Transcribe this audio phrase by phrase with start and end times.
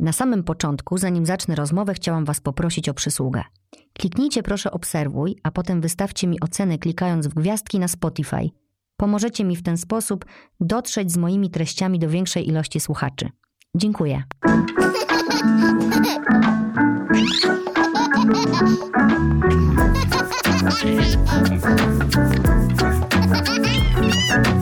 [0.00, 3.42] Na samym początku, zanim zacznę rozmowę, chciałam Was poprosić o przysługę.
[3.92, 8.50] Kliknijcie proszę obserwuj, a potem wystawcie mi ocenę klikając w gwiazdki na Spotify.
[8.96, 10.24] Pomożecie mi w ten sposób
[10.60, 13.28] dotrzeć z moimi treściami do większej ilości słuchaczy.
[13.74, 14.22] Dziękuję.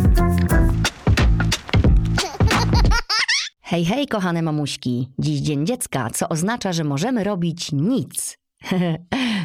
[3.70, 5.08] Hej, hej, kochane mamuśki.
[5.18, 8.38] Dziś Dzień Dziecka, co oznacza, że możemy robić nic.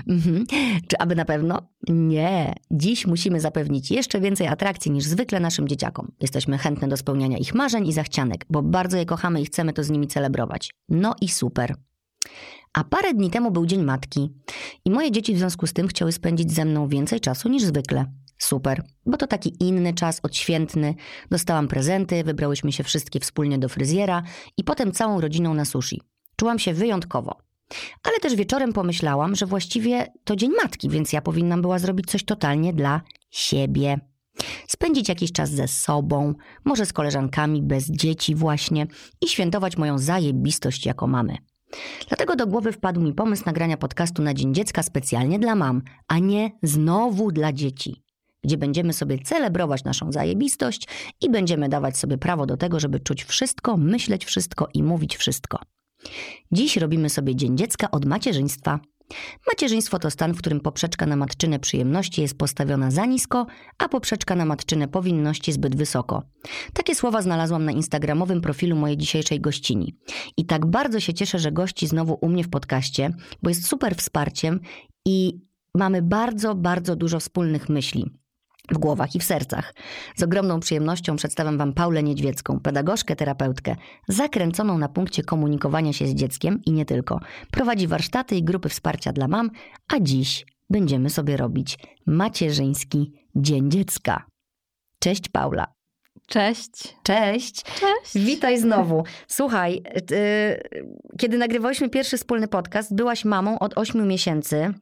[0.08, 0.46] Mhm.
[0.88, 1.60] Czy aby na pewno?
[1.90, 2.54] Nie.
[2.72, 6.12] Dziś musimy zapewnić jeszcze więcej atrakcji niż zwykle naszym dzieciakom.
[6.20, 9.84] Jesteśmy chętne do spełniania ich marzeń i zachcianek, bo bardzo je kochamy i chcemy to
[9.84, 10.72] z nimi celebrować.
[10.90, 11.76] No i super.
[12.74, 14.34] A parę dni temu był Dzień Matki
[14.86, 18.06] i moje dzieci w związku z tym chciały spędzić ze mną więcej czasu niż zwykle.
[18.38, 20.96] Super, bo to taki inny czas, odświętny.
[21.32, 24.24] Dostałam prezenty, wybrałyśmy się wszystkie wspólnie do fryzjera
[24.58, 26.02] i potem całą rodziną na sushi.
[26.36, 27.38] Czułam się wyjątkowo.
[28.04, 32.24] Ale też wieczorem pomyślałam, że właściwie to Dzień Matki, więc ja powinnam była zrobić coś
[32.24, 34.00] totalnie dla siebie.
[34.68, 36.34] Spędzić jakiś czas ze sobą,
[36.66, 38.88] może z koleżankami, bez dzieci właśnie
[39.22, 41.38] i świętować moją zajebistość jako mamy.
[42.08, 46.20] Dlatego do głowy wpadł mi pomysł nagrania podcastu na Dzień Dziecka specjalnie dla mam, a
[46.20, 48.03] nie znowu dla dzieci.
[48.44, 50.88] Gdzie będziemy sobie celebrować naszą zajebistość
[51.22, 55.60] i będziemy dawać sobie prawo do tego, żeby czuć wszystko, myśleć wszystko i mówić wszystko.
[56.52, 58.80] Dziś robimy sobie Dzień Dziecka od macierzyństwa.
[59.48, 63.46] Macierzyństwo to stan, w którym poprzeczka na matczynę przyjemności jest postawiona za nisko,
[63.78, 66.24] a poprzeczka na matczynę powinności zbyt wysoko.
[66.74, 69.96] Takie słowa znalazłam na instagramowym profilu mojej dzisiejszej gościni.
[70.38, 73.10] I tak bardzo się cieszę, że gości znowu u mnie w podcaście,
[73.44, 74.60] bo jest super wsparciem
[75.06, 75.42] i
[75.76, 78.23] mamy bardzo, bardzo dużo wspólnych myśli
[78.72, 79.74] w głowach i w sercach.
[80.16, 83.76] Z ogromną przyjemnością przedstawiam Wam Paulę Niedźwiecką, pedagogzkę, terapeutkę,
[84.08, 87.20] zakręconą na punkcie komunikowania się z dzieckiem i nie tylko.
[87.52, 89.50] Prowadzi warsztaty i grupy wsparcia dla mam,
[89.94, 94.26] a dziś będziemy sobie robić macierzyński Dzień Dziecka.
[95.00, 95.83] Cześć Paula.
[96.28, 96.96] Cześć.
[97.04, 97.64] Cześć.
[97.64, 98.26] Cześć.
[98.26, 99.04] Witaj znowu.
[99.28, 100.64] Słuchaj, y,
[101.18, 104.74] kiedy nagrywaliśmy pierwszy wspólny podcast, byłaś mamą od 8 miesięcy.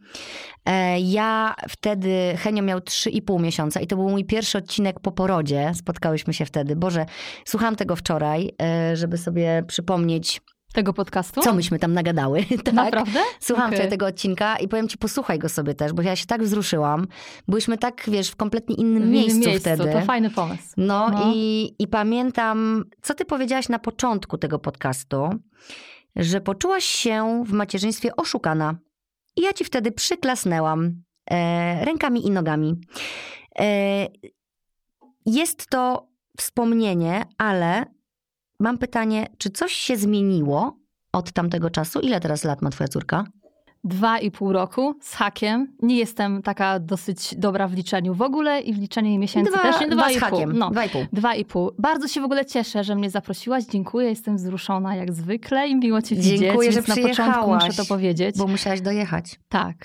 [0.66, 5.72] E, ja wtedy, Henio miał 3,5 miesiąca i to był mój pierwszy odcinek po porodzie.
[5.76, 6.76] Spotkałyśmy się wtedy.
[6.76, 7.06] Boże,
[7.46, 10.42] słuchałam tego wczoraj, e, żeby sobie przypomnieć
[10.74, 11.42] Tego podcastu?
[11.42, 12.46] co myśmy tam nagadały.
[12.64, 12.74] tak?
[12.74, 13.20] Naprawdę?
[13.40, 13.88] Słucham okay.
[13.88, 17.08] tego odcinka i powiem ci, posłuchaj go sobie też, bo ja się tak wzruszyłam.
[17.48, 19.62] Byłyśmy tak, wiesz, w kompletnie innym W innym miejscu, miejscu.
[19.62, 19.92] wtedy.
[19.92, 20.74] To fajny pomysł.
[20.78, 21.32] No, No.
[21.36, 25.30] I, i pamiętam, co ty powiedziałaś na początku tego podcastu,
[26.16, 28.76] że poczułaś się w macierzyństwie oszukana.
[29.36, 32.76] I ja ci wtedy przyklasnęłam e, rękami i nogami.
[33.60, 34.08] E,
[35.26, 36.08] jest to
[36.38, 37.86] wspomnienie, ale
[38.62, 40.78] mam pytanie, czy coś się zmieniło
[41.14, 42.00] od tamtego czasu?
[42.00, 43.24] Ile teraz lat ma twoja córka?
[43.84, 45.68] Dwa i pół roku z hakiem.
[45.82, 49.82] Nie jestem taka dosyć dobra w liczeniu w ogóle i w liczeniu miesięcy dwa, też
[49.82, 49.88] nie.
[49.88, 50.30] dwa i z pół.
[50.30, 50.58] hakiem.
[50.58, 50.70] No.
[50.70, 51.06] Dwa i pół.
[51.14, 51.72] Dwa i pół.
[51.80, 53.64] Bardzo się w ogóle cieszę, że mnie zaprosiłaś.
[53.64, 56.40] Dziękuję, jestem wzruszona jak zwykle i miło cię widzieć.
[56.40, 58.38] Dziękuję, że na początku muszę to powiedzieć.
[58.38, 59.40] Bo musiałaś dojechać.
[59.50, 59.76] Tak.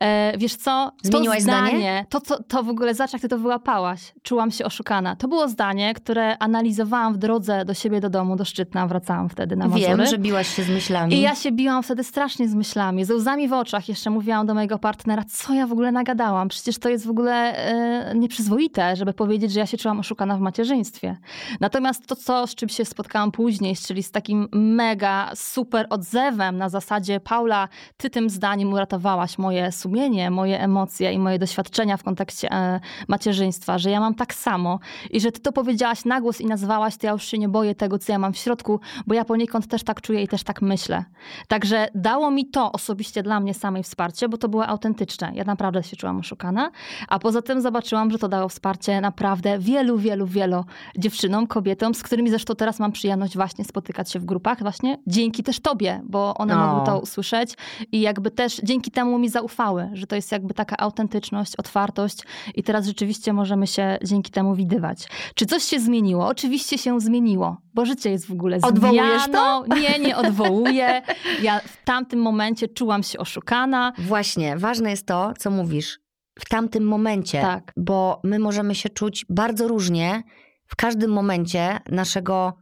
[0.00, 0.92] E, wiesz co?
[1.02, 1.68] Zmieniłaś to zdanie?
[1.68, 4.14] zdanie, To, to, to w ogóle, zobacz jak ty to wyłapałaś.
[4.22, 5.16] Czułam się oszukana.
[5.16, 8.86] To było zdanie, które analizowałam w drodze do siebie do domu, do Szczytna.
[8.86, 9.96] Wracałam wtedy na Mazury.
[9.96, 11.14] Wiem, że biłaś się z myślami.
[11.14, 13.88] I ja się biłam wtedy strasznie z myślami, ze łzami w oczach.
[13.88, 16.48] Jeszcze mówiłam do mojego partnera, co ja w ogóle nagadałam.
[16.48, 20.40] Przecież to jest w ogóle e, nieprzyzwoite, żeby powiedzieć, że ja się czułam oszukana w
[20.40, 21.16] macierzyństwie.
[21.60, 26.68] Natomiast to, co, z czym się spotkałam później, czyli z takim mega super odzewem na
[26.68, 32.52] zasadzie Paula, ty tym zdaniem uratowałaś moje sumienie, moje emocje i moje doświadczenia w kontekście
[32.52, 34.78] e, macierzyństwa, że ja mam tak samo
[35.10, 37.74] i że ty to powiedziałaś na głos i nazwałaś, to ja już się nie boję
[37.74, 40.62] tego, co ja mam w środku, bo ja poniekąd też tak czuję i też tak
[40.62, 41.04] myślę.
[41.48, 45.32] Także dało mi to osobiście dla mnie samej wsparcie, bo to było autentyczne.
[45.34, 46.70] Ja naprawdę się czułam oszukana,
[47.08, 50.64] a poza tym zobaczyłam, że to dało wsparcie naprawdę wielu, wielu, wielu
[50.98, 55.42] dziewczynom, kobietom, z którymi zresztą teraz mam przyjemność właśnie spotykać się w grupach, właśnie dzięki
[55.42, 56.66] też tobie, bo one O.
[56.66, 57.54] mogły to usłyszeć
[57.92, 62.22] i jakby też dzięki temu mi zaufały, że to jest jakby taka autentyczność, otwartość
[62.54, 65.08] i teraz rzeczywiście możemy się dzięki temu widywać.
[65.34, 66.26] Czy coś się zmieniło?
[66.26, 69.64] Oczywiście się zmieniło, bo życie jest w ogóle Odwołujesz zmianą.
[69.80, 71.02] Nie, nie odwołuję.
[71.42, 73.92] Ja w tamtym momencie czułam się oszukana.
[73.98, 75.98] Właśnie, ważne jest to, co mówisz
[76.38, 77.72] w tamtym momencie, Tak.
[77.76, 80.22] bo my możemy się czuć bardzo różnie
[80.66, 82.52] w każdym momencie naszego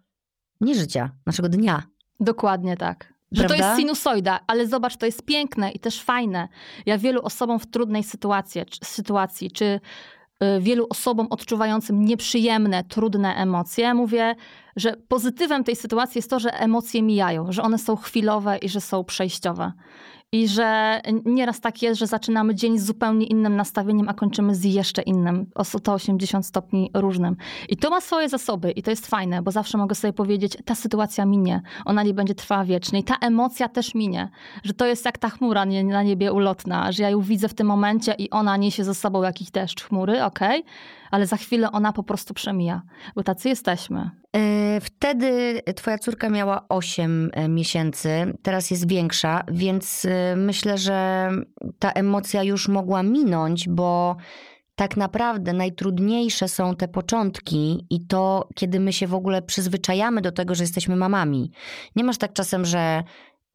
[0.61, 1.83] nie życia, naszego dnia.
[2.21, 3.17] Dokładnie tak.
[3.33, 6.49] Że to jest sinusoida, ale zobacz, to jest piękne i też fajne.
[6.87, 13.35] Ja wielu osobom w trudnej sytuacji, czy, sytuacji, czy y, wielu osobom odczuwającym nieprzyjemne, trudne
[13.35, 14.35] emocje, mówię,
[14.77, 18.81] że pozytywem tej sytuacji jest to, że emocje mijają, że one są chwilowe i że
[18.81, 19.73] są przejściowe.
[20.33, 24.65] I że nieraz tak jest, że zaczynamy dzień z zupełnie innym nastawieniem, a kończymy z
[24.65, 27.37] jeszcze innym, o 180 stopni różnym.
[27.69, 30.75] I to ma swoje zasoby i to jest fajne, bo zawsze mogę sobie powiedzieć, ta
[30.75, 33.01] sytuacja minie, ona nie będzie trwała wiecznie.
[33.01, 34.31] I ta emocja też minie,
[34.65, 37.67] że to jest jak ta chmura na niebie ulotna, że ja ją widzę w tym
[37.67, 40.73] momencie i ona niesie ze sobą jakiś deszcz chmury, okej, okay?
[41.11, 42.83] Ale za chwilę ona po prostu przemija,
[43.15, 44.11] bo tacy jesteśmy.
[44.37, 51.31] E, wtedy twoja córka miała 8 e, miesięcy, teraz jest większa, więc e, myślę, że
[51.79, 54.17] ta emocja już mogła minąć, bo
[54.77, 60.33] tak naprawdę najtrudniejsze są te początki i to, kiedy my się w ogóle przyzwyczajamy do
[60.33, 61.51] tego, że jesteśmy mamami.
[61.97, 63.03] Nie masz tak czasem, że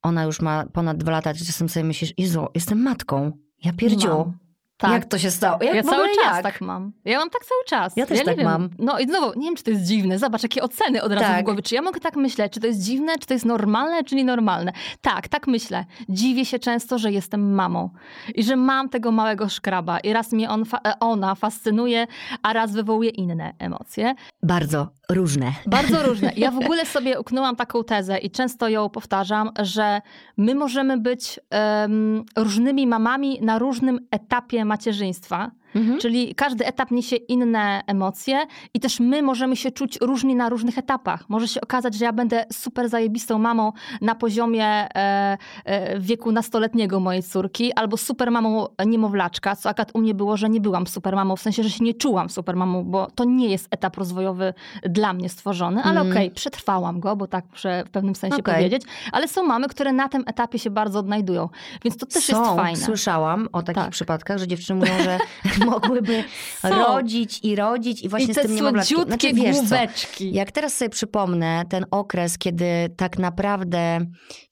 [0.01, 3.31] ona już ma ponad dwa lata, czasem sobie myślisz, Jezu, jestem matką.
[3.63, 4.33] Ja pierdziu.
[4.81, 4.91] Tak.
[4.91, 5.63] Jak to się stało?
[5.63, 6.43] Jak ja cały czas jak?
[6.43, 6.91] tak mam.
[7.05, 7.93] Ja mam tak cały czas.
[7.97, 8.45] Ja też ja tak wiem.
[8.45, 8.69] mam.
[8.79, 10.19] No i znowu, nie wiem, czy to jest dziwne.
[10.19, 11.41] Zobacz, jakie oceny od razu tak.
[11.41, 11.61] w głowie.
[11.61, 12.53] Czy ja mogę tak myśleć?
[12.53, 13.17] Czy to jest dziwne?
[13.19, 14.71] Czy to jest normalne, czy nienormalne?
[15.01, 15.85] Tak, tak myślę.
[16.09, 17.89] Dziwię się często, że jestem mamą.
[18.35, 19.99] I że mam tego małego szkraba.
[19.99, 22.07] I raz mnie on, e, ona fascynuje,
[22.43, 24.15] a raz wywołuje inne emocje.
[24.43, 25.53] Bardzo różne.
[25.65, 26.31] Bardzo różne.
[26.37, 30.01] Ja w ogóle sobie uknęłam taką tezę i często ją powtarzam, że
[30.37, 35.51] my możemy być um, różnymi mamami na różnym etapie macierzyństwa.
[35.75, 35.99] Mhm.
[35.99, 40.77] Czyli każdy etap niesie inne emocje i też my możemy się czuć różni na różnych
[40.77, 41.29] etapach.
[41.29, 43.71] Może się okazać, że ja będę super zajebistą mamą
[44.01, 49.99] na poziomie e, e, wieku nastoletniego mojej córki, albo super mamą niemowlaczka, co akurat u
[49.99, 52.83] mnie było, że nie byłam super mamą, w sensie, że się nie czułam super mamą,
[52.83, 54.53] bo to nie jest etap rozwojowy
[54.83, 56.11] dla mnie stworzony, ale mm.
[56.11, 58.55] okej, okay, przetrwałam go, bo tak muszę w pewnym sensie okay.
[58.55, 61.49] powiedzieć, ale są mamy, które na tym etapie się bardzo odnajdują,
[61.83, 62.79] więc to też są, jest fajne.
[62.79, 63.91] Słyszałam o takich tak.
[63.91, 65.17] przypadkach, że dziewczyny mówią, że
[65.65, 66.23] mogłyby
[66.63, 69.05] rodzić i rodzić i właśnie I z tym niemowlaczkiem.
[69.05, 70.31] Znaczy, wiesz główeczki.
[70.31, 72.65] Co, jak teraz sobie przypomnę ten okres, kiedy
[72.97, 73.99] tak naprawdę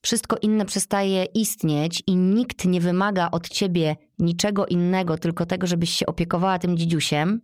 [0.02, 5.90] wszystko inne przestaje istnieć i nikt nie wymaga od ciebie niczego innego, tylko tego, żebyś
[5.90, 7.40] się opiekowała tym dzidziusiem,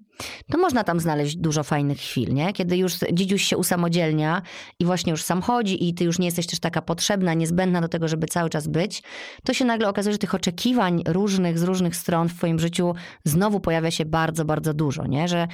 [0.51, 2.53] to można tam znaleźć dużo fajnych chwil, nie?
[2.53, 4.43] Kiedy już dzidziuś się usamodzielnia
[4.81, 7.89] i właśnie już sam chodzi i ty już nie jesteś też taka potrzebna, niezbędna do
[7.89, 9.03] tego, żeby cały czas być,
[9.45, 12.95] to się nagle okazuje, że tych oczekiwań różnych, z różnych stron w twoim życiu
[13.25, 15.29] znowu pojawia się bardzo, bardzo dużo, nie?
[15.29, 15.49] Że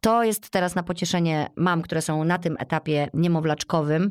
[0.00, 4.10] to jest teraz na pocieszenie mam, które są na tym etapie niemowlaczkowym,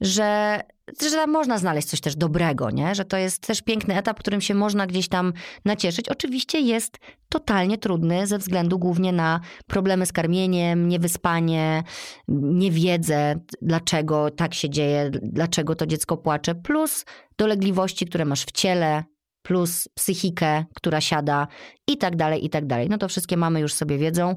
[0.00, 0.60] że,
[1.02, 2.94] że tam można znaleźć coś też dobrego, nie?
[2.94, 5.32] że to jest też piękny etap, którym się można gdzieś tam
[5.64, 6.08] nacieszyć.
[6.08, 6.98] Oczywiście jest
[7.28, 11.82] totalnie trudny ze względu głównie na problemy z karmieniem, niewyspanie,
[12.28, 17.04] niewiedzę, dlaczego tak się dzieje, dlaczego to dziecko płacze, plus
[17.38, 19.04] dolegliwości, które masz w ciele,
[19.42, 21.48] plus psychikę, która siada
[21.86, 22.88] i tak dalej, i tak dalej.
[22.88, 24.34] No to wszystkie mamy już sobie wiedzą.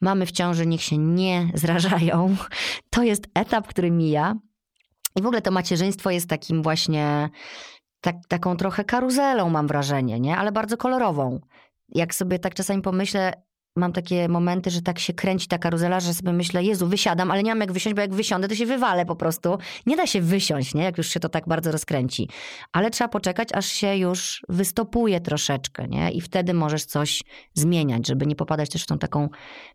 [0.00, 2.36] Mamy w ciąży, niech się nie zrażają.
[2.90, 4.34] To jest etap, który mija.
[5.16, 7.28] I w ogóle to macierzyństwo jest takim właśnie,
[8.00, 10.36] tak, taką trochę karuzelą mam wrażenie, nie?
[10.36, 11.40] Ale bardzo kolorową.
[11.88, 13.32] Jak sobie tak czasami pomyślę,
[13.78, 17.42] mam takie momenty, że tak się kręci ta karuzela, że sobie myślę, Jezu, wysiadam, ale
[17.42, 19.58] nie mam jak wysiąść, bo jak wysiądę, to się wywalę po prostu.
[19.86, 20.82] Nie da się wysiąść, nie?
[20.82, 22.28] Jak już się to tak bardzo rozkręci.
[22.72, 26.10] Ale trzeba poczekać, aż się już wystopuje troszeczkę, nie?
[26.10, 27.22] I wtedy możesz coś
[27.54, 29.28] zmieniać, żeby nie popadać też w tą taką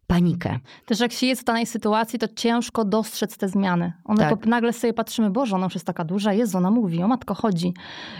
[0.07, 0.59] panikę.
[0.85, 3.93] Też jak się jest w danej sytuacji, to ciężko dostrzec te zmiany.
[4.05, 4.45] One tak.
[4.45, 7.73] nagle sobie patrzymy, Boże, ona już jest taka duża, Jezu, ona mówi, o matko chodzi.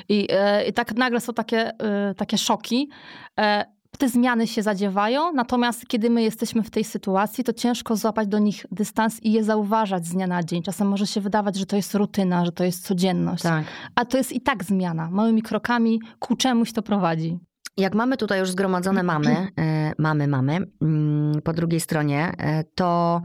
[0.10, 2.90] I, yy, i tak nagle są takie, yy, takie szoki.
[3.98, 8.40] Te zmiany się zadziewają, natomiast kiedy my jesteśmy w tej sytuacji, to ciężko złapać do
[8.40, 10.64] nich dystans i je zauważać z dnia na dzień.
[10.64, 13.44] Czasem może się wydawać, że to jest rutyna, że to jest codzienność.
[13.44, 13.66] Tak.
[13.96, 15.10] A to jest i tak zmiana.
[15.12, 17.40] Małymi krokami ku czemuś to prowadzi.
[17.78, 23.22] Jak mamy tutaj już zgromadzone mamy, e, mamy, mamy, mm, po drugiej stronie, e, to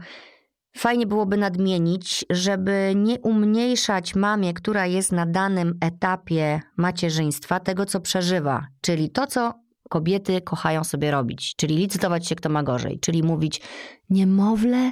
[0.77, 7.99] fajnie byłoby nadmienić, żeby nie umniejszać mamie, która jest na danym etapie macierzyństwa, tego, co
[7.99, 8.67] przeżywa.
[8.81, 9.53] Czyli to, co
[9.89, 13.61] kobiety kochają sobie robić, czyli licytować się, kto ma gorzej, czyli mówić
[14.09, 14.91] niemowlę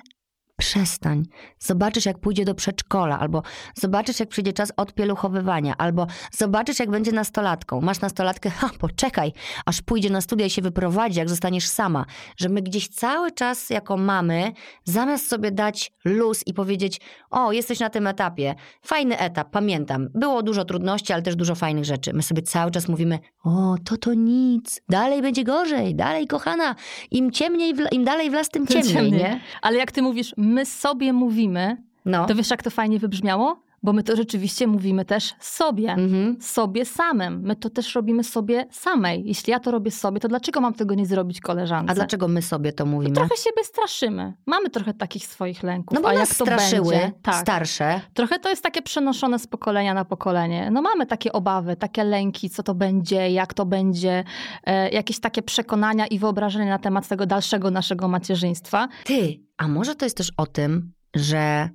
[0.57, 1.23] Przestań.
[1.59, 3.43] Zobaczysz, jak pójdzie do przedszkola, albo
[3.75, 7.81] zobaczysz, jak przyjdzie czas odpieluchowywania, albo zobaczysz, jak będzie nastolatką.
[7.81, 9.33] Masz nastolatkę, ha, poczekaj,
[9.65, 12.05] aż pójdzie na studia i się wyprowadzi, jak zostaniesz sama.
[12.37, 14.51] Że my gdzieś cały czas jako mamy,
[14.83, 20.43] zamiast sobie dać luz i powiedzieć, o, jesteś na tym etapie, fajny etap, pamiętam, było
[20.43, 22.13] dużo trudności, ale też dużo fajnych rzeczy.
[22.13, 26.75] My sobie cały czas mówimy, o, to to nic, dalej będzie gorzej, dalej kochana,
[27.11, 29.21] im ciemniej, im dalej w las, tym ciemniej, ciemniej.
[29.21, 29.39] nie?
[29.61, 32.25] Ale jak ty mówisz, my sobie mówimy, no.
[32.25, 33.59] to wiesz, jak to fajnie wybrzmiało?
[33.83, 35.91] Bo my to rzeczywiście mówimy też sobie.
[35.91, 36.41] Mhm.
[36.41, 37.41] Sobie samym.
[37.41, 39.23] My to też robimy sobie samej.
[39.25, 41.91] Jeśli ja to robię sobie, to dlaczego mam tego nie zrobić koleżance?
[41.91, 43.15] A dlaczego my sobie to mówimy?
[43.15, 44.33] Trochę siebie straszymy.
[44.45, 45.95] Mamy trochę takich swoich lęków.
[45.95, 47.11] No bo A nas jak to straszyły będzie?
[47.21, 47.35] Tak.
[47.35, 48.01] starsze.
[48.13, 50.71] Trochę to jest takie przenoszone z pokolenia na pokolenie.
[50.71, 54.23] No mamy takie obawy, takie lęki, co to będzie, jak to będzie,
[54.63, 58.87] e, jakieś takie przekonania i wyobrażenia na temat tego dalszego naszego macierzyństwa.
[59.03, 61.69] Ty, a może to jest też o tym, że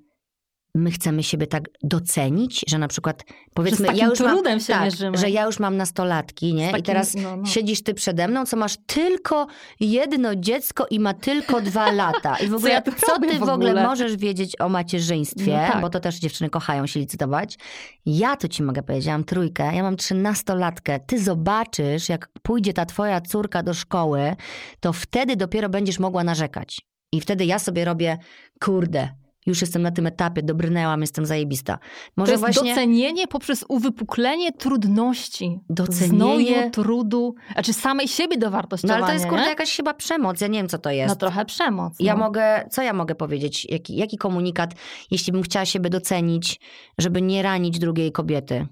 [0.74, 3.24] my chcemy siebie tak docenić, że na przykład
[3.54, 5.18] powiedzmy, takim ja już mam, się tak, mierzymy.
[5.18, 6.66] że ja już mam nastolatki, nie?
[6.66, 7.46] Z I takim- teraz no, no.
[7.46, 9.46] siedzisz ty przede mną, co masz tylko
[9.80, 12.36] jedno dziecko i ma tylko dwa lata.
[12.36, 13.86] I w ogóle, ja tu co ty w w ogóle ogóle?
[13.86, 15.80] możesz wiedzieć o macierzyństwie, No tak.
[15.80, 17.58] bo to też dziewczyny kochają się licytować.
[18.06, 21.00] Ja to ci mogę powiedzieć, ja mam trójkę, ja mam trzynastolatkę.
[21.00, 24.36] Ty zobaczysz, jak pójdzie ta twoja córka do szkoły,
[24.80, 26.80] to wtedy dopiero będziesz mogła narzekać.
[27.12, 28.18] I wtedy ja sobie robię,
[28.60, 29.08] kurde,
[29.46, 31.78] już jestem na tym etapie, dobrnęłam, jestem zajebista.
[32.16, 32.74] Może To jest właśnie...
[32.74, 35.60] docenienie poprzez uwypuklenie trudności.
[35.70, 38.98] Docenienie- Znoju, trudu, znaczy samej siebie No dowartościowania.
[38.98, 41.08] ale to jest kurde jakaś chyba przemoc, ja nie wiem co to jest.
[41.08, 41.94] No trochę przemoc.
[42.00, 42.20] Ja no.
[42.24, 43.66] mogę, co ja mogę powiedzieć?
[43.70, 44.74] Jaki, jaki komunikat,
[45.10, 46.60] jeśli bym chciała siebie docenić,
[46.98, 48.66] żeby nie ranić drugiej kobiety?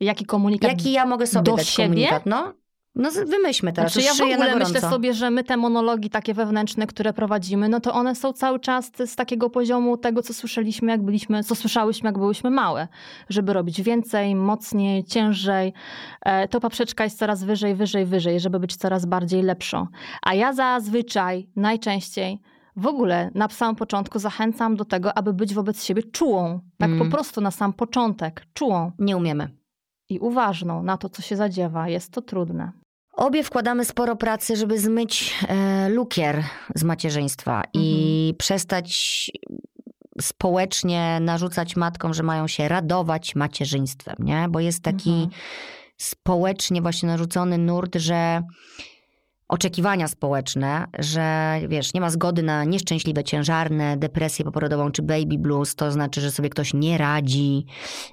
[0.00, 1.88] Jaki komunikat Jaki ja mogę sobie do dać siebie?
[1.88, 2.26] komunikat?
[2.26, 2.54] No,
[2.96, 6.86] no wymyślmy teraz, Znaczy, ja w ogóle myślę sobie, że my te monologi takie wewnętrzne,
[6.86, 11.02] które prowadzimy, no to one są cały czas z takiego poziomu tego, co słyszeliśmy, jak
[11.02, 12.88] byliśmy, co słyszałyśmy, jak byłyśmy małe.
[13.28, 15.72] Żeby robić więcej, mocniej, ciężej.
[16.22, 19.86] E, To poprzeczka jest coraz wyżej, wyżej, wyżej, żeby być coraz bardziej lepszą.
[20.22, 22.40] A ja zazwyczaj, najczęściej
[22.76, 26.60] w ogóle na samym początku zachęcam do tego, aby być wobec siebie czułą.
[26.78, 26.98] Tak Mm.
[26.98, 28.46] po prostu na sam początek.
[28.54, 29.48] Czułą Nie umiemy.
[30.08, 31.88] i uważną na to, co się zadziewa.
[31.88, 32.72] Jest to trudne.
[33.16, 36.44] Obie wkładamy sporo pracy, żeby zmyć e, lukier
[36.74, 38.36] z macierzyństwa i Mhm.
[38.36, 39.30] przestać
[40.20, 44.46] społecznie narzucać matkom, że mają się radować macierzyństwem, nie?
[44.50, 45.30] Bo jest taki Mhm.
[45.96, 48.42] społecznie właśnie narzucony nurt, że
[49.48, 55.74] oczekiwania społeczne, że wiesz, nie ma zgody na nieszczęśliwe ciężarne, depresję poporodową czy baby blues,
[55.74, 57.66] to znaczy, że sobie ktoś nie radzi,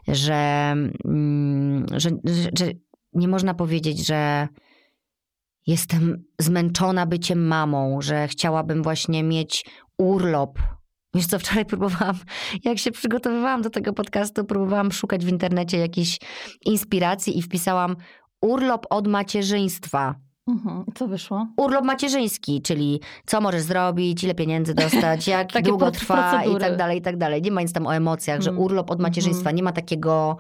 [0.08, 0.74] że,
[1.05, 2.65] mm, że, że, że
[3.13, 4.48] nie można powiedzieć, że
[5.67, 9.65] jestem zmęczona byciem mamą, że chciałabym właśnie mieć
[9.97, 10.59] urlop.
[11.15, 12.15] Wiesz co, wczoraj próbowałam,
[12.63, 16.19] jak się przygotowywałam do tego podcastu, próbowałam szukać w internecie jakiejś
[16.65, 17.95] inspiracji i wpisałam
[18.41, 20.15] urlop od macierzyństwa.
[20.47, 20.83] Mhm.
[20.87, 21.47] I Co wyszło?
[21.57, 26.59] Urlop macierzyński, czyli co możesz zrobić, ile pieniędzy dostać, jak długo trwa i procedury.
[26.65, 27.41] tak dalej, i tak dalej.
[27.41, 28.61] Nie ma nic tam o emocjach, że Mm.
[28.61, 29.55] urlop od macierzyństwa, Mhm.
[29.55, 30.37] nie ma takiego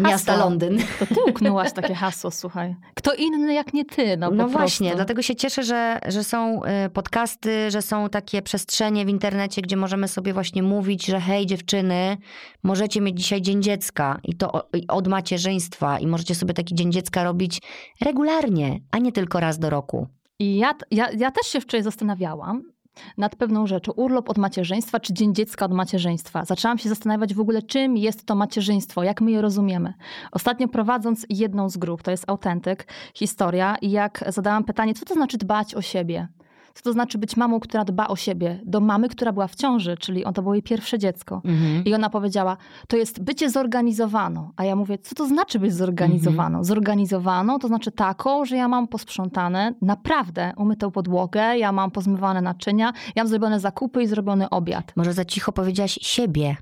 [0.00, 0.44] miasta Hasło.
[0.50, 0.78] Londyn.
[0.98, 2.76] To ty uknęłaś takie hasło, słuchaj.
[2.94, 4.96] Kto inny jak nie ty, no, No, właśnie, prostu.
[4.96, 9.76] dlatego się cieszę, że, że są y, podcasty, że są takie przestrzenie w internecie, gdzie
[9.76, 12.16] możemy sobie właśnie mówić, że hej dziewczyny,
[12.62, 17.24] możecie mieć dzisiaj Dzień Dziecka i to od macierzyństwa i możecie sobie taki Dzień Dziecka
[17.24, 17.62] robić
[18.00, 20.06] regularnie, a nie tylko raz do roku.
[20.38, 22.71] I ja, ja, ja też się wczoraj zastanawiałam
[23.18, 23.92] nad pewną rzeczą.
[23.92, 26.44] Urlop od macierzyństwa, czy Dzień Dziecka od macierzyństwa.
[26.44, 29.94] Zaczęłam się zastanawiać w ogóle, czym jest to macierzyństwo, jak my je rozumiemy.
[30.32, 35.14] Ostatnio prowadząc jedną z grup, to jest autentyk, historia, i jak zadałam pytanie, co to
[35.14, 36.28] znaczy dbać o siebie?
[36.74, 38.60] Co to znaczy być mamą, która dba o siebie?
[38.64, 41.42] Do mamy, która była w ciąży, czyli on to było jej pierwsze dziecko.
[41.84, 42.56] I ona powiedziała,
[42.88, 44.50] to jest bycie zorganizowaną.
[44.56, 46.64] A ja mówię, co to znaczy być zorganizowaną?
[46.64, 52.92] Zorganizowaną to znaczy taką, że ja mam posprzątane naprawdę umytą podłogę, ja mam pozmywane naczynia,
[53.16, 54.92] ja mam zrobione zakupy i zrobiony obiad.
[54.96, 56.56] Może za cicho powiedziałaś siebie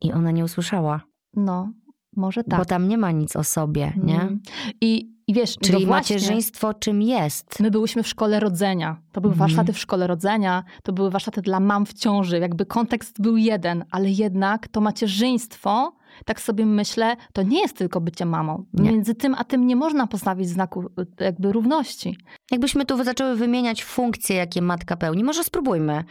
[0.00, 1.00] i ona nie usłyszała,
[1.36, 1.72] No,
[2.16, 2.58] może tak.
[2.58, 4.20] bo tam nie ma nic o sobie, nie?
[4.20, 4.40] Mm.
[4.80, 7.60] I, I wiesz, Czyli no macierzyństwo czym jest?
[7.60, 8.96] My byłyśmy w szkole rodzenia.
[9.12, 9.48] To były Mhm.
[9.48, 12.38] warsztaty w szkole rodzenia, to były warsztaty dla mam w ciąży.
[12.38, 15.92] Jakby kontekst był jeden, ale jednak to macierzyństwo,
[16.24, 18.64] tak sobie myślę, to nie jest tylko bycie mamą.
[18.72, 18.90] Nie.
[18.90, 20.82] Między tym a tym nie można postawić znaku
[21.20, 22.16] y, jakby równości.
[22.50, 26.04] Jakbyśmy tu zaczęły wymieniać funkcje, jakie matka pełni, może spróbujmy.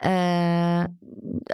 [0.00, 0.86] Eee,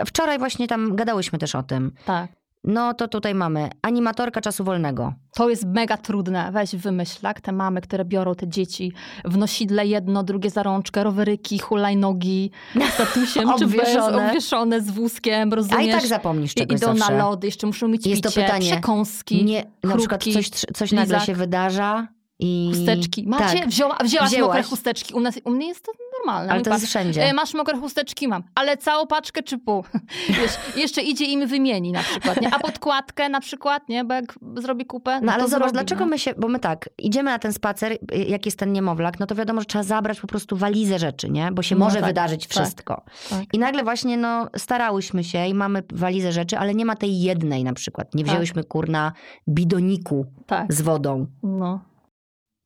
[0.07, 1.93] wczoraj właśnie tam gadałyśmy też o tym.
[2.05, 2.42] Tak.
[2.64, 5.12] No to tutaj mamy animatorka czasu wolnego.
[5.35, 6.50] To jest mega trudne.
[6.52, 7.40] Weź wymyśl, tak?
[7.40, 8.92] Te mamy, które biorą te dzieci
[9.25, 12.50] w nosidle jedno, drugie za rączkę, roweryki, hulajnogi,
[12.95, 14.81] statusiem czy bez, Obwieszone.
[14.81, 15.87] z wózkiem, A rozumiesz?
[15.87, 17.12] i tak zapomnisz I czegoś idą zawsze.
[17.16, 18.71] na lody, jeszcze muszą mieć Jest to picie, pytanie.
[18.71, 21.26] przekąski, Nie, na przykład coś, coś nagle lizak.
[21.26, 22.09] się wydarza
[22.43, 22.71] I...
[22.75, 23.25] Chusteczki.
[23.29, 23.59] Macie?
[23.59, 23.69] Tak.
[23.69, 24.49] Wzięła, wzięłaś, Wzięłaś.
[24.49, 25.15] mokre chusteczki.
[25.15, 26.53] U, nas, u mnie jest to normalne.
[26.53, 27.25] Ale to jest wszędzie.
[27.25, 28.29] e, Masz mokre chusteczki?
[28.29, 28.43] Mam.
[28.55, 29.85] Ale całą paczkę czy pół?
[30.29, 32.55] Wiesz, jeszcze idzie i mi wymieni na przykład, nie?
[32.55, 34.05] A podkładkę na przykład, nie?
[34.05, 36.11] Bo jak zrobi kupę, no, No ale zobacz, zrobi, dlaczego nie?
[36.11, 39.27] my się, bo my tak, idziemy na ten spacer, y, jak jest ten niemowlak, no
[39.27, 41.53] to wiadomo, że trzeba zabrać po prostu walizę rzeczy, nie?
[41.53, 43.03] Bo się No może tak, wydarzyć tak, wszystko.
[43.31, 43.55] tak.
[43.55, 47.65] I nagle właśnie, no, starałyśmy się i mamy walizę rzeczy, ale nie ma tej jednej
[47.65, 48.15] na przykład.
[48.15, 48.29] Nie Tak.
[48.31, 49.13] wzięłyśmy, kurna,
[49.49, 51.27] bidoniku Tak, z wodą.
[51.43, 51.81] no,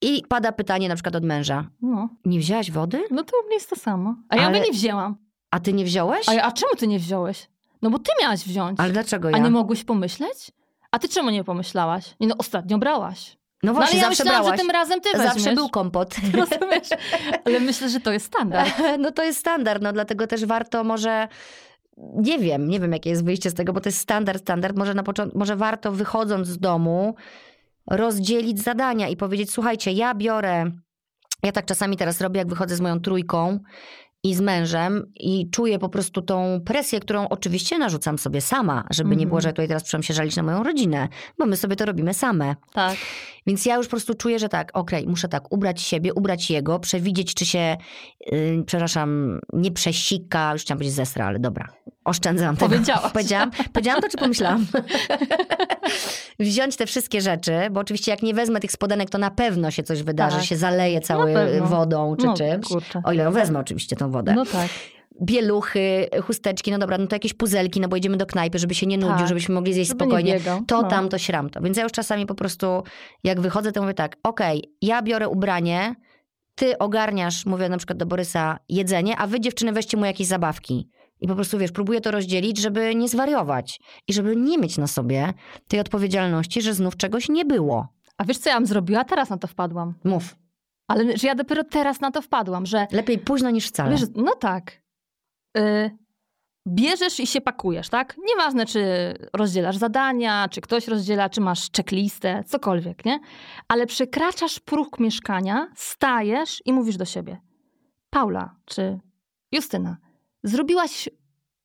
[0.02, 1.70] I pada pytanie na przykład od męża.
[1.82, 2.08] no.
[2.24, 3.04] Nie wzięłaś wody?
[3.10, 4.14] No to u mnie jest to samo.
[4.28, 5.16] A ja Ale- mówię, nie wzięłam.
[5.50, 6.28] A ty nie wziąłeś?
[6.28, 7.48] A, ja, a czemu ty nie wziąłeś?
[7.82, 8.80] No bo ty miałaś wziąć.
[8.80, 9.38] Ale dlaczego A ja?
[9.38, 10.50] nie mogłeś pomyśleć?
[10.90, 12.14] A ty czemu nie pomyślałaś?
[12.20, 13.36] Nie, no ostatnio brałaś.
[13.62, 14.60] No No właśnie, ale ja zawsze myślałam, brałaś.
[14.60, 15.34] że tym razem ty weźmiesz.
[15.34, 16.14] Zawsze był kompot.
[16.34, 16.88] Rozumiesz?
[17.44, 18.70] Ale myślę, że to jest standard.
[18.98, 21.28] No to jest standard, no dlatego też warto może.
[22.14, 24.76] Nie wiem, nie wiem jakie jest wyjście z tego, bo to jest standard, standard.
[24.76, 27.14] Może na początku, może warto wychodząc z domu
[27.90, 30.70] rozdzielić zadania i powiedzieć, słuchajcie, ja biorę,
[31.42, 33.58] ja tak czasami teraz robię, jak wychodzę z moją trójką
[34.24, 39.10] i z mężem i czuję po prostu tą presję, którą oczywiście narzucam sobie sama, żeby
[39.10, 39.28] nie Mhm.
[39.28, 42.14] było, że tutaj teraz przyszłam się żalić na moją rodzinę, bo my sobie to robimy
[42.14, 42.56] same.
[42.72, 42.96] Tak.
[43.46, 46.78] Więc ja już po prostu czuję, że tak, okej, muszę tak ubrać siebie, ubrać jego,
[46.78, 47.76] przewidzieć, czy się,
[48.26, 51.68] yy, przepraszam, nie przesika, już chciałam powiedzieć zesra, ale dobra,
[52.04, 52.68] oszczędzam tego.
[52.68, 53.12] Powiedziałaś.
[53.12, 54.66] Powiedziałam, powiedziałam to, czy pomyślałam?
[56.38, 59.82] Wziąć te wszystkie rzeczy, bo oczywiście jak nie wezmę tych spodenek, to na pewno się
[59.82, 60.44] coś wydarzy, Tak.
[60.46, 62.66] się zaleje cały wodą czy no, czymś.
[62.68, 63.02] Kurczę.
[63.04, 64.34] O ile wezmę oczywiście tą wodę.
[64.34, 64.68] No tak.
[65.22, 68.86] Bieluchy, chusteczki, no dobra, no to jakieś puzelki, no bo idziemy do knajpy, żeby się
[68.86, 69.28] nie nudził, Tak.
[69.28, 70.64] żebyśmy mogli zjeść Żeby spokojnie biegał.
[70.66, 70.88] to no.
[70.88, 71.60] tam, to śram to.
[71.60, 72.82] Więc ja już czasami po prostu,
[73.24, 75.94] jak wychodzę, to mówię tak, okej, ja biorę ubranie,
[76.54, 80.88] ty ogarniasz, mówię na przykład do Borysa, jedzenie, a wy dziewczyny weźcie mu jakieś zabawki.
[81.20, 84.86] I po prostu, wiesz, próbuję to rozdzielić, żeby nie zwariować i żeby nie mieć na
[84.86, 85.32] sobie
[85.68, 87.88] tej odpowiedzialności, że znów czegoś nie było.
[88.18, 89.04] A wiesz, co ja bym zrobiła?
[89.04, 89.94] Teraz na to wpadłam.
[90.04, 90.36] Mów.
[90.88, 93.90] Ale że ja dopiero teraz na to wpadłam, że Lepiej późno niż wcale.
[93.90, 94.82] wiesz, no tak.
[95.58, 95.90] Y,
[96.68, 98.16] bierzesz i się pakujesz, tak?
[98.28, 98.80] Nieważne, czy
[99.32, 103.20] rozdzielasz zadania, czy ktoś rozdziela, czy masz checklistę, cokolwiek, nie?
[103.68, 107.40] Ale przekraczasz próg mieszkania, stajesz i mówisz do siebie.
[108.10, 109.00] Paula, czy
[109.52, 109.96] Justyna,
[110.46, 111.08] zrobiłaś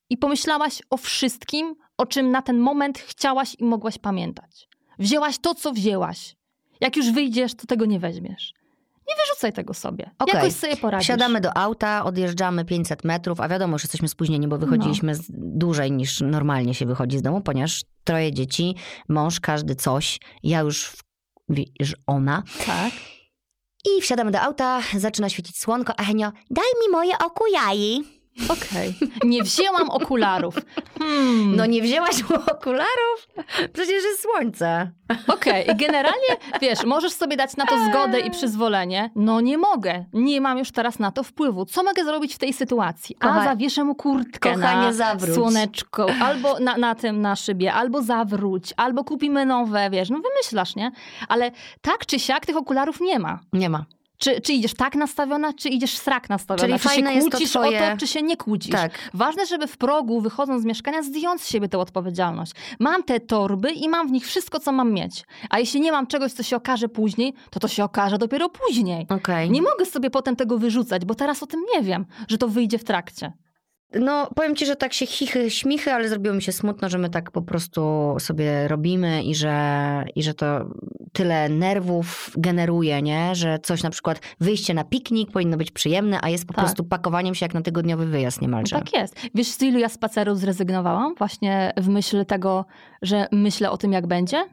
[0.10, 4.68] i pomyślałaś o wszystkim, o czym na ten moment chciałaś i mogłaś pamiętać.
[5.00, 6.36] Wzięłaś to, co wzięłaś.
[6.82, 8.54] Jak już wyjdziesz, to tego nie weźmiesz.
[9.10, 10.12] Nie wyrzucaj tego sobie.
[10.20, 10.36] Okej.
[10.36, 11.08] Jakoś sobie poradzisz.
[11.08, 15.92] Wsiadamy do auta, odjeżdżamy 500 metrów, a wiadomo, że jesteśmy spóźnieni, bo wychodziliśmy z, dłużej
[15.92, 18.76] niż normalnie się wychodzi z domu, ponieważ troje dzieci,
[19.10, 21.04] mąż, każdy coś, ja już, w,
[21.50, 22.44] wiesz, ona.
[22.66, 22.94] Tak.
[23.86, 28.21] I wsiadamy do auta, zaczyna świecić słonko, a Henio, daj mi moje okulary.
[28.50, 28.96] Okej.
[29.24, 30.56] Nie wzięłam okularów.
[31.00, 31.56] Hmm.
[31.56, 32.16] No nie wzięłaś
[32.52, 33.28] okularów?
[33.74, 34.92] Przecież jest słońce.
[35.28, 39.10] Okej, i generalnie, wiesz, możesz sobie dać na to zgodę i przyzwolenie.
[39.16, 40.06] No nie mogę.
[40.14, 41.66] Nie mam już teraz na to wpływu.
[41.66, 43.16] Co mogę zrobić w tej sytuacji?
[43.20, 45.36] A Kocha- zawieszę mu kurtkę Kochanie, na zawróć.
[45.36, 50.76] słoneczko, albo na, na tym, na szybie, albo zawróć, albo kupimy nowe, wiesz, no wymyślasz,
[50.76, 50.92] nie?
[51.28, 53.40] Ale tak czy siak tych okularów nie ma.
[53.54, 53.86] Nie ma.
[54.22, 56.68] Czy, czy idziesz tak nastawiona, czy idziesz srak nastawiona?
[56.68, 58.72] Czyli czy fajne się jest to kłócisz twoje- o to, czy się nie kłócisz?
[58.72, 58.92] Tak.
[59.14, 62.52] Ważne, żeby w progu, wychodząc z mieszkania, zdjąć z siebie tę odpowiedzialność.
[62.80, 65.24] Mam te torby i mam w nich wszystko, co mam mieć.
[65.50, 69.08] A jeśli nie mam czegoś, co się okaże później, to to się okaże dopiero później.
[69.10, 69.52] Okej.
[69.52, 72.78] Nie mogę sobie potem tego wyrzucać, bo teraz o tym nie wiem, że to wyjdzie
[72.78, 73.32] w trakcie.
[74.00, 77.10] No, powiem ci, że tak się chichy, śmichy, ale zrobiło mi się smutno, że my
[77.10, 79.56] tak po prostu sobie robimy i że,
[80.16, 80.66] i że to
[81.14, 83.36] tyle nerwów generuje, nie?
[83.36, 86.66] Że coś na przykład, wyjście na piknik powinno być przyjemne, a jest po Tak.
[86.66, 88.76] prostu pakowaniem się jak na tygodniowy wyjazd No niemalże.
[88.76, 89.16] tak jest.
[89.36, 91.16] Wiesz, z ilu ja spacerów zrezygnowałam?
[91.16, 92.66] Właśnie w myśl tego,
[93.02, 94.46] że myślę o tym, jak będzie?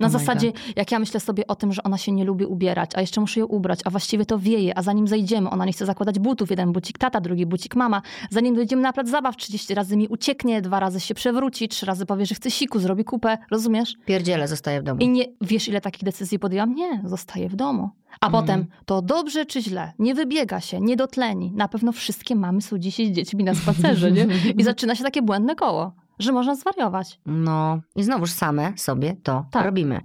[0.00, 2.90] Na Oh zasadzie, jak ja myślę sobie o tym, że ona się nie lubi ubierać,
[2.94, 5.86] a jeszcze muszę ją ubrać, a właściwie to wieje, a zanim zejdziemy, ona nie chce
[5.86, 9.96] zakładać butów, jeden bucik tata, drugi bucik mama, zanim dojdziemy na plac zabaw, 30 razy
[9.96, 13.94] mi ucieknie, dwa razy się przewróci, trzy razy powie, że chce siku, zrobi kupę, rozumiesz?
[14.06, 15.00] Pierdziele zostaje w domu.
[15.00, 16.74] I nie, wiesz, ile takich decyzji podjęłam?
[16.74, 17.90] Nie, zostaje w domu.
[18.20, 18.44] A Mhm.
[18.44, 21.52] potem to dobrze czy źle, nie wybiega się, nie dotleni.
[21.54, 24.26] Na pewno wszystkie mamy są dzisiaj z dziećmi na spacerze, nie?
[24.58, 27.20] I zaczyna się takie błędne koło, że można zwariować.
[27.26, 29.64] No i znowuż same sobie to Tak.
[29.64, 30.00] robimy.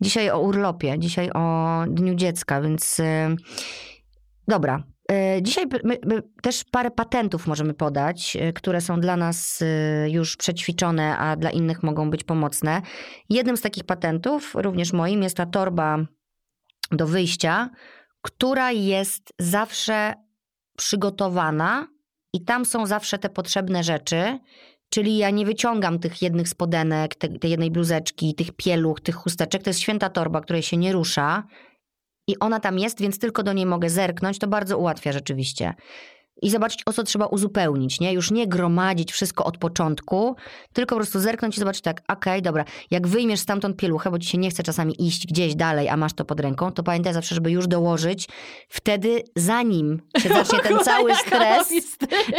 [0.00, 3.04] Dzisiaj o urlopie, dzisiaj o Dniu Dziecka, więc y,
[4.48, 4.82] dobra.
[5.12, 9.64] Y, Dzisiaj my, my też parę patentów możemy podać, y, które są dla nas
[10.08, 12.82] już przećwiczone, a dla innych mogą być pomocne.
[13.30, 15.98] Jednym z takich patentów, również moim, jest ta torba
[16.92, 17.70] do wyjścia,
[18.22, 20.14] która jest zawsze
[20.76, 21.88] przygotowana
[22.32, 24.38] i tam są zawsze te potrzebne rzeczy.
[24.90, 29.62] Czyli ja nie wyciągam tych jednych spodenek, te- tej jednej bluzeczki, tych pieluch, tych chusteczek.
[29.62, 31.44] To jest święta torba, której się nie rusza.
[32.30, 35.74] i ona tam jest, więc tylko do niej mogę zerknąć, to bardzo ułatwia rzeczywiście.
[36.42, 38.12] I zobaczyć, o co trzeba uzupełnić, nie?
[38.12, 40.36] Już nie gromadzić wszystko od początku,
[40.72, 44.28] tylko po prostu zerknąć i zobaczyć tak, okej, dobra, jak wyjmiesz stamtąd pieluchę, bo ci
[44.28, 47.34] się nie chce czasami iść gdzieś dalej, a masz to pod ręką, to pamiętaj zawsze,
[47.34, 48.28] żeby już dołożyć,
[48.68, 51.72] wtedy zanim się zacznie ten cały stres,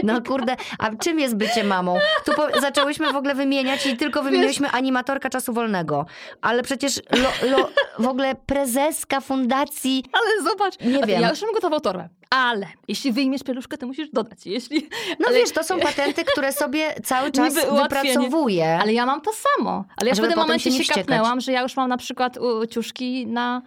[0.03, 1.97] no kurde, a czym jest bycie mamą?
[2.25, 2.31] Tu
[2.61, 6.05] zaczęłyśmy w ogóle wymieniać i tylko wymieniłyśmy animatorka czasu wolnego.
[6.41, 11.21] Ale przecież lo, lo, w ogóle prezeska fundacji, Ale zobacz, Nie wiem.
[11.21, 12.09] ja już mam gotową torbę.
[12.29, 14.45] Ale jeśli wyjmiesz pieluszkę, to musisz dodać.
[14.45, 14.89] Jeśli...
[15.19, 18.79] no ale, wiesz, to są patenty, które sobie cały czas wypracowuje.
[18.81, 19.85] Ale ja mam to samo.
[19.97, 22.37] Ale ja w potem momencie się się, kapnęłam, że ja już mam na przykład
[22.69, 23.61] ciuszki na,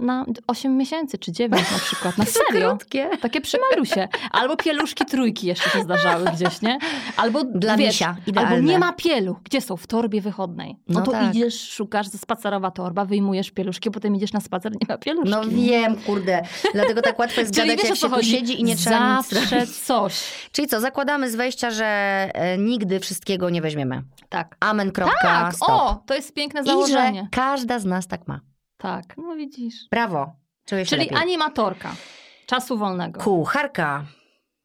[0.00, 2.18] na 8 miesięcy czy 9 na przykład.
[2.18, 2.68] Na serio.
[2.68, 3.10] Krótkie.
[3.20, 4.08] Takie przymalusie.
[4.30, 6.78] Albo pieluszki trójki jeszcze się zdarzały gdzieś, nie?
[7.16, 8.50] Albo Dla wiesz, misia, idealne.
[8.56, 9.36] Albo nie ma pieluch.
[9.44, 9.76] Gdzie są?
[9.76, 10.76] W torbie wychodnej.
[10.88, 11.34] No, No to tak.
[11.34, 15.30] idziesz, szukasz ze spacerowa torba, wyjmujesz pieluszki, potem idziesz na spacer, nie ma pieluszki.
[15.30, 16.42] No wiem, kurde.
[16.74, 20.22] Dlatego tak łatwo jest gadać, wiesz, jak się tu siedzi i nie trzeba Zawsze coś.
[20.52, 21.86] Czyli co, zakładamy z wejścia, że
[22.34, 24.02] e, nigdy wszystkiego nie weźmiemy.
[24.28, 24.56] Tak.
[24.60, 25.68] Amen, kropka, Tak, stop.
[25.70, 27.28] o, to jest piękne I że założenie.
[27.32, 28.40] każda z nas tak ma.
[28.76, 29.74] Tak, no widzisz.
[29.90, 30.32] Brawo.
[30.64, 31.18] Czyli lepiej.
[31.18, 31.94] animatorka
[32.46, 33.20] czasu wolnego.
[33.20, 34.06] Kucharka.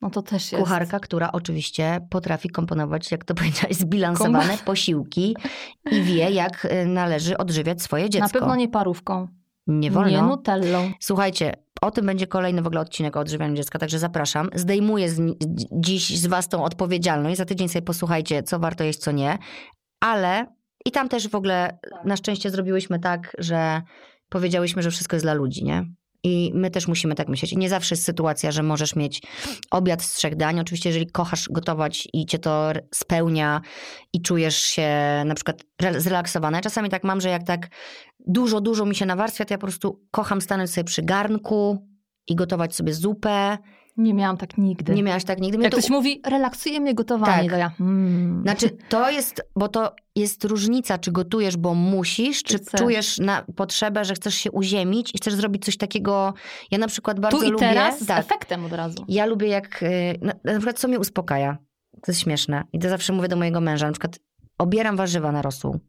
[0.02, 0.63] No to też jest.
[0.63, 5.36] Kucharka, która oczywiście potrafi komponować, jak to powiedziałaś, zbilansowane posiłki
[5.91, 8.28] i wie, jak y, należy odżywiać swoje dziecko.
[8.28, 9.28] Na pewno nie parówką.
[9.67, 10.10] Nie wolno.
[10.10, 10.91] Nie nutellą.
[11.00, 14.50] Słuchajcie, o tym będzie kolejny w ogóle odcinek o odżywianiu dziecka, także zapraszam.
[14.54, 15.21] Zdejmuję z,
[15.71, 17.38] dziś z was tą odpowiedzialność.
[17.38, 19.38] Za tydzień sobie posłuchajcie, co warto jeść, co nie.
[20.00, 20.45] Ale
[20.86, 23.82] i tam też w ogóle na szczęście zrobiłyśmy tak, że
[24.30, 25.86] powiedziałyśmy, że wszystko jest dla ludzi, nie?
[26.24, 27.54] I my też musimy tak myśleć.
[27.54, 29.22] I nie zawsze jest sytuacja, że możesz mieć
[29.72, 30.60] obiad z trzech dań.
[30.60, 33.62] Oczywiście, jeżeli kochasz gotować i cię to spełnia
[34.13, 34.89] i czujesz się
[35.26, 36.62] na przykład re- zrelaksowana.
[36.62, 37.67] Czasami tak mam, że jak tak
[38.20, 41.88] dużo, dużo mi się nawarstwia, to ja po prostu kocham stanąć sobie przy garnku
[42.28, 43.58] i gotować sobie zupę.
[43.97, 44.93] Nie miałam tak nigdy.
[44.93, 45.58] Nie miałaś tak nigdy?
[45.58, 47.51] Mnie Jak to ktoś mówi, relaksuje mnie gotowanie, Tak.
[47.51, 48.41] to ja hmm.
[48.41, 52.82] Znaczy, to jest, bo to jest różnica, czy gotujesz, bo musisz, czy chcesz.
[52.82, 56.34] czujesz na potrzebę, że chcesz się uziemić i chcesz zrobić coś takiego.
[56.71, 57.69] Ja na przykład bardzo Tu i lubię.
[57.69, 59.06] teraz z tak, efektem od razu.
[59.08, 59.84] ja lubię jak.
[59.84, 61.58] y, Na, na przykład, co mnie uspokaja.
[61.91, 62.63] To jest śmieszne.
[62.73, 63.86] I to zawsze mówię do mojego męża.
[63.86, 64.19] Na przykład,
[64.58, 65.80] obieram warzywa na rosół.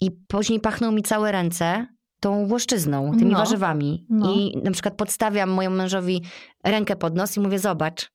[0.00, 1.86] I później pachną mi całe ręce
[2.22, 3.38] tą włoszczyzną, tymi No.
[3.38, 4.06] warzywami.
[4.10, 4.32] No.
[4.34, 6.22] I na przykład podstawiam mojemu mężowi
[6.64, 8.10] rękę pod nos i mówię: Zobacz.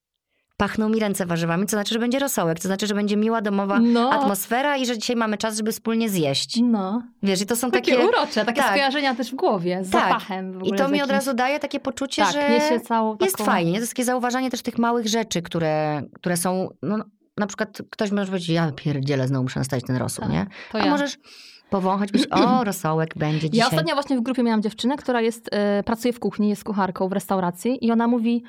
[0.58, 3.80] Pachną mi ręce warzywami, co znaczy, że będzie rosołek, to znaczy, że będzie miła domowa
[3.80, 4.10] No.
[4.14, 6.60] atmosfera i że dzisiaj mamy czas, żeby wspólnie zjeść.
[6.64, 7.02] No.
[7.24, 8.08] Wiesz, i to są Takie, takie.
[8.08, 8.70] urocze, takie tak.
[8.70, 10.02] skojarzenia też w głowie, z Tak.
[10.04, 10.76] zapachem w ogóle.
[10.76, 13.18] I to mi od jakimś- razu daje takie poczucie, tak, że jest taką...
[13.46, 13.72] fajnie.
[13.74, 16.70] To jest takie zauważanie też tych małych rzeczy, które, które są.
[16.82, 16.98] No,
[17.38, 20.46] na przykład ktoś może powiedzieć, ja pierdzielę, znowu muszę stać ten rosół, Tak, nie?
[20.72, 20.92] To A ja.
[20.92, 21.18] możesz
[21.70, 23.60] powąchać, być, o, rosołek będzie dzisiaj.
[23.60, 27.10] Ja ostatnio właśnie w grupie miałam dziewczynę, która jest, e, pracuje w kuchni, jest kucharką
[27.10, 28.44] w restauracji i ona mówi,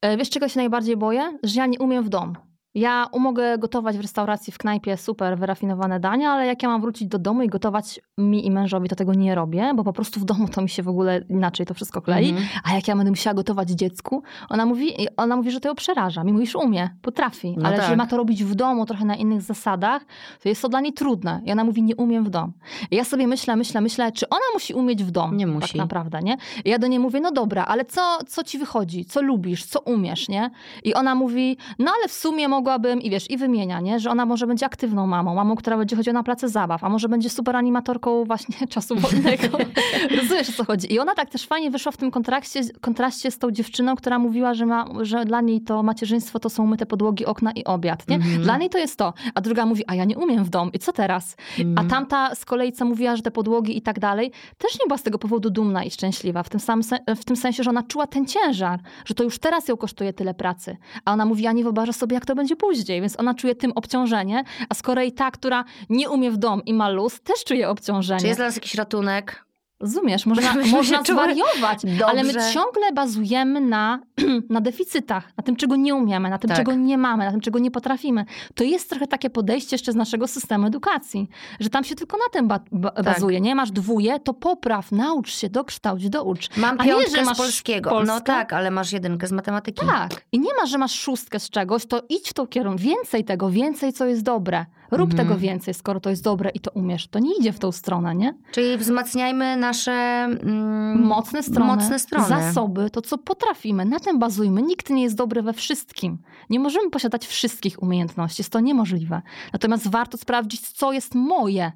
[0.00, 1.38] e, wiesz czego się najbardziej boję?
[1.42, 2.36] Że ja nie umiem w dom.
[2.74, 7.08] Ja mogę gotować w restauracji, w knajpie super wyrafinowane dania, ale jak ja mam wrócić
[7.08, 10.24] do domu i gotować mi i mężowi, to tego nie robię, bo po prostu w
[10.24, 12.28] domu to mi się w ogóle inaczej to wszystko klei.
[12.30, 12.46] Mhm.
[12.64, 16.24] A jak ja będę musiała gotować dziecku, ona mówi, ona mówi, że to ją przeraża.
[16.24, 17.88] Mimo iż umie, potrafi, No ale tak.
[17.88, 20.02] że ma to robić w domu, trochę na innych zasadach,
[20.42, 21.40] to jest to dla niej trudne.
[21.44, 22.52] I ona mówi, nie umiem w dom.
[22.90, 25.36] I ja sobie myślę, myślę, myślę, czy ona musi umieć w dom.
[25.36, 25.78] Nie Tak musi.
[25.78, 26.36] naprawdę, nie?
[26.64, 29.04] I ja do niej mówię, no dobra, ale co, co ci wychodzi?
[29.04, 29.64] Co lubisz?
[29.64, 30.50] Co umiesz, nie?
[30.84, 34.00] I ona mówi, no ale w sumie mogłabym, i wiesz, i wymienia, nie?
[34.00, 37.08] Że ona może będzie aktywną mamą, mamą, która będzie chodziła na place zabaw, a może
[37.08, 39.58] będzie super animatorką właśnie czasu wolnego.
[40.20, 40.92] Rozumiesz, o co chodzi?
[40.94, 44.54] I ona tak też fajnie wyszła w tym kontraście, kontraście z tą dziewczyną, która mówiła,
[44.54, 48.16] że, ma, że dla niej to macierzyństwo to są myte podłogi, okna i obiad, nie?
[48.16, 48.42] Mhm.
[48.42, 49.12] Dla niej to jest to.
[49.34, 50.70] A druga mówi, a ja nie umiem w dom.
[50.72, 51.36] I co teraz?
[51.58, 51.88] A Mhm.
[51.88, 55.02] tamta z kolei, co mówiła, że te podłogi i tak dalej, też nie była z
[55.02, 56.42] tego powodu dumna i szczęśliwa.
[56.42, 56.84] W tym, samym
[57.16, 60.34] w tym sensie, że ona czuła ten ciężar, że to już teraz ją kosztuje tyle
[60.34, 60.76] pracy.
[61.04, 63.00] A ona mówi, ja nie wyobrażę sobie, jak to będzie później.
[63.00, 66.74] Więc ona czuje tym obciążenie, a z kolei ta, która nie umie w dom i
[66.74, 68.20] ma luz, też czuje obciążenie.
[68.20, 69.44] Czy jest dla nas jakiś ratunek?
[69.80, 72.52] Rozumiesz, można, można zwariować, ale my dobrze.
[72.52, 74.00] ciągle bazujemy na,
[74.50, 76.56] na deficytach, na tym, czego nie umiemy, na tym, Tak.
[76.58, 78.24] czego nie mamy, na tym, czego nie potrafimy.
[78.54, 81.28] To jest trochę takie podejście jeszcze z naszego systemu edukacji,
[81.60, 83.04] że tam się tylko na tym ba- ba- Tak.
[83.04, 83.40] bazuje.
[83.40, 86.56] Nie masz dwóje, to popraw, naucz się, dokształć, doucz.
[86.56, 88.02] Mam A nie, piątkę masz z polskiego.
[88.06, 89.86] No tak, ale masz jedynkę z matematyki.
[89.86, 90.10] Tak.
[90.32, 92.82] I nie ma, że masz szóstkę z czegoś, to idź w tą kierunku.
[92.82, 94.66] Więcej tego, więcej, co jest dobre.
[94.96, 95.28] Rób Mhm.
[95.28, 97.08] tego więcej, skoro to jest dobre i to umiesz.
[97.08, 98.34] To nie idzie w tą stronę, nie?
[98.52, 102.28] Czyli wzmacniajmy nasze mm, Mocne strony, mocne strony.
[102.28, 104.62] zasoby, to co potrafimy, na tym bazujmy.
[104.62, 106.18] Nikt nie jest dobry we wszystkim.
[106.50, 109.22] Nie możemy posiadać wszystkich umiejętności, jest to niemożliwe.
[109.52, 111.72] Natomiast warto sprawdzić, co jest moje.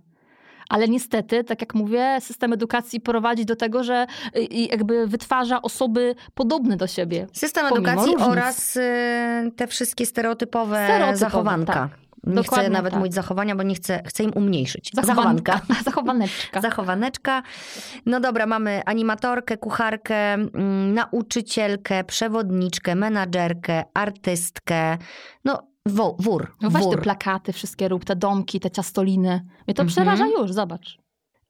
[0.69, 6.15] Ale niestety, tak jak mówię, system edukacji prowadzi do tego, że y, jakby wytwarza osoby
[6.35, 7.27] podobne do siebie.
[7.33, 8.29] System edukacji różnic.
[8.29, 8.81] oraz y,
[9.57, 11.73] te wszystkie stereotypowe, Stereotypowe, zachowanka.
[11.73, 11.91] tak.
[12.29, 12.99] Nie Dokładnie chcę nawet tak.
[12.99, 14.91] mówić zachowania, bo nie chcę, chcę im umniejszyć.
[14.95, 15.61] Zachowanka.
[15.85, 16.61] Zachowaneczka.
[16.61, 17.43] Zachowaneczka.
[18.07, 24.99] No dobra, mamy animatorkę, kucharkę, mm, nauczycielkę, przewodniczkę, menadżerkę, artystkę.
[25.45, 26.55] No, wo, wór.
[26.63, 27.03] No weź te wór.
[27.03, 29.31] plakaty wszystkie rób, te domki, te ciastoliny.
[29.67, 29.89] Mnie to Mhm.
[29.89, 30.99] przeraża już, zobacz.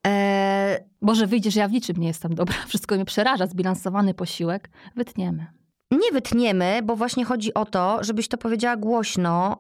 [0.07, 2.55] E, Boże, wyjdzie, że ja w niczym nie jestem dobra.
[2.69, 4.71] Wszystko mnie przeraża, zbilansowany posiłek.
[4.97, 5.47] Wytniemy.
[5.90, 9.57] Nie wytniemy, bo właśnie chodzi o to, żebyś to powiedziała głośno,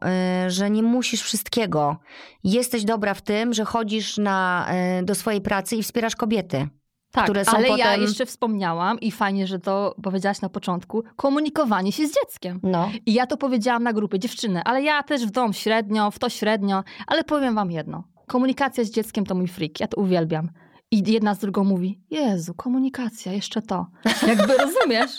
[0.46, 1.96] y, że nie musisz wszystkiego.
[2.44, 4.68] Jesteś dobra w tym, że chodzisz na,
[5.00, 6.68] y, do swojej pracy i wspierasz kobiety.
[7.12, 11.02] Tak, które są ale ja potem- jeszcze wspomniałam i fajnie, że to powiedziałaś na początku,
[11.16, 12.60] komunikowanie się z dzieckiem.
[12.62, 12.90] No.
[13.06, 16.28] I ja to powiedziałam na grupie dziewczyny, ale ja też w dom średnio, w to
[16.28, 18.04] średnio, ale powiem wam jedno.
[18.26, 20.50] Komunikacja z dzieckiem to mój freak, ja to uwielbiam.
[20.90, 23.86] I jedna z drugą mówi, Jezu, komunikacja, jeszcze to.
[24.26, 25.10] Jakby rozumiesz?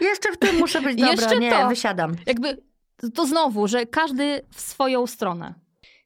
[0.00, 1.12] Jeszcze w tym muszę być dobra.
[1.12, 1.68] Jeszcze nie, to.
[1.68, 2.16] wysiadam.
[2.26, 2.62] Jakby
[3.14, 5.54] to znowu, że każdy w swoją stronę.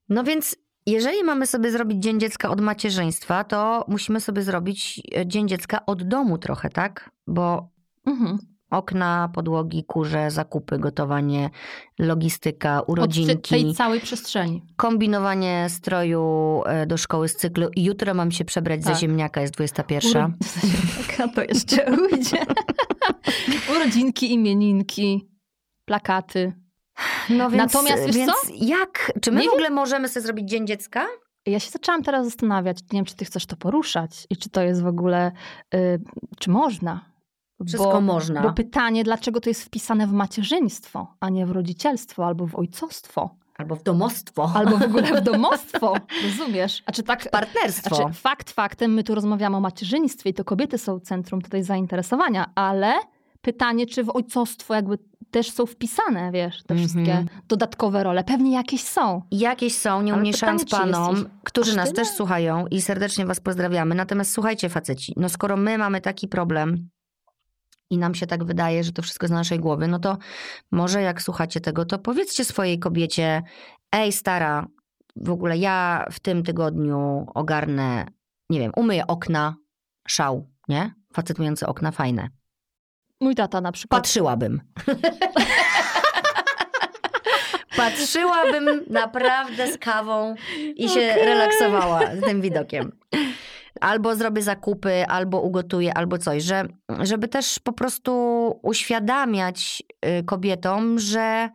[0.08, 5.26] No więc jeżeli mamy sobie zrobić Dzień Dziecka od macierzyństwa, to musimy sobie zrobić e,
[5.26, 7.10] Dzień Dziecka od domu trochę, tak?
[7.26, 7.76] Bo
[8.06, 8.38] Mhm.
[8.70, 11.50] Okna, podłogi, kurze, zakupy, gotowanie,
[11.98, 14.62] logistyka, Od ty- urodzinki, tej całej przestrzeni.
[14.76, 17.68] kombinowanie stroju e, do szkoły z cyklu.
[17.76, 18.94] Jutro mam się przebrać Tak.
[18.94, 20.34] za ziemniaka, jest 21.
[21.24, 22.36] A to jeszcze ujdzie.
[23.76, 25.28] Urodzinki, imieninki,
[25.84, 26.52] plakaty.
[27.30, 28.52] No więc, Natomiast wiesz więc co?
[28.54, 29.12] jak?
[29.20, 31.06] Czy my Nie w ogóle możemy sobie zrobić Dzień Dziecka?
[31.46, 34.62] Ja się zaczęłam teraz zastanawiać, nie wiem, czy ty chcesz to poruszać i czy to
[34.62, 35.32] jest w ogóle,
[35.74, 36.00] y,
[36.38, 37.15] czy można.
[37.66, 38.42] Wszystko można.
[38.42, 43.30] Bo pytanie, dlaczego to jest wpisane w macierzyństwo, a nie w rodzicielstwo albo w ojcostwo,
[43.58, 44.50] Albo w domostwo.
[44.54, 46.82] albo w ogóle w domostwo, rozumiesz?
[46.86, 47.30] A czy tak...
[47.30, 47.96] partnerstwo.
[47.96, 52.50] Znaczy, fakt faktem, my tu rozmawiamy o macierzyństwie i to kobiety są centrum tutaj zainteresowania,
[52.54, 52.92] ale
[53.40, 54.98] pytanie, czy w ojcostwo jakby
[55.30, 56.88] też są wpisane, wiesz, te Mhm.
[56.88, 58.24] wszystkie dodatkowe role.
[58.24, 59.22] Pewnie jakieś są.
[59.30, 62.04] Jakieś są, nie Ale umniejszając pytanie, panom, którzy nas tyle?
[62.04, 63.94] też słuchają i serdecznie was pozdrawiamy.
[63.94, 66.88] Natomiast słuchajcie faceci, no skoro my mamy taki problem
[67.90, 70.18] i nam się tak wydaje, że to wszystko z naszej głowy, no to
[70.70, 73.42] może jak słuchacie tego, to powiedzcie swojej kobiecie,
[73.92, 74.66] ej stara,
[75.16, 78.06] w ogóle ja w tym tygodniu ogarnę,
[78.50, 79.56] nie wiem, umyję okna,
[80.08, 80.94] szał, nie?
[81.12, 82.28] Facet myjący okna, fajne.
[83.20, 84.02] Mój tata na przykład.
[84.02, 84.60] Patrzyłabym.
[87.76, 90.34] Patrzyłabym naprawdę z kawą
[90.76, 91.24] i się Okej.
[91.24, 92.92] relaksowała z tym widokiem.
[93.80, 96.64] Albo zrobię zakupy, albo ugotuję, albo coś, że,
[97.02, 98.12] żeby też po prostu
[98.62, 99.82] uświadamiać
[100.20, 101.50] y, kobietom, że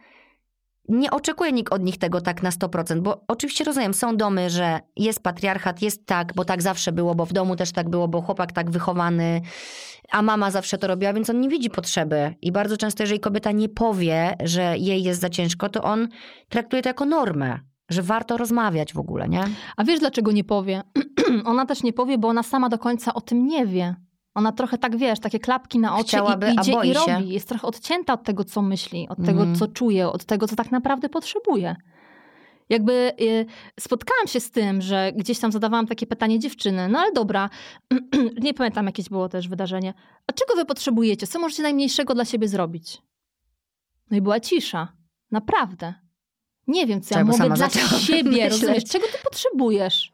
[0.90, 4.80] nie oczekuje nikt od nich tego tak na 100%, bo oczywiście rozumiem, są domy, że
[4.98, 8.22] jest patriarchat, jest tak, bo tak zawsze było, bo w domu też tak było, bo
[8.22, 9.42] chłopak tak wychowany,
[10.12, 12.36] a mama zawsze to robiła, więc on nie widzi potrzeby.
[12.42, 16.08] I bardzo często, jeżeli kobieta nie powie, że jej jest za ciężko, to on
[16.50, 19.44] traktuje to jako normę, że warto rozmawiać w ogóle, nie?
[19.78, 20.82] A wiesz, dlaczego nie powie?
[21.46, 23.96] ona też nie powie, bo ona sama do końca o tym nie wie.
[24.36, 27.14] Ona trochę tak, wiesz, takie klapki na oczy Chciałaby, i idzie i się.
[27.14, 27.30] robi.
[27.30, 29.38] Jest trochę odcięta od tego, co myśli, od Mhm.
[29.38, 31.76] tego, co czuje, od tego, co tak naprawdę potrzebuje.
[32.70, 33.46] Jakby y,
[33.80, 37.50] spotkałam się z tym, że gdzieś tam zadawałam takie pytanie dziewczyny, no ale dobra,
[38.44, 39.94] nie pamiętam jakieś było też wydarzenie.
[40.28, 41.28] A czego wy potrzebujecie?
[41.28, 43.02] Co możecie najmniejszego dla siebie zrobić?
[44.12, 44.88] No i była cisza.
[45.32, 45.94] Naprawdę.
[46.68, 48.52] Nie wiem, co ja mogę dla siebie, myśleć.
[48.52, 48.84] rozumiesz?
[48.86, 50.14] Czego ty potrzebujesz?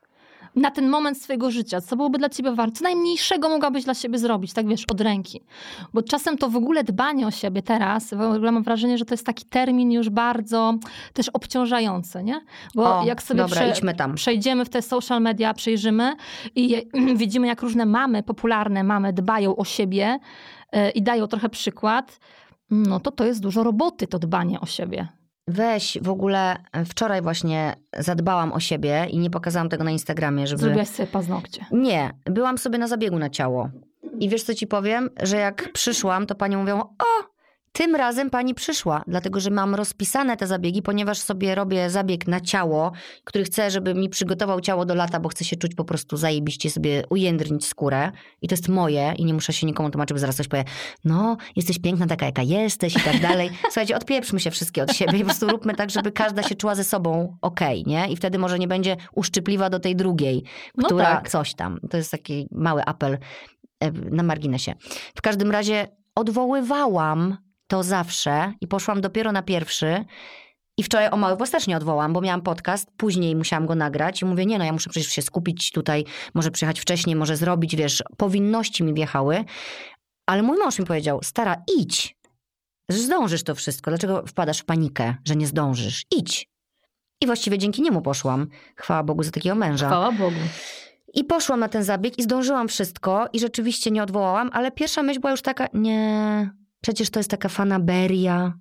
[0.57, 2.75] Na ten moment swojego życia, co byłoby dla ciebie warte?
[2.75, 5.41] Co najmniejszego mogłabyś dla siebie zrobić, tak wiesz, od ręki.
[5.93, 9.13] Bo czasem to w ogóle dbanie o siebie teraz, w ogóle mam wrażenie, że to
[9.13, 10.73] jest taki termin już bardzo
[11.13, 12.41] też obciążający, nie?
[12.75, 13.67] Bo O, jak sobie dobra, prze-
[14.15, 16.15] przejdziemy w te social media, przejrzymy
[16.55, 16.81] i je,
[17.15, 20.19] widzimy, jak różne mamy, popularne mamy dbają o siebie
[20.71, 22.19] e, i dają trochę przykład,
[22.69, 25.07] no to to jest dużo roboty, to dbanie o siebie.
[25.47, 30.47] Weź, w ogóle e, wczoraj właśnie zadbałam o siebie i nie pokazałam tego na Instagramie,
[30.47, 30.61] żeby...
[30.61, 31.65] Zrobiłaś sobie paznokcie.
[31.71, 33.69] Nie, byłam sobie na zabiegu na ciało.
[34.19, 35.09] I wiesz co ci powiem?
[35.23, 37.36] Że jak przyszłam, to pani mówią, o,
[37.77, 42.41] tym razem pani przyszła, dlatego że mam rozpisane te zabiegi, ponieważ sobie robię zabieg na
[42.41, 42.91] ciało,
[43.23, 46.69] który chcę, żeby mi przygotował ciało do lata, bo chcę się czuć po prostu zajebiście,
[46.69, 48.11] sobie ujędrnić skórę.
[48.41, 50.63] I to jest moje i nie muszę się nikomu tłumaczyć, bo zaraz ktoś powie,
[51.05, 53.49] no, jesteś piękna taka, jaka jesteś i tak dalej.
[53.71, 56.75] Słuchajcie, odpieprzmy się wszystkie od siebie i po prostu róbmy tak, żeby każda się czuła
[56.75, 58.07] ze sobą okej, nie?
[58.07, 60.43] I wtedy może nie będzie uszczypliwa do tej drugiej,
[60.77, 61.29] No która tak.
[61.29, 61.79] coś tam.
[61.89, 63.17] To jest taki mały apel
[63.79, 64.73] e, na marginesie.
[65.15, 70.05] W każdym razie odwoływałam to zawsze i poszłam dopiero na pierwszy,
[70.79, 74.25] I wczoraj o mały też nie odwołam, bo miałam podcast, później musiałam go nagrać i
[74.25, 78.03] mówię, nie no, ja muszę przecież się skupić tutaj, może przyjechać wcześniej, może zrobić, wiesz,
[78.17, 79.45] powinności mi wjechały.
[80.25, 82.15] Ale mój mąż mi powiedział, stara, idź,
[82.89, 83.91] zdążysz to wszystko.
[83.91, 86.05] Dlaczego wpadasz w panikę, że nie zdążysz?
[86.11, 86.47] Idź.
[87.21, 88.47] I właściwie dzięki niemu poszłam.
[88.75, 89.87] Chwała Bogu za takiego męża.
[89.87, 90.39] Chwała Bogu.
[91.13, 95.19] I poszłam na ten zabieg i zdążyłam wszystko i rzeczywiście nie odwołałam, ale pierwsza myśl
[95.19, 96.49] była już taka, nie,
[96.81, 98.53] przecież to jest taka fanaberia,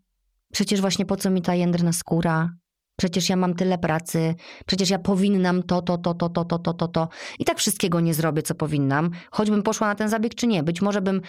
[0.52, 2.50] przecież właśnie po co mi ta jędrna skóra,
[2.96, 4.34] przecież ja mam tyle pracy,
[4.66, 7.08] przecież ja powinnam to, to, to, to, to, to, to, to, to.
[7.38, 10.62] I tak wszystkiego nie zrobię, co powinnam, choćbym poszła na ten zabieg, czy nie.
[10.62, 11.20] Być może bym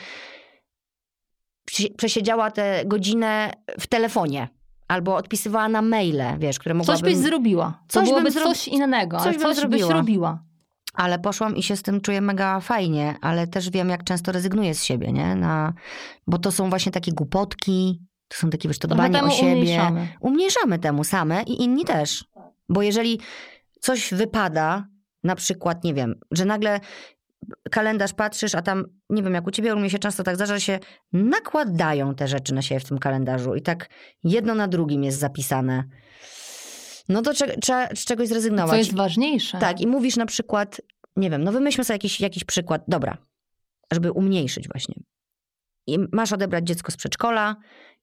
[1.98, 4.48] przesiedziała tę godzinę w telefonie.
[4.88, 7.04] Albo odpisywała na maile, wiesz, które mogłabym...
[7.04, 7.84] Coś byś zrobiła.
[7.88, 8.44] Coś to byłoby zro...
[8.44, 10.44] coś innego, coś, coś byś robiła.
[10.98, 14.76] Ale poszłam i się z tym czuję mega fajnie, ale też wiem, jak często rezygnuję
[14.76, 15.36] z siebie, nie?
[15.36, 15.74] Na...
[16.28, 19.52] Bo to są właśnie takie głupotki, to są takie, wiesz, to dbanie o siebie.
[19.52, 20.08] Umniejszamy.
[20.22, 22.26] umniejszamy temu same i inni też.
[22.70, 23.20] Bo jeżeli
[23.80, 24.88] coś wypada,
[25.24, 26.80] na przykład, nie wiem, że nagle
[27.72, 30.54] kalendarz patrzysz, a tam, nie wiem, jak u ciebie, u mnie się często tak zdarza,
[30.54, 30.80] że się
[31.14, 33.90] nakładają te rzeczy na siebie w tym kalendarzu i tak
[34.24, 35.84] jedno na drugim jest zapisane.
[37.10, 38.72] No to trzeba z czegoś zrezygnować.
[38.72, 39.58] Co jest ważniejsze.
[39.58, 40.82] Tak, i mówisz na przykład,
[41.16, 43.18] nie wiem, no wymyślmy sobie jakiś, jakiś przykład, dobra,
[43.94, 44.96] żeby umniejszyć właśnie.
[45.88, 47.56] I masz odebrać dziecko z przedszkola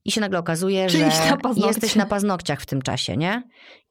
[0.05, 3.43] i się nagle okazuje, że na jesteś na paznokciach w tym czasie, nie?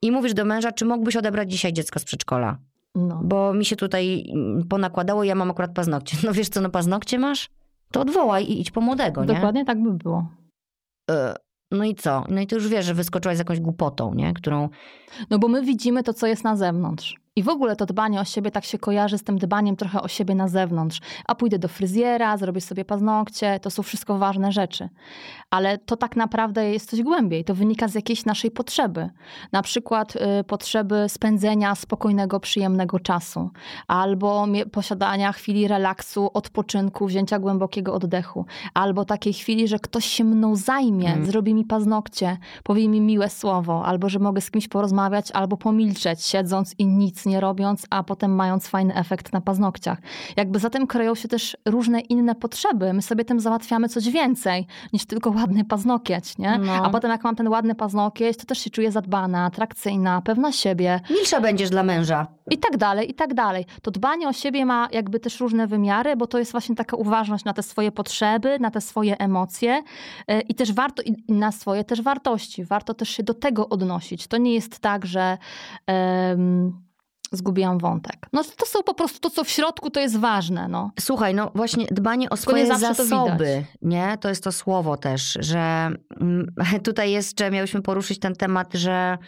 [0.02, 2.58] I mówisz do męża, czy mógłbyś odebrać dzisiaj dziecko z przedszkola?
[2.94, 3.20] No.
[3.24, 4.24] Bo mi się tutaj
[4.68, 6.16] ponakładało, ja mam akurat paznokcie.
[6.24, 7.50] No wiesz co, no paznokcie masz?
[7.92, 9.34] To odwołaj i idź po młodego, nie?
[9.34, 10.28] Dokładnie tak by było.
[11.10, 11.34] E,
[11.70, 12.24] no i co?
[12.28, 14.34] No i ty już wiesz, że wyskoczyłaś z jakąś głupotą, nie?
[14.34, 14.68] Którą...
[15.30, 17.23] No bo my widzimy to, co jest na zewnątrz.
[17.36, 20.08] I w ogóle to dbanie o siebie tak się kojarzy z tym dbaniem trochę o
[20.08, 21.00] siebie na zewnątrz.
[21.26, 24.88] A pójdę do fryzjera, zrobię sobie paznokcie, to są wszystko ważne rzeczy.
[25.50, 27.44] Ale to tak naprawdę jest coś głębiej.
[27.44, 29.10] To wynika z jakiejś naszej potrzeby.
[29.52, 33.50] Na przykład y, potrzeby spędzenia spokojnego, przyjemnego czasu.
[33.88, 38.46] Albo posiadania chwili relaksu, odpoczynku, wzięcia głębokiego oddechu.
[38.74, 41.26] Albo takiej chwili, że ktoś się mną zajmie, mm.
[41.26, 43.84] zrobi mi paznokcie, powie mi miłe słowo.
[43.86, 48.34] Albo, że mogę z kimś porozmawiać, albo pomilczeć, siedząc i nic nie robiąc, a potem
[48.34, 49.98] mając fajny efekt na paznokciach.
[50.36, 52.92] Jakby za tym kryją się też różne inne potrzeby.
[52.92, 56.58] My sobie tym załatwiamy coś więcej niż tylko ładny paznokieć, nie?
[56.58, 56.72] No.
[56.72, 61.00] A potem jak mam ten ładny paznokieć, to też się czuję zadbana, atrakcyjna, pewna siebie.
[61.10, 62.26] Milsza będziesz dla męża.
[62.50, 63.66] I tak dalej, i tak dalej.
[63.82, 67.44] To dbanie o siebie ma jakby też różne wymiary, bo to jest właśnie taka uważność
[67.44, 69.82] na te swoje potrzeby, na te swoje emocje
[70.28, 72.64] e, i też warto, i na swoje też wartości.
[72.64, 74.26] Warto też się do tego odnosić.
[74.26, 75.38] To nie jest tak, że
[75.88, 76.84] um,
[77.32, 78.28] zgubiłam wątek.
[78.32, 80.68] No to są po prostu to, co w środku, to jest ważne.
[80.68, 80.90] No.
[81.00, 84.18] Słuchaj, no właśnie dbanie o swoje zasoby, to nie?
[84.20, 89.18] To jest to słowo też, że mm, tutaj jeszcze miałyśmy poruszyć ten temat, że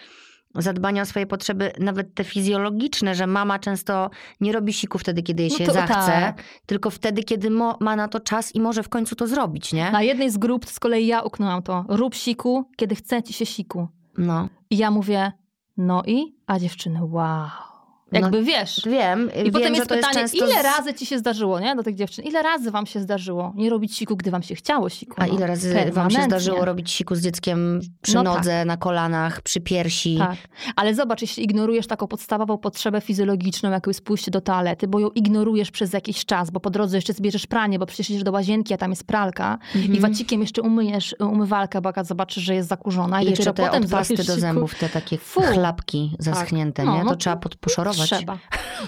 [0.55, 5.43] zadbanie o swoje potrzeby, nawet te fizjologiczne, że mama często nie robi siku wtedy, kiedy
[5.43, 6.43] jej no się zachce, tak.
[6.67, 9.91] tylko wtedy, kiedy ma na to czas i może w końcu to zrobić, nie?
[9.91, 11.85] Na jednej z grup z kolei ja uknęłam to.
[11.89, 13.89] Rób siku, kiedy chce ci się siku.
[14.19, 14.49] No.
[14.71, 15.33] I ja mówię,
[15.77, 16.37] no i?
[16.47, 17.76] A dziewczyny, wow.
[18.13, 18.83] Jakby no, wiesz.
[18.87, 19.31] Wiem.
[19.35, 20.65] I wiem, potem jest pytanie, jest ile z...
[20.65, 21.77] razy ci się zdarzyło, nie?
[21.77, 22.25] Do tych dziewczyn.
[22.25, 25.15] Ile razy wam się zdarzyło nie robić siku, gdy wam się chciało siku?
[25.19, 28.67] A no, ile razy wam się zdarzyło robić siku z dzieckiem przy no nodze, tak.
[28.67, 30.17] na kolanach, przy piersi?
[30.19, 30.37] Tak.
[30.77, 35.11] Ale zobacz, jeśli ignorujesz taką podstawową potrzebę fizjologiczną, jaką jest pójście do toalety, bo ją
[35.11, 38.75] ignorujesz przez jakiś czas, bo po drodze jeszcze zbierzesz pranie, bo przecież idziesz do łazienki,
[38.75, 39.95] a tam jest pralka mhm.
[39.95, 43.85] i wacikiem jeszcze umyjesz umywalkę, bo zobaczysz, że jest zakurzona i, I jeszcze te potem
[43.85, 45.41] odpasty do zębów, te takie Fu.
[45.41, 46.87] chlapki zaschnięte, tak.
[46.87, 47.01] no, nie?
[47.01, 47.96] To no, trzeba podpuszorować.
[48.05, 48.39] Trzeba.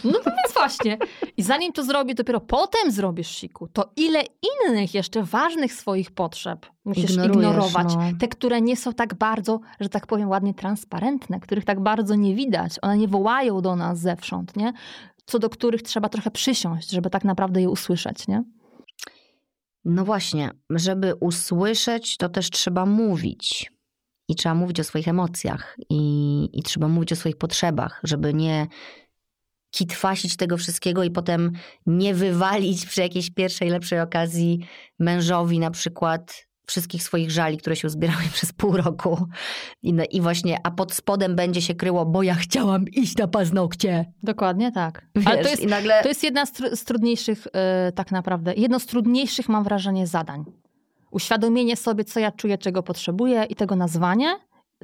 [0.04, 0.98] No to więc właśnie.
[1.36, 6.66] I zanim to zrobię, dopiero potem zrobisz siku, to ile innych jeszcze ważnych swoich potrzeb
[6.84, 7.94] musisz ignorować.
[7.94, 8.00] No.
[8.20, 12.34] Te, które nie są tak bardzo, że tak powiem ładnie, transparentne, których tak bardzo nie
[12.34, 12.72] widać.
[12.82, 14.72] One nie wołają do nas zewsząd, nie?
[15.26, 18.44] Co do których trzeba trochę przysiąść, żeby tak naprawdę je usłyszeć, nie?
[19.84, 23.72] No właśnie, żeby usłyszeć, to też trzeba mówić.
[24.28, 28.66] I trzeba mówić o swoich emocjach, i, i trzeba mówić o swoich potrzebach, żeby nie
[29.70, 31.52] kitwasić tego wszystkiego i potem
[31.86, 34.60] nie wywalić przy jakiejś pierwszej, lepszej okazji
[34.98, 39.26] mężowi na przykład wszystkich swoich żali, które się zbierały przez pół roku.
[39.82, 44.12] I, I, właśnie, a pod spodem będzie się kryło, bo ja chciałam iść na paznokcie.
[44.22, 45.06] Dokładnie tak.
[45.14, 46.02] Wiesz, Ale to jest, nagle...
[46.02, 47.46] to jest jedna z, tr z trudniejszych,
[47.86, 50.44] yy, tak naprawdę, jedno z trudniejszych, mam wrażenie, zadań.
[51.10, 54.38] Uświadomienie sobie, co ja czuję, czego potrzebuję i tego nazwanie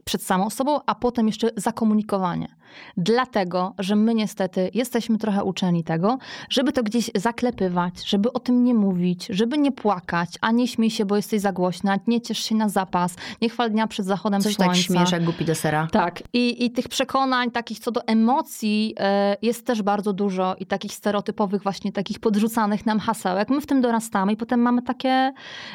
[0.04, 2.56] przed samą sobą, a potem jeszcze zakomunikowanie.
[2.96, 6.18] Dlatego, że my niestety jesteśmy trochę uczeni tego,
[6.50, 10.90] żeby to gdzieś zaklepywać, żeby o tym nie mówić, żeby nie płakać, a nie śmiej
[10.90, 14.40] się, bo jesteś za głośna, nie ciesz się na zapas, nie chwal dnia przed zachodem
[14.42, 14.74] Coś słońca.
[14.74, 15.88] tak śmiesz jak głupi do sera.
[15.92, 20.66] Tak, I, i tych przekonań takich co do emocji e, jest też bardzo dużo i
[20.66, 23.50] takich stereotypowych właśnie takich podrzucanych nam hasełek.
[23.50, 25.32] My w tym dorastamy i potem mamy takie,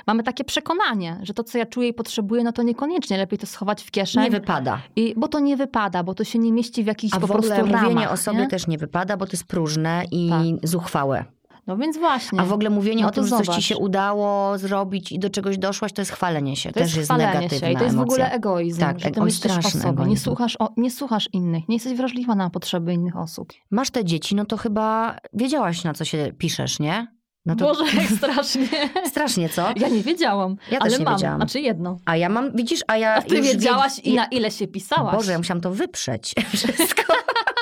[0.08, 3.48] mamy takie przekonanie, że to co ja czuję i potrzebuję, no to niekoniecznie, lepiej to
[3.48, 4.24] schować w kieszeń.
[4.24, 4.82] Nie wypada.
[4.96, 7.32] I, bo to nie wypada, bo to się nie mieści w jakichś A po w
[7.32, 8.48] ogóle prostu mówienie ramach, o sobie nie?
[8.48, 10.70] też nie wypada, bo to jest próżne i Tak.
[10.70, 11.26] zuchwałe.
[11.68, 12.42] No więc właśnie.
[12.42, 15.30] A w ogóle mówienie No o tym, że coś ci się udało zrobić i do
[15.30, 16.72] czegoś doszłaś, to jest chwalenie się.
[16.72, 18.36] to też jest negatywna się i to jest w ogóle emocja.
[18.38, 21.98] egoizm, Tak, że ty myślisz o sobie, nie słuchasz, o, nie słuchasz innych, nie jesteś
[21.98, 23.54] wrażliwa na potrzeby innych osób.
[23.72, 27.08] Masz te dzieci, no to chyba wiedziałaś, na co się piszesz, nie?
[27.46, 28.68] No to Boże, jak strasznie.
[29.12, 29.70] strasznie, co?
[29.76, 31.38] Ja nie wiedziałam, Ja też ale nie mam, wiedziałam.
[31.38, 31.98] znaczy jedno.
[32.06, 34.68] A ja mam, widzisz, a ja A ty już wiedziałaś wie- i na ile się
[34.68, 35.16] pisałaś.
[35.16, 37.14] Boże, ja musiałam to wyprzeć wszystko.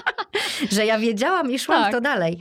[0.76, 1.92] że ja wiedziałam i szłam Tak.
[1.92, 2.40] w to dalej.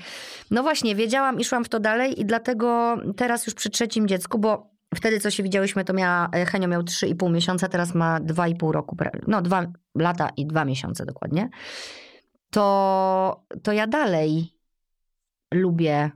[0.50, 4.38] No właśnie, wiedziałam i szłam w to dalej i dlatego teraz już przy trzecim dziecku,
[4.38, 8.72] bo wtedy co się widziałyśmy, to miała, e, Henio miał 3,5 miesiąca, teraz ma 2,5
[8.72, 11.48] roku, no 2 lata i 2 miesiące dokładnie.
[12.50, 14.52] To, to ja dalej
[15.54, 16.10] lubię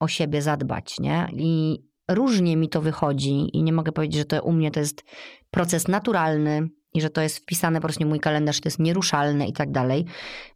[0.00, 1.28] o siebie zadbać, nie?
[1.32, 1.78] I
[2.10, 5.04] różnie mi to wychodzi i nie mogę powiedzieć, że to u mnie to jest
[5.50, 9.48] proces naturalny i że to jest wpisane po prostu w mój kalendarz, to jest nieruszalne
[9.48, 10.04] i tak dalej.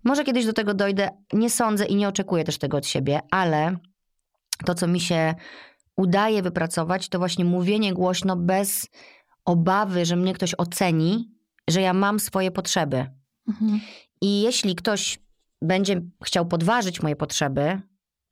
[0.05, 3.77] Może kiedyś do tego dojdę, nie sądzę i nie oczekuję też tego od siebie, ale
[4.65, 5.35] to, co mi się
[5.97, 8.89] udaje wypracować, to właśnie mówienie głośno bez
[9.45, 11.31] obawy, że mnie ktoś oceni,
[11.69, 13.07] że ja mam swoje potrzeby.
[13.49, 13.81] Mhm.
[14.21, 15.19] I jeśli ktoś
[15.63, 17.81] będzie chciał podważyć moje potrzeby,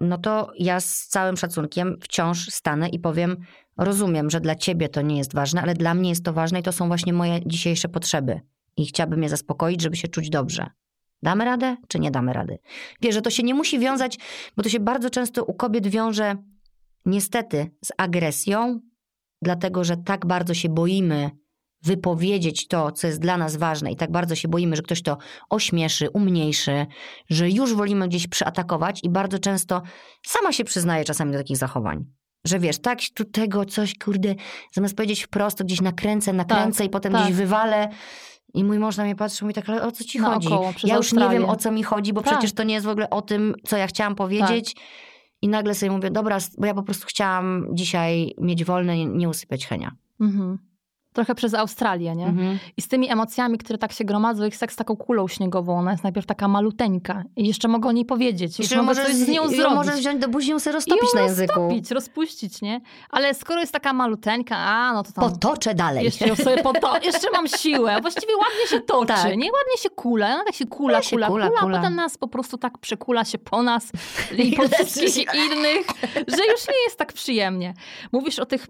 [0.01, 3.37] no to ja z całym szacunkiem wciąż stanę i powiem:
[3.77, 6.63] Rozumiem, że dla ciebie to nie jest ważne, ale dla mnie jest to ważne i
[6.63, 8.41] to są właśnie moje dzisiejsze potrzeby.
[8.77, 10.67] I chciałabym je zaspokoić, żeby się czuć dobrze.
[11.23, 12.59] Damy radę, czy nie damy rady?
[13.01, 14.19] Wiesz, że to się nie musi wiązać,
[14.57, 16.37] bo to się bardzo często u kobiet wiąże
[17.07, 18.81] niestety z agresją,
[19.43, 21.31] dlatego że tak bardzo się boimy
[21.87, 25.17] wypowiedzieć to, co jest dla nas ważne i tak bardzo się boimy, że ktoś to
[25.51, 26.87] ośmieszy, umniejszy,
[27.31, 29.83] że już wolimy gdzieś przyatakować i bardzo często
[30.27, 32.05] sama się przyznaje czasami do takich zachowań.
[32.45, 34.35] Że wiesz, tak tu tego coś, kurde,
[34.73, 37.23] zamiast powiedzieć wprost, to gdzieś nakręcę, nakręcę i potem tak.
[37.25, 37.89] gdzieś wywalę.
[38.55, 40.49] I mój mąż na mnie patrzy, mówi tak, ale o co ci chodzi?
[40.49, 42.33] Naokoło, przez ja już nie wiem, o co mi chodzi, bo Tak.
[42.33, 44.77] przecież to nie jest w ogóle o tym, co ja chciałam powiedzieć.
[45.43, 49.29] I nagle sobie mówię, dobra, bo ja po prostu chciałam dzisiaj mieć wolne, nie, nie
[49.29, 49.93] usypiać Henia.
[50.21, 50.59] Mhm.
[51.17, 52.27] Trochę przez Australię, nie?
[52.27, 52.59] Mhm.
[52.77, 55.91] I z tymi emocjami, które tak się gromadzą, jak seks z taką kulą śniegową, ona
[55.91, 59.49] jest najpierw taka maluteńka i jeszcze mogę o niej powiedzieć, jeszcze mogę coś z nią
[59.49, 59.75] zrobić.
[59.77, 61.61] możesz wziąć do buzi, ją sobie roztopić na języku.
[61.61, 62.81] Roztopić, rozpuścić, nie?
[63.11, 65.31] Ale skoro jest taka maluteńka, a no to tam...
[65.31, 66.05] Potoczę dalej.
[66.05, 67.99] Jeszcze ją sobie poto- jeszcze mam siłę.
[68.01, 69.25] Właściwie ładnie się toczy, Tak.
[69.25, 69.53] nie?
[69.53, 70.27] Ładnie się kula.
[70.35, 71.79] Ona tak się kula, Kula się kula, kula, kula, kula.
[71.79, 73.93] a potem nas po prostu tak przekula się po nas
[74.45, 77.75] i po wszystkich innych, że już nie jest tak przyjemnie.
[78.13, 78.67] Mówisz o, tych,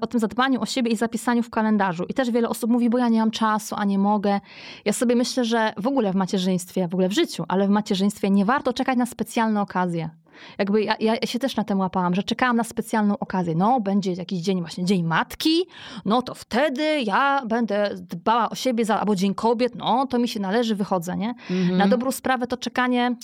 [0.00, 1.79] o tym zadbaniu o siebie i zapisaniu w kalendarzu.
[2.08, 4.40] I też wiele osób mówi, bo ja nie mam czasu, a nie mogę.
[4.84, 8.30] Ja sobie myślę, że w ogóle w macierzyństwie, w ogóle w życiu, ale w macierzyństwie
[8.30, 10.10] nie warto czekać na specjalne okazje.
[10.58, 13.54] Jakby ja, ja się też na tym łapałam, że czekałam na specjalną okazję.
[13.54, 15.66] No, będzie jakiś dzień, właśnie Dzień Matki,
[16.04, 20.28] no to wtedy ja będę dbała o siebie, za, albo Dzień Kobiet, no to mi
[20.28, 21.34] się należy, wychodzę, nie?
[21.50, 21.76] Mhm.
[21.78, 23.16] Na dobrą sprawę to czekanie,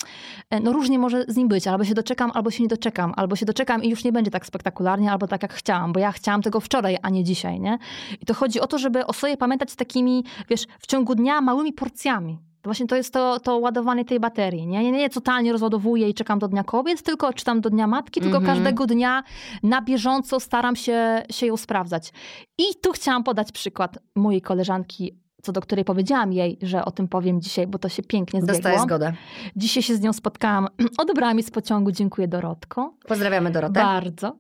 [0.51, 3.37] e, no różnie może z nim być, albo się doczekam, albo się nie doczekam, albo
[3.37, 6.43] się doczekam i już nie będzie tak spektakularnie, albo tak jak chciałam, bo ja chciałam
[6.43, 7.79] tego wczoraj, a nie dzisiaj, nie?
[8.21, 11.73] I to chodzi o to, żeby o sobie pamiętać takimi, wiesz, w ciągu dnia małymi
[11.73, 12.46] porcjami.
[12.67, 14.67] Właśnie to jest to, to ładowanie tej baterii.
[14.67, 14.83] Nie?
[14.85, 18.37] nie, nie totalnie rozładowuję i czekam do Dnia Kobiet, tylko czytam do Dnia Matki, tylko
[18.39, 18.57] Mhm.
[18.57, 19.23] każdego dnia
[19.62, 22.12] na bieżąco staram się, się ją sprawdzać.
[22.59, 27.09] I tu chciałam podać przykład mojej koleżanki, co do której powiedziałam jej, że o tym
[27.09, 28.83] powiem dzisiaj, bo to się pięknie Dostaję zbiegło.
[28.83, 29.12] zgodę.
[29.57, 30.69] Dzisiaj się z nią spotkałam.
[31.03, 32.95] Odebrała mi z pociągu, dziękuję Dorotko.
[33.09, 33.73] Pozdrawiamy Dorotę.
[33.81, 34.37] Bardzo.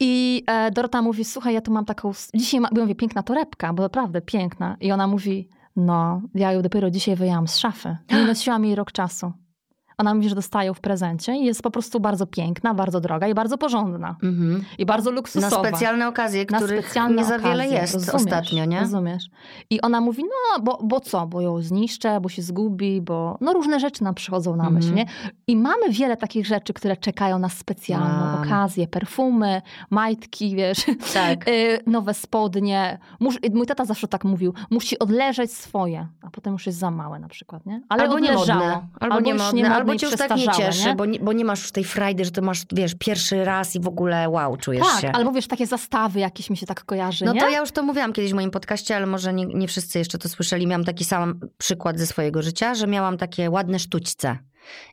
[0.00, 2.12] I e, Dorota mówi, słuchaj, ja tu mam taką...
[2.34, 2.68] Dzisiaj ma...
[2.72, 4.76] bo ja mówię, piękna torebka, bo naprawdę piękna.
[4.80, 7.96] I ona mówi, no, ja ją dopiero dzisiaj wyjęłam z szafy.
[8.10, 9.32] Nie nosiłam jej rok czasu.
[9.98, 13.28] Ona mówi, że dostaje ją w prezencie i jest po prostu bardzo piękna, bardzo droga
[13.28, 14.16] i bardzo porządna.
[14.22, 14.64] Mhm.
[14.78, 15.68] I bardzo Na luksusowa.
[15.68, 18.80] specjalne okazje, Na których specjalne nie za wiele jest rozumiesz, ostatnio, nie?
[18.80, 19.24] Rozumiesz.
[19.70, 23.52] I ona mówi, no bo, bo co, bo ją zniszczę, bo się zgubi, bo no
[23.52, 24.96] różne rzeczy nam przychodzą na myśl, Mhm.
[25.06, 25.12] nie?
[25.46, 28.46] I mamy wiele takich rzeczy, które czekają na specjalną Mam.
[28.46, 28.88] okazję.
[28.88, 30.78] Perfumy, majtki, wiesz,
[31.14, 31.48] Tak.
[31.48, 32.98] y, nowe spodnie.
[33.54, 37.28] Mój tata zawsze tak mówił, musi odleżeć swoje, a potem już jest za małe na
[37.28, 37.82] przykład, nie?
[37.88, 38.46] Ale Albo odleżało.
[38.60, 38.88] niemodne.
[39.00, 41.44] Albo już niemodne, albo albo i cię już tak nie cieszy, Bo, nie, bo nie
[41.44, 44.86] masz już tej frajdy, że to masz, wiesz, pierwszy raz i w ogóle wow, czujesz
[44.92, 45.12] Tak, się.
[45.12, 47.40] albo wiesz, takie zastawy jakieś mi się tak kojarzy, No nie?
[47.40, 50.18] to ja już to mówiłam kiedyś w moim podcaście, ale może nie, nie wszyscy jeszcze
[50.18, 50.66] to słyszeli.
[50.66, 54.38] Miałam taki sam przykład ze swojego życia, że miałam takie ładne sztućce.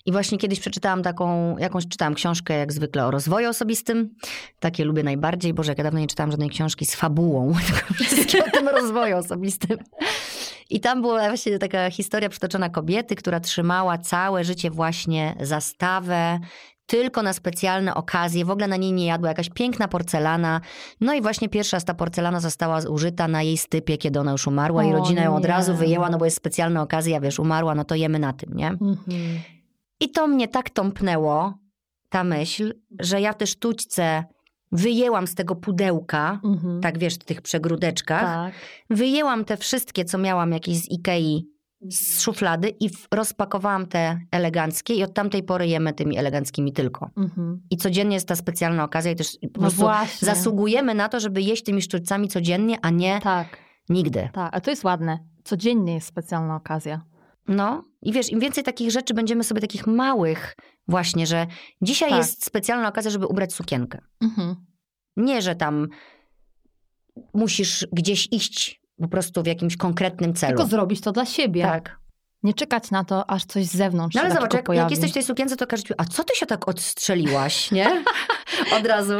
[0.05, 4.15] I właśnie kiedyś przeczytałam taką, jakąś czytałam książkę jak zwykle o rozwoju osobistym.
[4.59, 5.53] Takie lubię najbardziej.
[5.53, 9.17] Boże, jak ja dawno nie czytałam żadnej książki z fabułą, tylko wszystkie o tym rozwoju
[9.17, 9.77] osobistym.
[10.69, 16.39] I tam była właśnie taka historia przytoczona kobiety, która trzymała całe życie właśnie zastawę
[16.85, 18.45] tylko na specjalne okazje.
[18.45, 20.61] W ogóle na niej nie jadła jakaś piękna porcelana.
[21.01, 24.83] No i właśnie pierwsza ta porcelana została zużyta na jej stypie, kiedy ona już umarła
[24.83, 25.49] i O rodzina ją od nie.
[25.49, 28.67] razu wyjęła, no bo jest specjalna okazja, wiesz, umarła, no to jemy na tym, nie?
[28.67, 28.97] Mhm.
[29.99, 31.53] I to mnie tak tąpnęło,
[32.09, 34.23] ta myśl, że ja te sztućce
[34.73, 36.81] wyjęłam z tego pudełka, Mhm.
[36.81, 38.53] tak wiesz, w tych przegródeczkach, tak.
[38.89, 41.47] wyjęłam te wszystkie, co miałam jakieś z Ikei,
[41.89, 47.09] z szuflady i rozpakowałam te eleganckie i od tamtej pory jemy tymi eleganckimi tylko.
[47.17, 47.61] Mhm.
[47.69, 50.25] I codziennie jest ta specjalna okazja i też po No prostu właśnie.
[50.25, 53.47] zasługujemy na to, żeby jeść tymi sztućcami codziennie, a nie Tak,
[53.89, 54.29] nigdy.
[54.33, 54.49] tak.
[54.55, 55.19] A to jest ładne.
[55.43, 57.01] Codziennie jest specjalna okazja.
[57.47, 60.55] No i wiesz, im więcej takich rzeczy będziemy sobie takich małych
[60.87, 61.47] właśnie, że
[61.81, 62.17] dzisiaj Tak.
[62.17, 63.99] jest specjalna okazja, żeby ubrać sukienkę.
[64.21, 64.55] Mhm.
[65.17, 65.87] Nie, że tam
[67.33, 70.57] musisz gdzieś iść po prostu w jakimś konkretnym celu.
[70.57, 71.61] Tylko zrobić to dla siebie.
[71.61, 72.02] tak.
[72.43, 75.13] Nie czekać na to, aż coś z zewnątrz No ale zobacz, jak, jak jesteś w
[75.13, 78.03] tej sukience, to każdy a co ty się tak odstrzeliłaś, nie?
[78.77, 79.13] Od razu.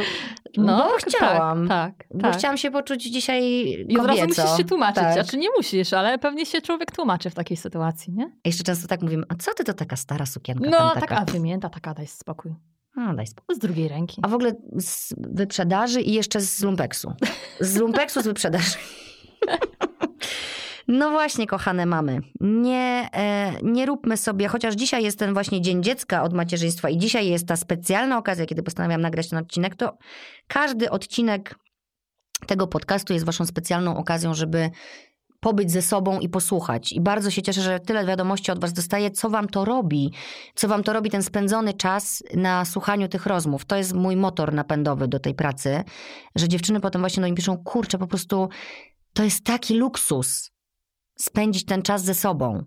[0.56, 1.68] no, bo chciałam.
[1.68, 2.06] Tak, tak.
[2.14, 2.36] Bo tak.
[2.38, 3.42] chciałam się poczuć dzisiaj
[3.88, 4.42] I od razu kobieco.
[4.42, 5.02] musisz się tłumaczyć.
[5.02, 5.12] Tak.
[5.14, 8.30] Znaczy nie musisz, ale pewnie się człowiek tłumaczy w takiej sytuacji, nie?
[8.44, 11.16] Jeszcze często tak mówimy, a co ty to taka stara sukienka No, taka, taka?
[11.16, 12.54] a wymięta, taka, daj spokój.
[12.96, 13.56] A, daj spokój.
[13.56, 14.20] Z drugiej ręki.
[14.22, 17.12] A w ogóle z wyprzedaży i jeszcze z lumpeksu.
[17.60, 18.74] Z lumpeksu, z wyprzedaży.
[20.88, 25.82] No właśnie, kochane mamy, nie, e, nie róbmy sobie, chociaż dzisiaj jest ten właśnie Dzień
[25.82, 29.98] Dziecka od macierzyństwa i dzisiaj jest ta specjalna okazja, kiedy postanawiam nagrać ten odcinek, to
[30.48, 31.54] każdy odcinek
[32.46, 34.70] tego podcastu jest waszą specjalną okazją, żeby
[35.40, 36.92] pobyć ze sobą i posłuchać.
[36.92, 40.12] I bardzo się cieszę, że tyle wiadomości od was dostaję, co wam to robi,
[40.54, 43.64] co wam to robi ten spędzony czas na słuchaniu tych rozmów.
[43.64, 45.84] To jest mój motor napędowy do tej pracy,
[46.36, 48.48] że dziewczyny potem właśnie do mnie piszą, kurczę, po prostu
[49.14, 50.53] to jest taki luksus
[51.18, 52.64] spędzić ten czas ze sobą.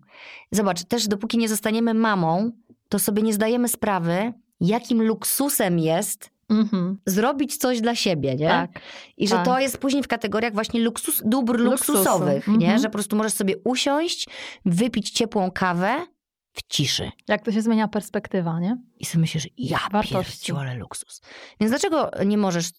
[0.51, 2.51] Zobacz, też dopóki nie zostaniemy mamą,
[2.89, 6.97] to sobie nie zdajemy sprawy, jakim luksusem jest Mhm.
[7.05, 8.47] zrobić coś dla siebie, nie?
[8.47, 8.79] Tak.
[9.17, 9.45] I że tak.
[9.45, 12.57] to jest później w kategoriach właśnie luksus, dóbr luksusowych, Mhm.
[12.57, 12.79] nie?
[12.79, 14.27] Że po prostu możesz sobie usiąść,
[14.65, 16.05] wypić ciepłą kawę
[16.53, 17.11] w ciszy.
[17.27, 18.77] Jak to się zmienia perspektywa, nie?
[18.99, 20.13] I sobie myślisz, ja Wartości.
[20.15, 21.21] pierdziu, ale luksus.
[21.59, 22.69] Więc dlaczego nie możesz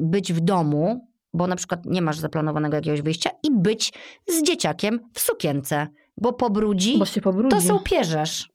[0.00, 3.92] być w domu, bo na przykład nie masz zaplanowanego jakiegoś wyjścia i być
[4.28, 7.56] z dzieciakiem w sukience, bo pobrudzi, Bo się pobrudzi.
[7.56, 8.48] to se upierzesz.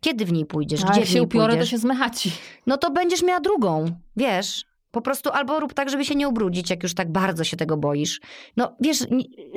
[0.00, 0.80] Kiedy w niej pójdziesz?
[0.84, 1.70] A Gdzie jak w się upiorę, to pójdziesz?
[1.70, 2.32] się zmechaci.
[2.66, 3.84] No to będziesz miała drugą,
[4.16, 4.64] wiesz.
[4.90, 7.76] Po prostu albo rób tak, żeby się nie ubrudzić, jak już tak bardzo się tego
[7.76, 8.20] boisz.
[8.56, 8.98] No wiesz,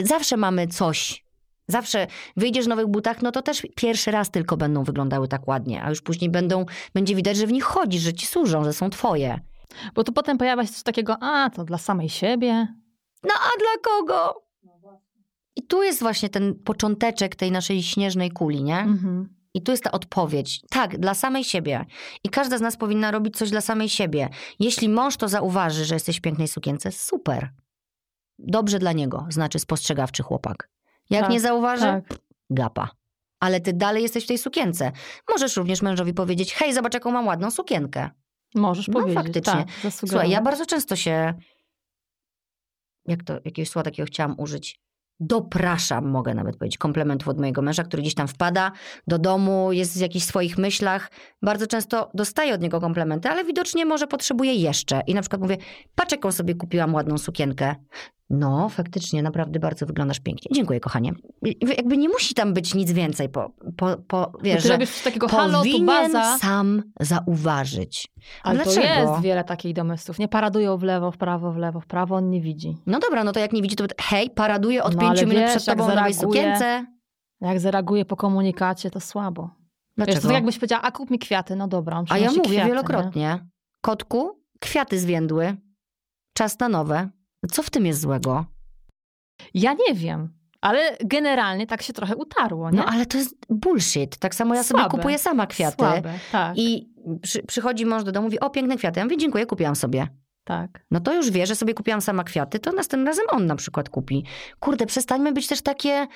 [0.04, 1.24] zawsze mamy coś.
[1.68, 2.08] Zawsze
[2.38, 5.90] wyjdziesz w nowych butach, no to też pierwszy raz tylko będą wyglądały tak ładnie, a
[5.90, 9.40] już później będą, będzie widać, że w nich chodzisz, że ci służą, że są twoje.
[9.96, 12.68] Bo tu potem pojawia się coś takiego, a to dla samej siebie.
[13.24, 14.44] No a dla kogo?
[15.56, 18.80] I tu jest właśnie ten począteczek tej naszej śnieżnej kuli, nie?
[18.80, 19.30] Mhm.
[19.54, 20.62] I tu jest ta odpowiedź.
[20.70, 21.86] Tak, dla samej siebie.
[22.24, 24.30] I każda z nas powinna robić coś dla samej siebie.
[24.60, 27.50] Jeśli mąż to zauważy, że jesteś w pięknej sukience, super.
[28.40, 30.70] Dobrze dla niego, znaczy spostrzegawczy chłopak.
[31.10, 32.04] Jak Tak, nie zauważy, Tak.
[32.50, 32.90] gapa.
[33.40, 34.92] Ale ty dalej jesteś w tej sukience.
[35.30, 38.10] Możesz również mężowi powiedzieć, hej, zobacz jaką mam ładną sukienkę.
[38.56, 39.16] Możesz No, powiedzieć.
[39.24, 39.66] faktycznie.
[39.84, 41.34] Tak, Słuchaj, ja bardzo często się,
[43.06, 44.80] jak to, jakiegoś słowa takiego chciałam użyć,
[45.20, 48.72] dopraszam, mogę nawet powiedzieć, komplementów od mojego męża, który gdzieś tam wpada
[49.08, 51.12] do domu, jest w jakichś swoich myślach.
[51.42, 55.02] Bardzo często dostaję od niego komplementy, ale widocznie może potrzebuje jeszcze.
[55.08, 55.58] I na przykład mówię,
[55.96, 57.76] patrz jaką sobie kupiłam ładną sukienkę.
[58.30, 60.52] No, faktycznie, naprawdę bardzo wyglądasz pięknie.
[60.56, 61.12] Dziękuję, kochanie.
[61.78, 65.86] Jakby nie musi tam być nic więcej, po, po, po, wiesz, że takiego halo, powinien
[65.86, 66.38] baza.
[66.38, 68.08] sam zauważyć.
[68.44, 69.12] Ale to Dlaczego?
[69.12, 70.20] jest wiele takich domysłów.
[70.20, 72.78] Nie paradują w lewo, w prawo, w lewo, w prawo, on nie widzi.
[72.86, 75.52] No dobra, no to jak nie widzi, to hej, paraduję od No, pięciu minut wiesz,
[75.52, 76.86] przed tobą w nowej sukience.
[77.42, 79.50] Jak zareaguje po komunikacie, to słabo.
[79.98, 80.22] Wiesz, Dlaczego?
[80.22, 81.56] to tak jakbyś powiedziała, a kup mi kwiaty.
[81.56, 83.46] No dobra, on A ja mówię kwiaty, wielokrotnie.
[83.82, 85.58] Kotku, kwiaty zwiędły.
[86.34, 87.10] Czas na nowe.
[87.52, 88.46] Co w tym jest złego?
[89.54, 92.78] Ja nie wiem, ale generalnie tak się trochę utarło, nie?
[92.78, 94.18] No ale to jest bullshit.
[94.18, 94.98] Tak samo ja sobie Słabe.
[94.98, 95.76] kupuję sama kwiaty.
[95.78, 96.90] Słabe, tak, I
[97.22, 99.00] przy, przychodzi mąż do domu i mówi, o piękne kwiaty.
[99.00, 100.08] Ja mówię, dziękuję, kupiłam sobie.
[100.44, 100.86] tak.
[100.92, 103.90] No to już wie, że sobie kupiłam sama kwiaty, to następnym razem on na przykład
[103.90, 104.26] kupi.
[104.60, 106.08] Kurde, przestańmy być też takie,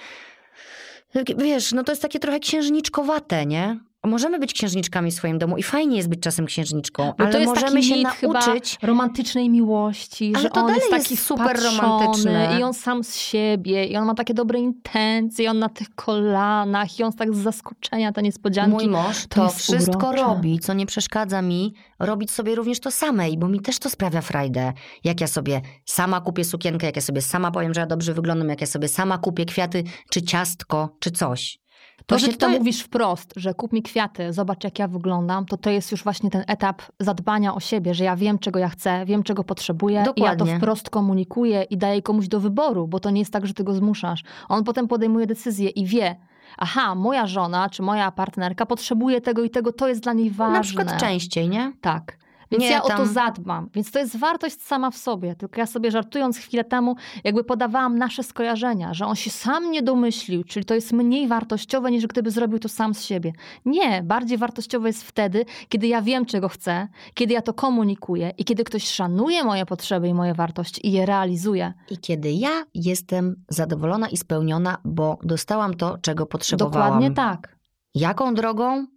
[1.38, 3.80] wiesz, no to jest takie trochę księżniczkowate, nie?
[4.06, 7.56] Możemy być księżniczkami w swoim domu i fajnie jest być czasem księżniczką, Bo ale jest
[7.56, 8.78] możemy się nauczyć.
[8.82, 12.58] romantycznej miłości, Ale że to on dalej jest jest taki super wpatrzony romantyczne.
[12.60, 15.90] i on sam z siebie i on ma takie dobre intencje i on na tych
[15.96, 18.74] kolanach i on tak z zaskoczenia te niespodzianki.
[18.74, 20.24] Mój mąż to to, jest wszystko urocze.
[20.24, 24.22] robi, co nie przeszkadza mi robić sobie również to samej, bo mi też to sprawia
[24.22, 24.74] frajdę.
[25.04, 28.50] Jak ja sobie sama kupię sukienkę, jak ja sobie sama powiem, że ja dobrze wyglądam,
[28.50, 31.60] jak ja sobie sama kupię kwiaty, czy ciastko, czy coś.
[32.08, 35.58] To, że ty to mówisz wprost, że kup mi kwiaty, zobacz jak ja wyglądam, to
[35.58, 39.06] to jest już właśnie ten etap zadbania o siebie, że ja wiem czego ja chcę,
[39.06, 40.58] wiem czego potrzebuję i ja to Dokładnie.
[40.58, 43.74] wprost komunikuję i daję komuś do wyboru, bo to nie jest tak, że ty go
[43.74, 44.24] zmuszasz.
[44.50, 46.16] On potem podejmuje decyzję i wie,
[46.58, 50.54] aha, moja żona czy moja partnerka potrzebuje tego i tego, to jest dla niej ważne.
[50.54, 51.74] Na przykład częściej, nie?
[51.82, 52.18] Tak.
[52.52, 53.70] Więc Nie, ja o to tam- zadbam.
[53.74, 55.36] Więc to jest wartość sama w sobie.
[55.36, 59.84] Tylko ja sobie żartując chwilę temu, jakby podawałam nasze skojarzenia, że on się sam nie
[59.84, 63.34] domyślił, czyli to jest mniej wartościowe niż gdyby zrobił to sam z siebie.
[63.66, 68.46] Nie, bardziej wartościowe jest wtedy, kiedy ja wiem, czego chcę, kiedy ja to komunikuję i
[68.46, 71.74] kiedy ktoś szanuje moje potrzeby i moje wartości i je realizuje.
[71.90, 76.88] I kiedy ja jestem zadowolona i spełniona, bo dostałam to, czego potrzebowałam.
[76.88, 77.58] Dokładnie tak.
[77.96, 78.97] Jaką drogą?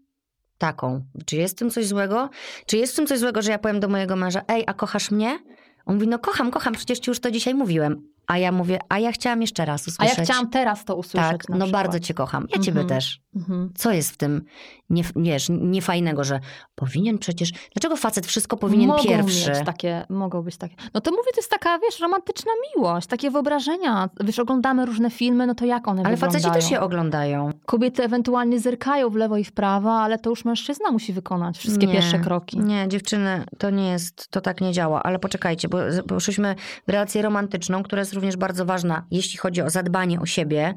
[0.61, 1.02] Taką.
[1.26, 2.30] Czy jest w tym coś złego?
[2.66, 5.11] Czy jest w tym coś złego, że ja powiem do mojego męża, ej, a kochasz
[5.11, 5.38] mnie?
[5.86, 8.09] On mówi, no kocham, kocham, przecież ci już to dzisiaj mówiłem.
[8.26, 10.18] A ja mówię, a ja chciałam jeszcze raz A usłyszeć.
[10.18, 11.30] ja chciałam teraz to usłyszeć.
[11.30, 11.70] Tak, no przykład.
[11.70, 12.46] bardzo cię kocham.
[12.56, 12.88] Ja ciebie Mhm.
[13.00, 13.20] też.
[13.36, 13.70] Mhm.
[13.74, 14.42] Co jest w tym,
[14.90, 16.40] nie, wiesz, niefajnego, że
[16.74, 17.52] powinien przecież...
[17.74, 19.50] Dlaczego facet wszystko powinien mogą pierwszy?
[19.50, 20.74] Mieć takie, mogą być takie.
[20.94, 24.08] No to mówię, to jest taka, wiesz, romantyczna miłość, takie wyobrażenia.
[24.24, 26.42] Wiesz, oglądamy różne filmy, no to jak one Ale wyglądają?
[26.42, 27.50] faceci też je oglądają.
[27.66, 31.86] Kobiety ewentualnie zerkają w lewo i w prawo, ale to już mężczyzna musi wykonać wszystkie
[31.86, 32.58] Nie, pierwsze kroki.
[32.58, 35.02] Nie, dziewczyny, to nie jest, to tak nie działa.
[35.02, 36.54] Ale poczekajcie, bo poszliśmy
[36.86, 40.74] w relację romantyczną, która jest również bardzo ważna, jeśli chodzi o zadbanie o siebie.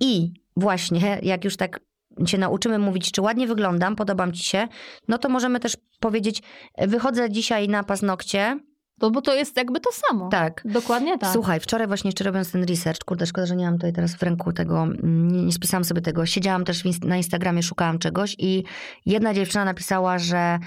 [0.00, 1.80] I właśnie, jak już tak
[2.26, 4.68] się nauczymy mówić, czy ładnie wyglądam, podobam ci się,
[5.08, 6.42] no to możemy też powiedzieć,
[6.78, 8.60] wychodzę dzisiaj na paznokcie.
[9.00, 10.28] To, bo to jest jakby to samo.
[10.28, 10.62] Tak.
[10.64, 11.32] Dokładnie tak.
[11.32, 14.22] Słuchaj, wczoraj właśnie jeszcze robiąc ten research, kurde, szkoda, że nie mam tutaj teraz w
[14.22, 16.26] ręku tego, mm, nie, nie spisałam sobie tego.
[16.26, 18.64] Siedziałam też na Instagramie, szukałam czegoś i
[19.06, 20.58] jedna dziewczyna napisała, że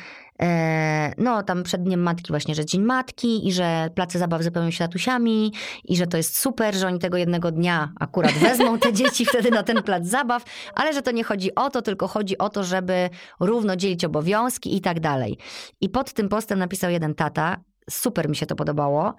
[1.18, 4.78] no tam przed Dniem Matki właśnie, że Dzień Matki i że place zabaw wypełnią się
[4.78, 9.26] tatusiami i że to jest super, że oni tego jednego dnia akurat wezmą te dzieci
[9.26, 10.44] wtedy na ten plac zabaw,
[10.76, 13.10] ale że to nie chodzi o to, tylko chodzi o to, żeby
[13.40, 15.38] równo dzielić obowiązki i tak dalej.
[15.82, 17.58] I pod tym postem napisał jeden tata,
[17.90, 19.16] super mi się to podobało,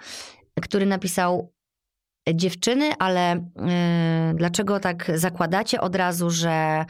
[0.62, 1.52] który napisał
[2.34, 3.40] dziewczyny, ale y,
[4.34, 6.84] dlaczego tak zakładacie od razu, że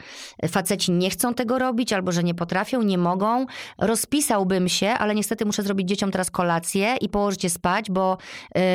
[0.49, 3.45] faceci nie chcą tego robić albo że nie potrafią, nie mogą?
[3.77, 8.17] Rozpisałbym się, ale niestety muszę zrobić dzieciom teraz kolację i położyć je spać, bo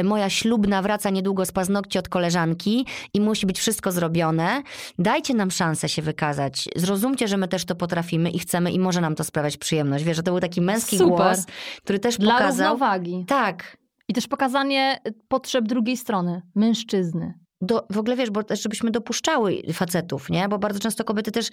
[0.00, 4.62] y, moja ślubna wraca niedługo z paznokci od koleżanki i musi być wszystko zrobione.
[4.98, 6.68] Dajcie nam szansę się wykazać.
[6.76, 10.04] Zrozumcie, że my też to potrafimy i chcemy i może nam to sprawiać przyjemność.
[10.04, 11.16] Wiesz, że to był taki męski Super.
[11.16, 11.46] głos,
[11.82, 12.72] który też Dla pokazał...
[12.72, 13.24] równowagi.
[13.28, 13.76] Tak,
[14.08, 17.34] I też pokazanie potrzeb drugiej strony, mężczyzny.
[17.60, 20.48] do, w ogóle wiesz, bo też żebyśmy dopuszczały facetów, nie?
[20.48, 21.50] Bo bardzo często kobiety też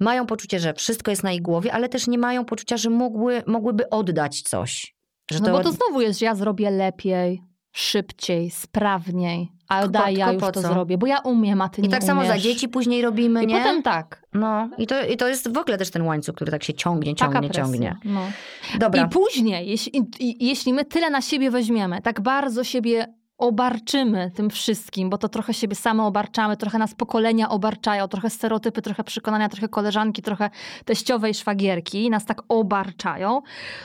[0.00, 3.42] mają poczucie, że wszystko jest na ich głowie, ale też nie mają poczucia, że mogły,
[3.46, 4.94] mogłyby oddać coś.
[5.30, 10.32] Że No bo to znowu jest, że ja zrobię lepiej, szybciej, sprawniej, a daj, ja
[10.32, 10.68] już po to co?
[10.68, 12.42] zrobię, bo ja umiem, a ty I nie tak samo za umiesz.
[12.42, 13.58] dzieci później robimy, I nie?
[13.58, 14.22] potem tak.
[14.34, 17.14] No i to, i to jest w ogóle też ten łańcuch, który tak się ciągnie,
[17.14, 17.96] ciągnie, ciągnie.
[18.04, 18.20] No.
[18.78, 24.30] Dobra, I później, jeśli, i- jeśli my tyle na siebie weźmiemy, tak bardzo siebie obarczymy
[24.30, 29.04] tym wszystkim, bo to trochę siebie same obarczamy, trochę nas pokolenia obarczają, trochę stereotypy, trochę
[29.04, 30.50] przekonania, trochę koleżanki, trochę
[30.84, 33.42] teściowe i szwagierki nas tak obarczają,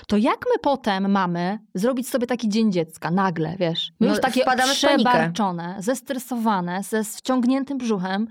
[0.08, 3.12] to jak my potem mamy zrobić sobie taki dzień dziecka?
[3.12, 3.92] Nagle, wiesz?
[4.00, 8.28] My No, już takie przebarczone, zestresowane, ze wciągniętym brzuchem,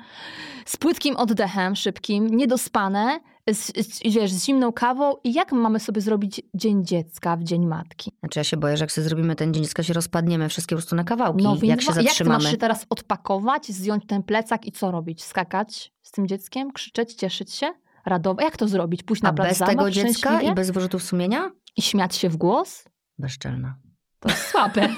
[0.64, 3.20] z płytkim oddechem szybkim, niedospane,
[3.52, 7.66] z, z, wiesz, z zimną kawą i jak mamy sobie zrobić dzień dziecka w dzień
[7.66, 8.12] matki?
[8.20, 10.78] znaczy ja się boję, że jak sobie zrobimy ten dzień dziecka, się rozpadniemy wszystkie po
[10.78, 12.42] prostu na kawałki, więc jak się wa- jak zatrzymamy.
[12.44, 15.24] masz się teraz odpakować, zdjąć ten plecak i co robić?
[15.24, 16.72] Skakać z tym dzieckiem?
[16.72, 17.66] Krzyczeć, cieszyć się?
[18.06, 18.44] Radować?
[18.44, 19.02] Jak to zrobić?
[19.02, 21.50] Pójść na A plac bez tego dziecka i bez wyrzutów sumienia?
[21.76, 22.84] I śmiać się w głos?
[23.18, 23.76] Bezczelna.
[24.20, 24.88] To jest słabe.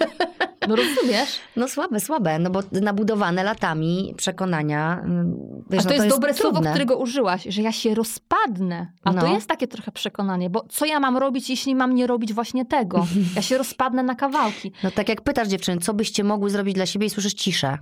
[0.68, 1.40] No rozumiesz?
[1.56, 5.00] No słabe, słabe, no bo nabudowane latami przekonania.
[5.04, 5.34] mm,
[5.70, 8.92] Wiesz, A to, no jest, dobre słowo, którego użyłaś, że ja się rozpadnę.
[9.04, 9.34] A to No.
[9.34, 13.06] jest takie trochę przekonanie, bo co ja mam robić, jeśli mam nie robić właśnie tego?
[13.36, 14.72] Ja się rozpadnę na kawałki.
[14.82, 17.78] No tak jak pytasz dziewczyny, co byście mogły zrobić dla siebie i słyszysz ciszę.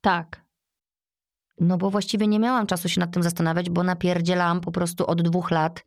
[0.00, 0.42] Tak.
[1.60, 5.22] No bo właściwie nie miałam czasu się nad tym zastanawiać, bo napierdzielałam po prostu od
[5.22, 5.84] dwóch lat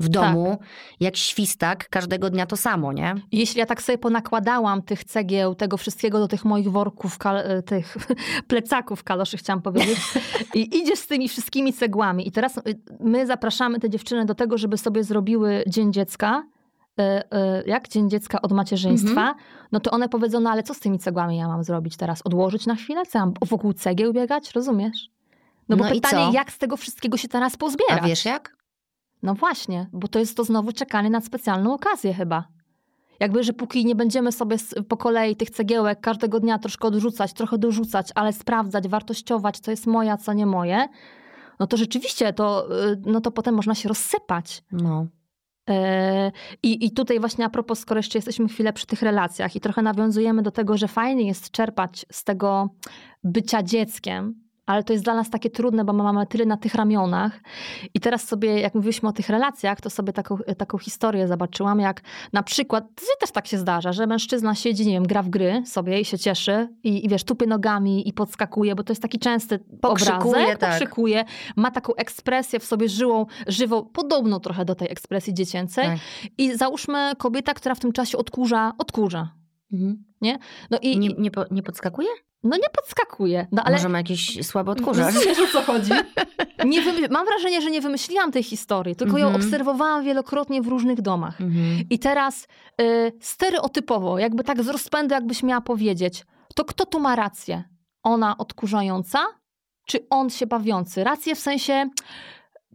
[0.00, 0.58] w domu,
[1.00, 3.14] jak świstak, każdego dnia to samo, nie?
[3.32, 7.96] Jeśli ja tak sobie ponakładałam tych cegieł, tego wszystkiego do tych moich worków, e, tych
[8.48, 9.98] plecaków kaloszy, chciałam powiedzieć,
[10.54, 12.28] i idziesz z tymi wszystkimi cegłami.
[12.28, 12.62] I teraz y,
[13.00, 16.46] my zapraszamy te dziewczyny do tego, żeby sobie zrobiły Dzień Dziecka,
[16.98, 19.34] e, e, jak Dzień Dziecka od macierzyństwa,
[19.72, 22.22] no to one powiedzą, no ale co z tymi cegłami ja mam zrobić teraz?
[22.24, 23.02] Odłożyć na chwilę?
[23.06, 24.52] Co, mam wokół cegieł biegać?
[24.52, 25.10] Rozumiesz?
[25.68, 26.32] No bo No i pytanie, co?
[26.32, 28.02] jak z tego wszystkiego się teraz pozbierać?
[28.02, 28.59] A wiesz jak?
[29.22, 32.44] No właśnie, bo to jest to znowu czekanie na specjalną okazję chyba.
[33.20, 34.56] Jakby, że póki nie będziemy sobie
[34.88, 39.86] po kolei tych cegiełek każdego dnia troszkę odrzucać, trochę dorzucać, ale sprawdzać, wartościować, co jest
[39.86, 40.88] moje, a co nie moje,
[41.60, 44.62] no to rzeczywiście to, y, no to potem można się rozsypać.
[44.72, 45.06] No.
[45.70, 49.60] E, I, I tutaj właśnie a propos, skoro jeszcze jesteśmy chwilę przy tych relacjach i
[49.60, 52.68] trochę nawiązujemy do tego, że fajnie jest czerpać z tego
[53.24, 56.74] bycia dzieckiem, ale to jest dla nas takie trudne, bo my mamy tyle na tych
[56.74, 57.40] ramionach.
[57.94, 62.02] I teraz sobie, jak mówiliśmy o tych relacjach, to sobie taką, taką historię zobaczyłam, jak
[62.32, 62.84] na przykład,
[63.20, 66.18] też tak się zdarza, że mężczyzna siedzi, nie wiem, gra w gry sobie i się
[66.18, 70.58] cieszy i, i wiesz, tupie nogami i podskakuje, bo to jest taki częsty Pokrzykuje, obrazek,
[70.58, 70.70] tak.
[70.70, 71.24] pokrzykuje,
[71.56, 75.84] ma taką ekspresję w sobie żyłą, żywą, podobną trochę do tej ekspresji dziecięcej.
[75.84, 75.98] Tak.
[76.38, 79.39] I załóżmy kobieta, która w tym czasie odkurza, odkurza.
[79.72, 80.04] Mhm.
[80.70, 82.08] No i Nie, nie, po, nie podskakuje?
[82.42, 83.46] no nie podskakuje.
[83.52, 85.14] No ale Może ma jakiś słaby odkurzacz?
[85.14, 85.90] Rozumiesz, o co chodzi?
[86.64, 89.44] Nie wymy- mam wrażenie, że nie wymyśliłam tej historii, tylko ją Mhm.
[89.44, 91.40] obserwowałam wielokrotnie w różnych domach.
[91.40, 91.84] Mhm.
[91.90, 92.46] I teraz
[92.80, 97.64] y, stereotypowo, jakby tak z rozpędu, jakbyś miała powiedzieć, to kto tu ma rację?
[98.02, 99.18] Ona odkurzająca,
[99.86, 101.04] czy on się bawiący?
[101.04, 101.90] Rację w sensie,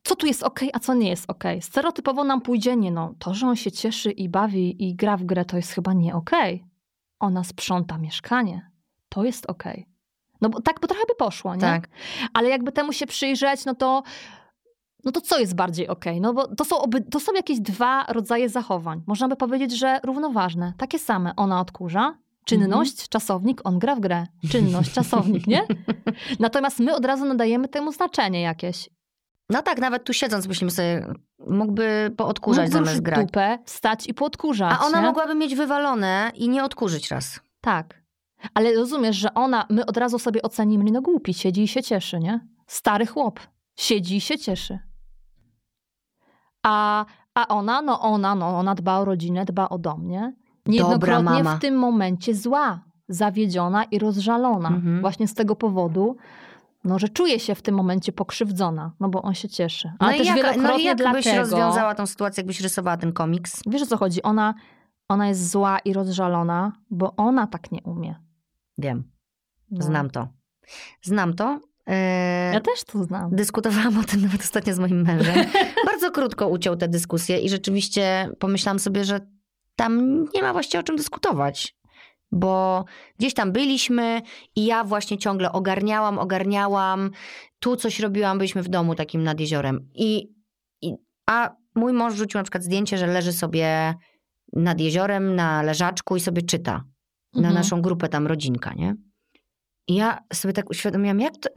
[0.04, 1.44] co tu jest ok, a co nie jest ok.
[1.62, 5.24] Stereotypowo nam pójdzie, nie no, to, że on się cieszy i bawi i gra w
[5.24, 6.32] grę, to jest chyba nie ok.
[7.20, 8.72] Ona sprząta mieszkanie,
[9.10, 9.64] to jest ok.
[10.42, 11.62] No bo tak by trochę by poszło, nie?
[11.62, 11.88] Tak.
[12.34, 14.04] Ale jakby temu się przyjrzeć, no to,
[15.06, 16.22] no to co jest bardziej okej?
[16.22, 19.02] No bo to są, oby, to są jakieś dwa rodzaje zachowań.
[19.08, 20.74] Można by powiedzieć, że równoważne.
[20.78, 21.36] Takie same.
[21.36, 23.08] Ona odkurza, czynność, Mhm.
[23.10, 24.28] czasownik, on gra w grę.
[24.52, 25.68] Czynność, czasownik, nie?
[26.40, 28.90] Natomiast my od razu nadajemy temu znaczenie jakieś.
[29.50, 31.14] No tak, nawet tu siedząc myślimy sobie,
[31.48, 33.26] mógłby poodkurzać Mógł zamiast grać.
[33.26, 34.78] dupę, wstać i podkurzać.
[34.80, 35.08] A ona nie?
[35.08, 37.40] mogłaby mieć wywalone i nie odkurzyć raz.
[37.62, 38.02] Tak.
[38.54, 42.20] Ale rozumiesz, że ona, my od razu sobie ocenimy, no głupi, siedzi i się cieszy,
[42.20, 42.48] nie?
[42.68, 43.40] Stary chłop.
[43.76, 44.80] Siedzi i się cieszy.
[46.64, 50.34] A, a ona, no ona, no ona dba o rodzinę, dba o dom, nie?
[50.66, 51.56] Niejednokrotnie mama.
[51.56, 52.80] w tym momencie zła,
[53.10, 54.70] zawiedziona i rozżalona.
[54.70, 55.02] Mhm.
[55.02, 56.18] Właśnie z tego powodu,
[56.86, 59.88] no, że czuje się w tym momencie pokrzywdzona, no bo on się cieszy.
[60.00, 61.38] No Ale i też jak, wielokrotnie no i jak byś dlatego...
[61.38, 63.62] rozwiązała tą sytuację, jakbyś rysowała ten komiks?
[63.68, 64.24] Wiesz o co chodzi?
[64.24, 64.54] Ona,
[65.10, 68.16] ona jest zła i rozżalona, bo ona tak nie umie.
[68.78, 69.04] Wiem,
[69.72, 69.86] No.
[69.86, 70.28] znam to.
[71.02, 71.60] Znam to.
[71.88, 73.36] Eee, Ja też to znam.
[73.36, 75.36] Dyskutowałam o tym nawet ostatnio z moim mężem.
[75.92, 79.20] Bardzo krótko uciął tę dyskusję i rzeczywiście pomyślałam sobie, że
[79.76, 81.76] tam nie ma właściwie o czym dyskutować.
[82.38, 82.86] Bo
[83.20, 84.22] gdzieś tam byliśmy
[84.56, 87.12] i ja właśnie ciągle ogarniałam, ogarniałam.
[87.60, 89.90] Tu coś robiłam, byliśmy w domu takim nad jeziorem.
[89.94, 90.28] I,
[90.82, 90.94] i,
[91.30, 93.94] a mój mąż rzucił na przykład zdjęcie, że leży sobie
[94.54, 96.72] nad jeziorem na leżaczku i sobie czyta.
[97.34, 97.54] Na Mhm.
[97.56, 98.96] naszą grupę tam rodzinka, nie?
[99.88, 101.50] I ja sobie tak uświadomiłam, jak to,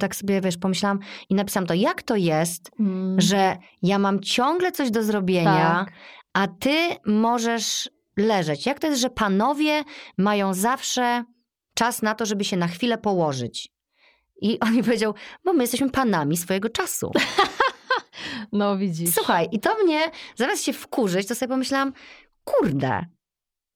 [0.00, 0.98] tak sobie, wiesz, pomyślałam
[1.30, 5.92] i napisałam to, jak to jest, Mm, że ja mam ciągle coś do zrobienia, Tak.
[6.32, 6.76] a ty
[7.06, 7.88] możesz
[8.18, 8.66] leżeć.
[8.66, 9.84] Jak to jest, że panowie
[10.18, 11.24] mają zawsze
[11.74, 13.68] czas na to, żeby się na chwilę położyć?
[14.40, 15.14] I on mi powiedział,
[15.44, 17.12] bo my jesteśmy panami swojego czasu.
[18.52, 19.14] No widzisz.
[19.14, 20.00] Słuchaj, i to mnie,
[20.36, 21.92] zamiast się wkurzyć, to sobie pomyślałam,
[22.44, 23.06] kurde,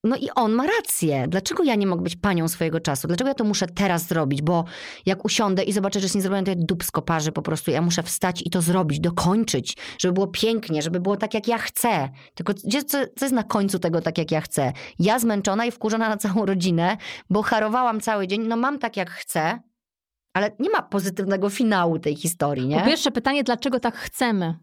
[0.05, 1.26] no i on ma rację.
[1.28, 3.09] Dlaczego ja nie mogę być panią swojego czasu?
[3.09, 4.42] Dlaczego ja to muszę teraz zrobić?
[4.42, 4.64] Bo
[5.07, 7.70] jak usiądę i zobaczę, że jest niezrobione, to ja dupsko parzy po prostu.
[7.70, 11.59] Ja muszę wstać i to zrobić, dokończyć, żeby było pięknie, żeby było tak, jak ja
[11.59, 12.09] chcę.
[12.34, 14.72] Tylko gdzie, co, co jest na końcu tego tak, jak ja chcę?
[14.98, 16.96] Ja zmęczona i wkurzona na całą rodzinę,
[17.30, 18.46] bo harowałam cały dzień.
[18.46, 19.61] No mam tak, jak chcę,
[20.34, 22.80] ale nie ma pozytywnego finału tej historii, nie?
[22.80, 24.59] Po pierwsze pytanie, dlaczego tak chcemy?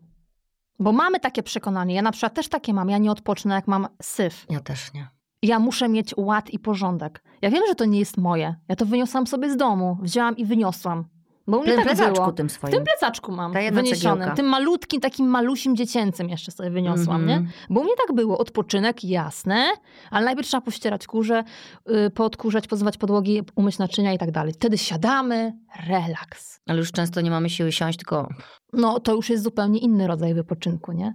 [0.80, 1.96] Bo mamy takie przekonanie.
[1.96, 2.90] Ja na przykład też takie mam.
[2.90, 4.46] Ja nie odpocznę, jak mam syf.
[4.50, 5.19] Ja też nie.
[5.44, 7.24] Ja muszę mieć ład i porządek.
[7.42, 8.56] Ja wiem, że to nie jest moje.
[8.68, 9.98] Ja to wyniosłam sobie z domu.
[10.02, 11.06] Wzięłam i wyniosłam.
[11.48, 12.32] Bo u W mnie tym tak plecaczku było.
[12.32, 12.74] tym W swoim.
[12.74, 14.36] tym plecaczku mam Ta cegiełka.
[14.36, 17.44] Tym malutkim, takim malusim dziecięcym jeszcze sobie wyniosłam, Mhm.
[17.44, 17.50] nie?
[17.70, 18.38] Bo u mnie tak było.
[18.38, 19.66] Odpoczynek, jasne,
[20.12, 21.44] ale najpierw trzeba pościerać kurze,
[21.88, 24.54] yy, poodkurzać, pozwać podłogi, umyć naczynia i tak dalej.
[24.54, 25.54] Wtedy siadamy,
[25.88, 26.60] relaks.
[26.68, 28.30] Ale już często nie mamy siły siąść, tylko
[28.74, 31.14] No to już jest zupełnie inny rodzaj wypoczynku, nie?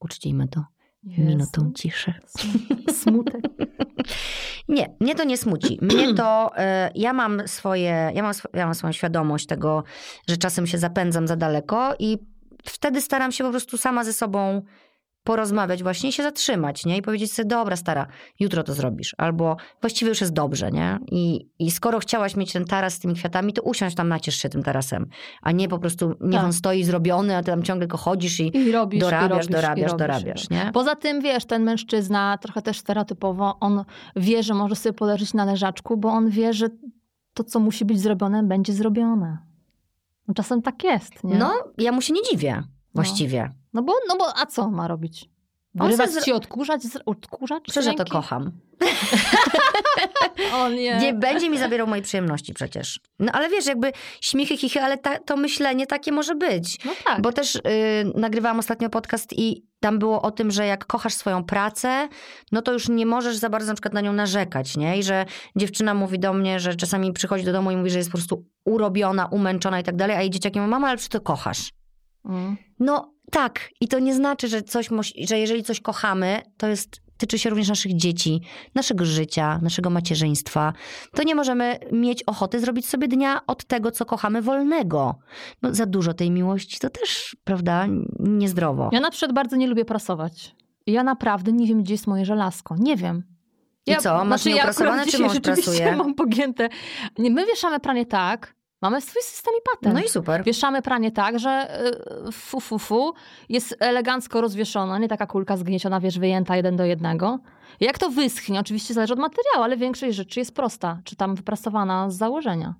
[0.00, 0.64] uczcijmy to
[1.04, 1.22] Jezu.
[1.28, 2.14] minutą ciszy.
[3.02, 3.42] Smutek.
[4.68, 5.78] Nie, mnie to nie smuci.
[5.82, 9.84] Mnie to, e, ja mam swoje, ja mam, sw- ja mam swoją świadomość tego,
[10.28, 12.18] że czasem się zapędzam za daleko i
[12.64, 14.62] wtedy staram się po prostu sama ze sobą
[15.24, 16.96] porozmawiać właśnie i się zatrzymać, nie?
[16.96, 18.06] I powiedzieć sobie, dobra stara,
[18.40, 19.14] jutro to zrobisz.
[19.18, 20.98] Albo właściwie już jest dobrze, nie?
[21.10, 24.48] I, I skoro chciałaś mieć ten taras z tymi kwiatami, to usiądź tam, naciesz się
[24.48, 25.06] tym tarasem.
[25.42, 26.44] A nie po prostu, niech Tak.
[26.44, 29.46] on stoi zrobiony, a ty tam ciągle go chodzisz i, I robisz, dorabiasz, i robisz,
[29.46, 30.70] dorabiasz, i robisz, dorabiasz, nie?
[30.74, 33.84] Poza tym, wiesz, ten mężczyzna, trochę też stereotypowo, on
[34.16, 36.68] wie, że może sobie poleżeć na leżaczku, bo on wie, że
[37.34, 39.38] to, co musi być zrobione, będzie zrobione.
[40.28, 41.34] No, Czasem tak jest, nie?
[41.34, 42.62] No, ja mu się nie dziwię
[42.94, 43.50] właściwie.
[43.72, 45.28] No bo, no bo a co on ma robić?
[45.74, 46.82] Wyrywać zro- ci odkurzać,
[47.62, 48.52] Przecież ja to kocham.
[50.54, 50.98] O nie.
[50.98, 53.00] Nie będzie mi zabierał mojej przyjemności przecież.
[53.18, 56.84] No ale wiesz, jakby śmichy, chichy, ale ta, to myślenie takie może być.
[56.84, 57.22] No tak.
[57.22, 57.60] Bo też y,
[58.14, 62.08] nagrywałam ostatnio podcast i tam było o tym, że jak kochasz swoją pracę,
[62.52, 64.98] no to już nie możesz za bardzo na przykład na nią narzekać, nie?
[64.98, 65.24] I że
[65.56, 68.44] dziewczyna mówi do mnie, że czasami przychodzi do domu i mówi, że jest po prostu
[68.64, 71.72] urobiona, umęczona i tak dalej, a jej dzieciaki mówią, mama, ale przecież to kochasz.
[72.24, 72.56] Mm.
[72.78, 74.88] No tak, i to nie znaczy, że coś,
[75.28, 78.40] że jeżeli coś kochamy, to jest, tyczy się również naszych dzieci,
[78.74, 80.72] naszego życia, naszego macierzyństwa.
[81.14, 85.18] To nie możemy mieć ochoty zrobić sobie dnia od tego, co kochamy, wolnego.
[85.62, 87.86] Bo za dużo tej miłości to też, prawda,
[88.18, 88.90] niezdrowo.
[88.92, 90.54] Ja na przykład bardzo nie lubię prasować.
[90.86, 92.76] Ja naprawdę nie wiem, gdzie jest moje żelazko.
[92.78, 93.22] Nie wiem.
[93.86, 95.96] I co, masz ja nieoprasowane, akurat czy mąż prasuje?
[95.96, 96.68] mam pogięte.
[97.18, 99.94] Nie, my wieszamy pranie tak, mamy swój system i patent.
[99.94, 100.44] No i super.
[100.44, 101.80] Wieszamy pranie tak, że
[102.28, 103.12] y, fu, fu, fu,
[103.48, 107.38] jest elegancko rozwieszona, nie taka kulka zgnieciona, wiesz, wyjęta jeden do jednego.
[107.80, 112.10] Jak to wyschnie, oczywiście zależy od materiału, ale większość rzeczy jest prosta, czy tam wyprasowana
[112.10, 112.74] z założenia.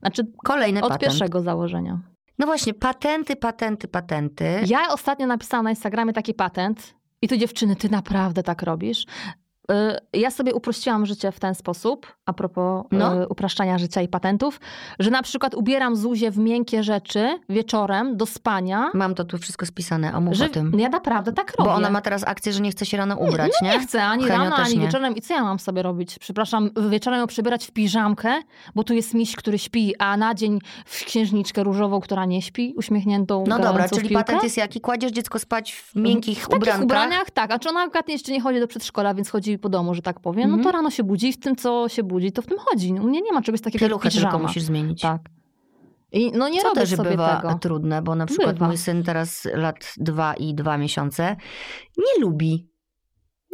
[0.00, 1.00] Znaczy Kolejny od patent.
[1.00, 2.00] pierwszego założenia.
[2.38, 4.60] No właśnie, patenty, patenty, patenty.
[4.66, 9.06] Ja ostatnio napisałam na Instagramie taki patent i tu dziewczyny, ty naprawdę tak robisz.
[9.70, 13.22] Y, Ja sobie uprościłam życie w ten sposób, a propos No.
[13.22, 14.60] y, upraszczania życia i patentów,
[14.98, 18.90] że na przykład ubieram Zuzię w miękkie rzeczy wieczorem do spania.
[18.94, 20.78] Mam to tu wszystko spisane, a mów Że o tym.
[20.78, 21.70] ja naprawdę tak robię.
[21.70, 23.68] Bo ona ma teraz akcję, że nie chce się rano ubrać, nie?
[23.70, 24.86] Nie chcę ani Henio rano, ani nie.
[24.86, 25.16] wieczorem.
[25.16, 26.18] I co ja mam sobie robić?
[26.18, 28.34] Przepraszam, wieczorem ją przebierać w piżamkę,
[28.74, 32.74] bo tu jest miś, który śpi, a na dzień w księżniczkę różową, która nie śpi,
[32.76, 34.24] uśmiechniętą, No dobra, w czyli piłkę?
[34.24, 34.80] patent jest jaki?
[34.80, 36.82] Kładziesz dziecko spać w miękkich W ubrankach?
[36.84, 37.50] ubraniach, tak.
[37.52, 40.02] A czy ona na przykład jeszcze nie chodzi do przedszkola, więc chodzi po domu, że
[40.02, 40.58] tak powiem, Mhm.
[40.60, 42.92] no to rano się budzi i w tym, co się budzi, to w tym chodzi.
[42.92, 44.30] U mnie nie ma czegoś takiego Pieluchę jak piżama.
[44.32, 45.00] tylko musisz zmienić.
[45.00, 45.20] Tak.
[46.12, 47.54] I no nie Co robię też sobie bywa tego.
[47.58, 48.66] trudne, bo na przykład Bywa.
[48.66, 51.36] mój syn teraz lat dwa i dwa miesiące
[51.98, 52.68] nie lubi.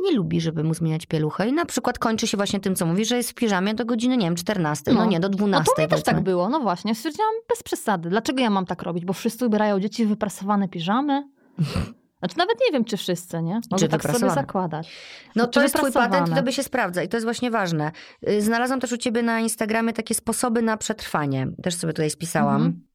[0.02, 1.48] Nie lubi, żeby mu zmieniać pieluchę.
[1.48, 4.16] I na przykład kończy się właśnie tym, co mówi, że jest w piżamie do godziny,
[4.16, 5.06] nie wiem, 14, no, No.
[5.06, 5.64] nie, do No 12.
[5.64, 6.94] to u mnie też tak było, no właśnie.
[6.94, 8.10] Stwierdziłam bez przesady.
[8.10, 9.04] Dlaczego ja mam tak robić?
[9.04, 11.28] Bo wszyscy ubierają dzieci w wyprasowane piżamy.
[12.20, 13.60] Znaczy nawet nie wiem, czy wszyscy, nie?
[13.70, 14.92] Mogę tak sobie zakładać.
[15.36, 17.50] No Czy to jest twój patent i to by się sprawdza i to jest właśnie
[17.50, 17.92] ważne.
[18.28, 21.46] Y, Znalazłam też u ciebie na Instagramie takie sposoby na przetrwanie.
[21.62, 22.56] Też sobie tutaj spisałam.
[22.56, 22.90] Mhm.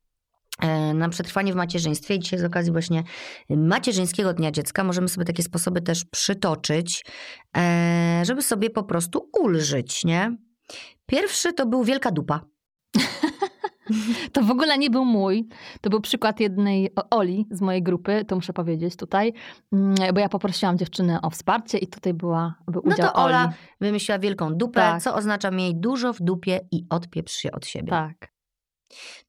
[0.62, 2.16] E, Na przetrwanie w macierzyństwie.
[2.16, 3.04] I dzisiaj z okazji właśnie
[3.50, 7.06] macierzyńskiego Dnia Dziecka możemy sobie takie sposoby też przytoczyć,
[7.58, 10.38] e, żeby sobie po prostu ulżyć, nie?
[11.06, 12.42] Pierwszy to był wielka dupa.
[14.34, 15.48] To w ogóle nie był mój.
[15.82, 19.34] To był przykład jednej Oli z mojej grupy, to muszę powiedzieć tutaj,
[19.72, 23.44] Mm, bo ja poprosiłam dziewczynę o wsparcie i tutaj była, był No udział to Ola
[23.46, 23.54] Oli.
[23.82, 25.02] wymyśliła wielką dupę, Tak.
[25.02, 27.90] co oznacza miej dużo w dupie i odpieprz się od siebie.
[27.90, 28.32] Tak.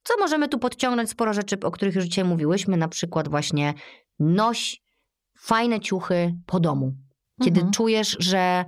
[0.02, 1.10] Co możemy tu podciągnąć?
[1.10, 3.74] Sporo rzeczy, o których już dzisiaj mówiłyśmy, na przykład właśnie
[4.18, 4.82] noś
[5.38, 6.92] fajne ciuchy po domu.
[7.44, 7.72] Kiedy Mhm.
[7.72, 8.64] czujesz, że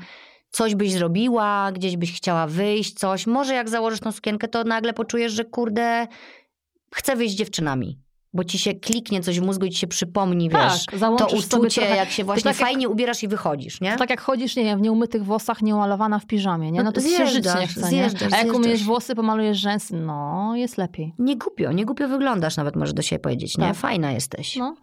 [0.50, 3.26] coś byś zrobiła, gdzieś byś chciała wyjść, coś.
[3.26, 6.06] Może jak założysz tą sukienkę, to nagle poczujesz, że kurde,
[6.94, 7.98] chcę wyjść z dziewczynami.
[8.32, 11.44] Bo ci się kliknie coś w mózgu i ci się przypomni, wiesz, tak, to załączysz
[11.44, 13.92] sobie uczucie, trochę, jak się właśnie tak jak- fajnie ubierasz i wychodzisz, nie?
[13.92, 16.82] To tak jak chodzisz, nie wiem, w nieumytych włosach, nieumalowana w piżamie, nie?
[16.82, 17.88] No to ci się żyć nie Zjeżdżasz, chce, nie?
[17.88, 18.86] zjeżdżasz, A jak umyjesz zjeżdżasz.
[18.86, 21.14] włosy, pomalujesz rzęsy, no jest lepiej.
[21.18, 23.66] Nie głupio, nie głupio wyglądasz, nawet możesz do siebie powiedzieć, nie?
[23.66, 23.76] Tak.
[23.76, 24.56] Fajna jesteś.
[24.56, 24.76] No.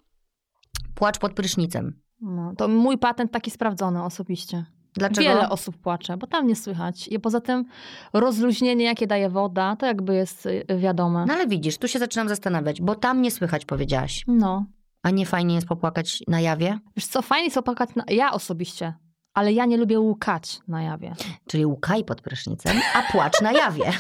[0.96, 2.02] Płacz pod prysznicem.
[2.22, 2.54] no.
[2.58, 4.66] To mój patent taki sprawdzony osobiście.
[4.96, 5.30] Dlaczego?
[5.30, 7.08] Wiele osób płacze, bo tam nie słychać.
[7.08, 7.66] I poza tym
[8.14, 11.26] rozluźnienie, jakie daje woda, to jakby jest y, wiadome.
[11.28, 14.24] No ale widzisz, tu się zaczynam zastanawiać, bo tam nie słychać, powiedziałaś.
[14.28, 14.66] No.
[15.04, 16.80] A nie fajnie jest popłakać na jawie?
[16.96, 18.04] Wiesz co, fajnie jest opłakać, na...
[18.08, 18.94] ja osobiście,
[19.34, 21.14] ale ja nie lubię łukać na jawie.
[21.48, 23.86] Czyli łukaj pod prysznicem, a płacz na jawie.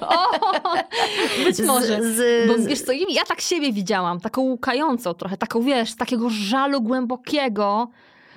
[0.00, 0.26] O,
[1.44, 2.02] być może.
[2.02, 6.30] Z, z, Bo wiesz co, ja tak siebie widziałam, taką łukającą trochę, taką wiesz, takiego
[6.30, 7.88] żalu głębokiego,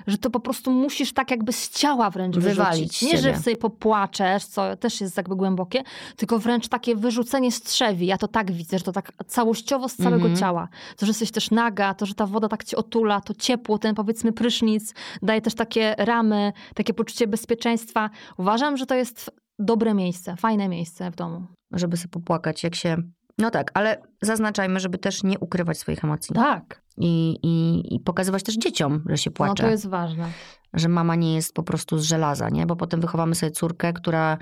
[0.08, 3.02] że to po prostu musisz tak jakby z ciała wręcz Wywalić.
[3.02, 5.84] Nie, że sobie popłaczesz, co też jest jakby głębokie,
[6.16, 8.06] tylko wręcz takie wyrzucenie strzewi.
[8.06, 10.36] Ja to tak widzę, że to tak całościowo z całego Mhm.
[10.36, 10.68] ciała.
[10.97, 13.95] To, że jesteś też naga, to, że ta woda tak cię otula, to ciepło, ten
[13.95, 18.10] powiedzmy prysznic daje też takie ramy, takie poczucie bezpieczeństwa.
[18.38, 21.47] Uważam, że to jest dobre miejsce, fajne miejsce w domu.
[21.72, 22.97] Żeby sobie popłakać, jak się...
[23.38, 26.36] No tak, ale zaznaczajmy, żeby też nie ukrywać swoich emocji.
[26.36, 26.81] Tak.
[26.98, 29.64] I, i, I pokazywać też dzieciom, że się No płacze.
[29.64, 30.28] to jest ważne.
[30.74, 32.66] Że mama nie jest po prostu z żelaza, nie?
[32.66, 34.38] Bo potem wychowamy sobie córkę, która...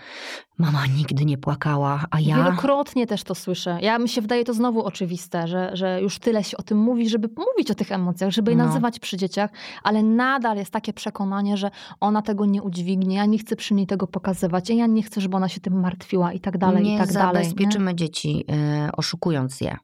[0.57, 2.35] Mama nigdy nie płakała, a ja...
[2.35, 3.77] Wielokrotnie też to słyszę.
[3.81, 7.09] Ja mi się wydaje to znowu oczywiste, że, że już tyle się o tym mówi,
[7.09, 8.65] żeby mówić o tych emocjach, żeby je No.
[8.65, 9.49] nazywać przy dzieciach,
[9.83, 13.87] ale nadal jest takie przekonanie, że ona tego nie udźwignie, ja nie chcę przy niej
[13.87, 16.97] tego pokazywać, ja nie chcę, żeby ona się tym martwiła i tak dalej, nie i
[16.97, 17.37] tak dalej.
[17.43, 17.49] Nie?
[17.49, 18.45] zabezpieczymy dzieci,
[18.87, 19.77] y, oszukując je.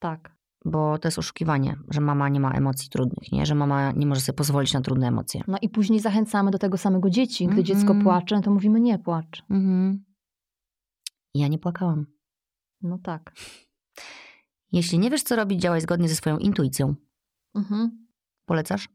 [0.00, 0.32] Tak.
[0.64, 3.46] Bo to jest oszukiwanie, że mama nie ma emocji trudnych, nie?
[3.46, 5.40] Że mama nie może sobie pozwolić na trudne emocje.
[5.48, 7.44] No i później zachęcamy do tego samego dzieci.
[7.46, 7.64] Gdy Mhm.
[7.66, 9.42] dziecko płacze, to mówimy nie płacz.
[9.50, 10.04] Mhm.
[11.34, 12.06] Ja nie płakałam.
[12.82, 13.32] No tak.
[14.72, 16.94] Jeśli nie wiesz, co robić, działaj zgodnie ze swoją intuicją.
[17.54, 18.06] Mhm.
[18.46, 18.88] Polecasz?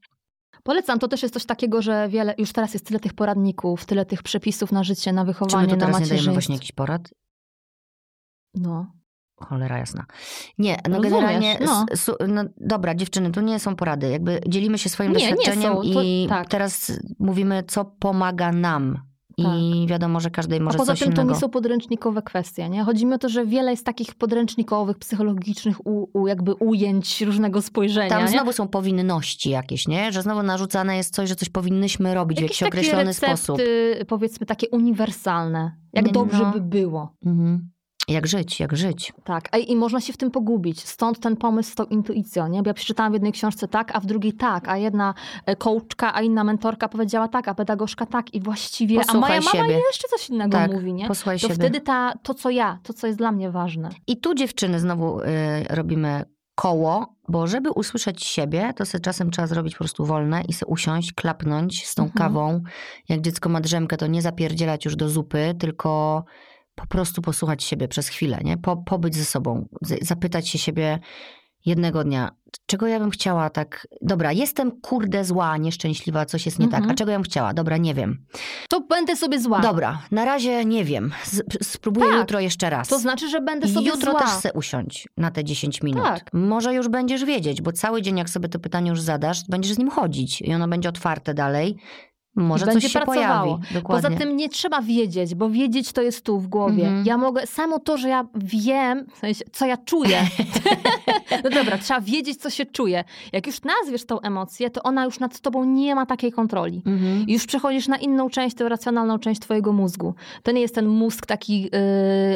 [0.63, 4.05] Polecam, to też jest coś takiego, że wiele, już teraz jest tyle tych poradników, tyle
[4.05, 6.34] tych przepisów na życie, na Czy my wychowanie, tu na teraz nie dajemy macierzyństwo.
[6.34, 7.13] właśnie jakichś porad?
[8.55, 8.91] No.
[9.39, 10.05] Cholera jasna.
[10.57, 11.85] Nie, no Rozumiesz, generalnie, no.
[11.95, 14.09] su, no dobra, dziewczyny, to nie są porady.
[14.09, 16.49] Jakby dzielimy się swoim Nie, nie doświadczeniem są, to- i tak.
[16.49, 18.99] teraz mówimy, co pomaga nam.
[19.39, 21.33] I wiadomo, że każdej A może poza coś tym to innego.
[21.33, 22.83] nie są podręcznikowe kwestie, nie?
[22.83, 27.61] Chodzi mi o to, że wiele jest takich podręcznikowych, psychologicznych u, u jakby ujęć różnego
[27.61, 28.27] spojrzenia, Tam nie?
[28.27, 30.11] znowu są powinności jakieś, nie?
[30.11, 33.59] Że znowu narzucane jest coś, że coś powinnyśmy robić w jakiś określony recepty, sposób.
[34.07, 35.71] powiedzmy takie uniwersalne.
[35.93, 36.51] Jak Nie, dobrze no.
[36.51, 37.13] by było.
[37.25, 37.69] Mhm.
[38.08, 39.14] Jak żyć, jak żyć.
[39.24, 40.84] Tak, Ej, i można się w tym pogubić.
[40.86, 42.64] Stąd ten pomysł z tą intuicją, nie?
[42.64, 45.14] Bo ja przeczytałam w jednej książce tak, a w drugiej tak, a jedna
[45.45, 49.53] e, coachka, a inna mentorka powiedziała tak, a pedagogzka tak i właściwie, a Posłuchaj moja
[49.53, 49.82] mama siebie.
[49.88, 51.08] jeszcze coś innego Tak, mówi, nie?
[51.08, 51.55] Posłuchaj To siebie.
[51.55, 53.89] wtedy ta, to, co ja, to, co jest dla mnie ważne.
[54.08, 55.26] I tu dziewczyny znowu y,
[55.70, 60.53] robimy koło, bo żeby usłyszeć siebie, to sobie czasem trzeba zrobić po prostu wolne i
[60.53, 62.18] sobie usiąść, klapnąć z tą Mhm.
[62.18, 62.62] kawą.
[63.10, 66.24] Jak dziecko ma drzemkę, to nie zapierdzielać już do zupy, tylko
[66.78, 68.57] po prostu posłuchać siebie przez chwilę, nie?
[68.57, 69.67] Po, pobyć ze sobą,
[70.01, 70.99] zapytać się siebie
[71.65, 72.32] jednego dnia,
[72.65, 76.84] czego ja bym chciała tak, dobra, jestem kurde zła, nieszczęśliwa, coś jest nie Mhm.
[76.84, 77.53] tak, a czego ja bym chciała?
[77.53, 78.25] Dobra, nie wiem.
[78.69, 79.59] To będę sobie zła.
[79.59, 82.17] Dobra, na razie nie wiem, Z, spróbuję Tak.
[82.19, 82.88] jutro jeszcze raz.
[82.88, 84.21] To znaczy, że będę sobie Jutro zła.
[84.21, 86.03] też se usiądź na te 10 minut.
[86.03, 86.30] Tak.
[86.34, 89.78] Może już będziesz wiedzieć, bo cały dzień jak sobie to pytanie już zadasz, będziesz z
[89.78, 91.78] nim chodzić i ono będzie otwarte dalej.
[92.38, 93.57] Może będzie coś się pracowało.
[93.57, 93.85] pojawi.
[93.88, 96.88] Poza tym nie trzeba wiedzieć, bo wiedzieć to jest tu w głowie.
[96.88, 97.05] Mhm.
[97.05, 100.27] Ja mogę, samo to, że ja wiem, w sensie, co ja czuję.
[101.43, 103.03] no dobra, trzeba wiedzieć, co się czuje.
[103.33, 106.81] Jak już nazwiesz tą emocję, to ona już nad tobą nie ma takiej kontroli.
[106.85, 107.27] Mhm.
[107.27, 110.13] I już przechodzisz na inną część, tę racjonalną część twojego mózgu.
[110.43, 111.69] To nie jest ten mózg taki yy,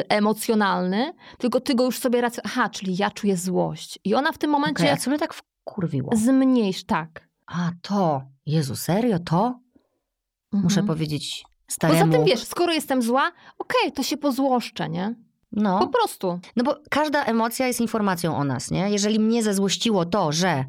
[0.08, 2.52] emocjonalny, tylko ty go już sobie racjonalnie...
[2.56, 3.98] Aha, czyli ja czuję złość.
[4.04, 6.10] I ona w tym momencie Okej, a co mnie tak wkurwiło?
[6.16, 7.28] zmniejsz, tak.
[7.46, 9.61] A to, Jezu, serio to?
[10.52, 10.86] Muszę Mhm.
[10.86, 12.12] powiedzieć Poza staremu.
[12.12, 15.14] tym wiesz, skoro jestem zła, okej, to się pozłoszczę, nie?
[15.54, 16.40] Po No, prostu.
[16.56, 18.90] no bo każda emocja jest informacją o nas, nie?
[18.90, 20.64] Jeżeli mnie zezłościło to, że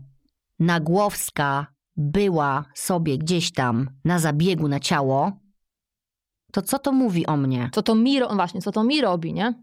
[0.59, 1.67] Nagłowska
[1.97, 5.31] była sobie gdzieś tam na zabiegu na ciało,
[6.51, 7.69] to co to mówi o mnie?
[7.73, 9.53] Co to mi, właśnie, co to mi robi, nie?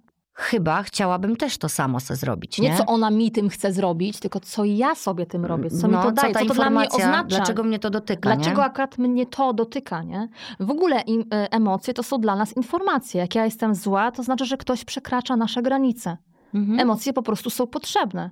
[0.41, 2.71] Chyba chciałabym też to samo se zrobić, nie?
[2.71, 5.95] Nie co ona mi tym chce zrobić, tylko co ja sobie tym robię, co mi
[5.95, 7.25] no, to daje, ta co to dla mnie oznacza.
[7.25, 8.67] Dlaczego mnie to dotyka, Dlaczego nie?
[8.67, 10.29] akurat mnie to dotyka, nie?
[10.61, 13.21] W ogóle im, e, emocje to są dla nas informacje.
[13.21, 16.17] Jak ja jestem zła, to znaczy, że ktoś przekracza nasze granice.
[16.55, 16.81] Mhm.
[16.81, 18.31] Emocje po prostu są potrzebne.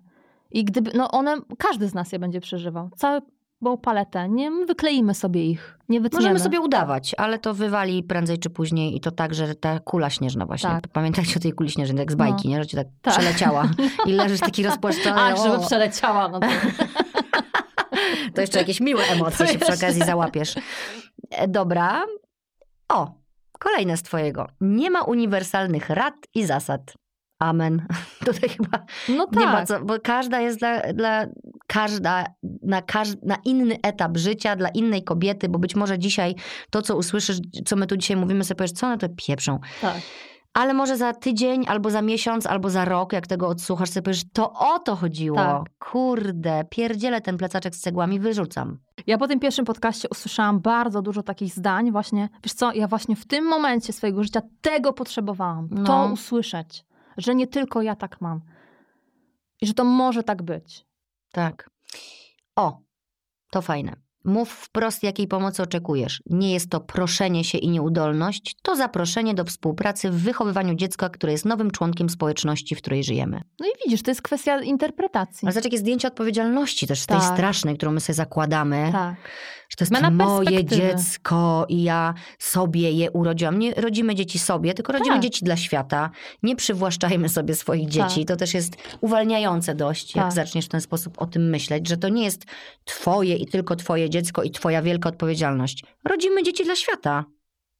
[0.50, 2.90] I gdyby, no one, każdy z nas je będzie przeżywał.
[3.64, 4.28] Całą paletę.
[4.28, 6.22] Nie wykleimy sobie ich, nie wytniemy.
[6.22, 10.10] Możemy sobie udawać, ale to wywali prędzej czy później i to tak, że ta kula
[10.10, 10.70] śnieżna właśnie.
[10.70, 10.88] Tak.
[10.88, 12.58] Pamiętajcie o tej kuli śnieżnej, jak z bajki, nie?
[12.62, 13.14] Że cię tak, Tak.
[13.14, 13.68] przeleciała
[14.06, 15.16] i leżysz taki rozpłaszczony.
[15.22, 16.28] Ach, żeby przeleciała.
[16.28, 16.46] No to...
[18.34, 19.86] to jeszcze jakieś miłe emocje To się przy jeszcze.
[19.86, 20.54] okazji załapiesz.
[21.30, 22.02] E, Dobra.
[22.88, 23.10] O,
[23.58, 24.46] kolejne z twojego.
[24.60, 26.94] Nie ma uniwersalnych rad i zasad.
[27.38, 27.86] Amen.
[28.26, 28.78] Tutaj chyba
[29.08, 29.40] No tak.
[29.40, 31.26] nie ma co, bo każda jest dla, dla
[31.66, 32.24] każda,
[32.62, 36.34] na, każ, na inny etap życia, dla innej kobiety, bo być może dzisiaj
[36.70, 39.58] to, co usłyszysz, co my tu dzisiaj mówimy, sobie powiesz, co one to pieprzą.
[39.80, 39.96] tak.
[40.54, 44.22] Ale może za tydzień, albo za miesiąc, albo za rok, jak tego odsłuchasz, sobie powiesz,
[44.32, 45.36] to o to chodziło.
[45.36, 45.62] Tak.
[45.78, 48.78] Kurde, pierdzielę ten plecaczek z cegłami, wyrzucam.
[49.06, 52.28] Ja po tym pierwszym podcaście usłyszałam bardzo dużo takich zdań właśnie.
[52.44, 55.68] Wiesz co, ja właśnie w tym momencie swojego życia tego potrzebowałam.
[55.70, 55.84] No.
[55.84, 56.84] To usłyszeć.
[57.18, 58.40] Że nie tylko ja tak mam.
[59.60, 60.86] I że to może tak być.
[61.32, 61.70] Tak.
[62.56, 62.80] O,
[63.50, 64.07] to fajne.
[64.24, 66.22] Mów wprost, jakiej pomocy oczekujesz.
[66.26, 71.32] Nie jest to proszenie się i nieudolność, to zaproszenie do współpracy w wychowywaniu dziecka, które
[71.32, 73.40] jest nowym członkiem społeczności, w której żyjemy.
[73.60, 75.38] No i widzisz, to jest kwestia interpretacji.
[75.46, 77.34] Ale zobacz, jakie zdjęcie odpowiedzialności też tej Tak.
[77.34, 78.88] strasznej, którą my sobie zakładamy.
[78.92, 79.16] Tak.
[79.68, 83.58] Że to jest moje dziecko i ja sobie je urodziłam.
[83.58, 85.22] Nie rodzimy dzieci sobie, tylko rodzimy Tak.
[85.22, 86.10] dzieci dla świata.
[86.42, 88.24] Nie przywłaszczajmy sobie swoich dzieci.
[88.24, 90.34] To też jest uwalniające dość, jak Tak.
[90.34, 92.44] zaczniesz w ten sposób o tym myśleć, że to nie jest
[92.84, 95.84] twoje i tylko twoje dziecko i twoja wielka odpowiedzialność.
[96.04, 97.24] Rodzimy dzieci dla świata.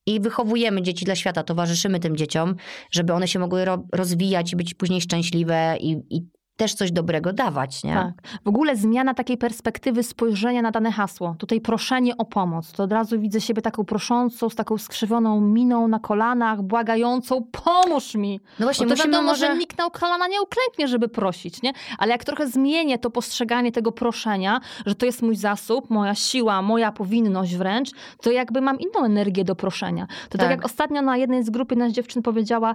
[0.06, 2.54] I wychowujemy dzieci dla świata, towarzyszymy tym dzieciom,
[2.90, 6.22] żeby one się mogły ro- rozwijać i być później szczęśliwe i, i
[6.58, 7.94] też coś dobrego dawać, nie?
[7.94, 8.12] Tak.
[8.44, 11.34] W ogóle zmiana takiej perspektywy spojrzenia na dane hasło.
[11.38, 12.72] Tutaj proszenie o pomoc.
[12.72, 18.14] To od razu widzę siebie taką proszącą, z taką skrzywioną miną na kolanach, błagającą, pomóż
[18.14, 18.40] mi.
[18.58, 19.46] No właśnie, Bo to musimy wiadomo, może...
[19.46, 21.72] że nikt na kolana nie uklęknie, żeby prosić, nie?
[21.98, 26.62] Ale jak trochę zmienię to postrzeganie tego proszenia, że to jest mój zasób, moja siła,
[26.62, 27.90] moja powinność wręcz,
[28.22, 30.06] to jakby mam inną energię do proszenia.
[30.28, 30.50] To tak, Tak.
[30.50, 32.74] jak ostatnio na jednej z grupy nas dziewczyn powiedziała,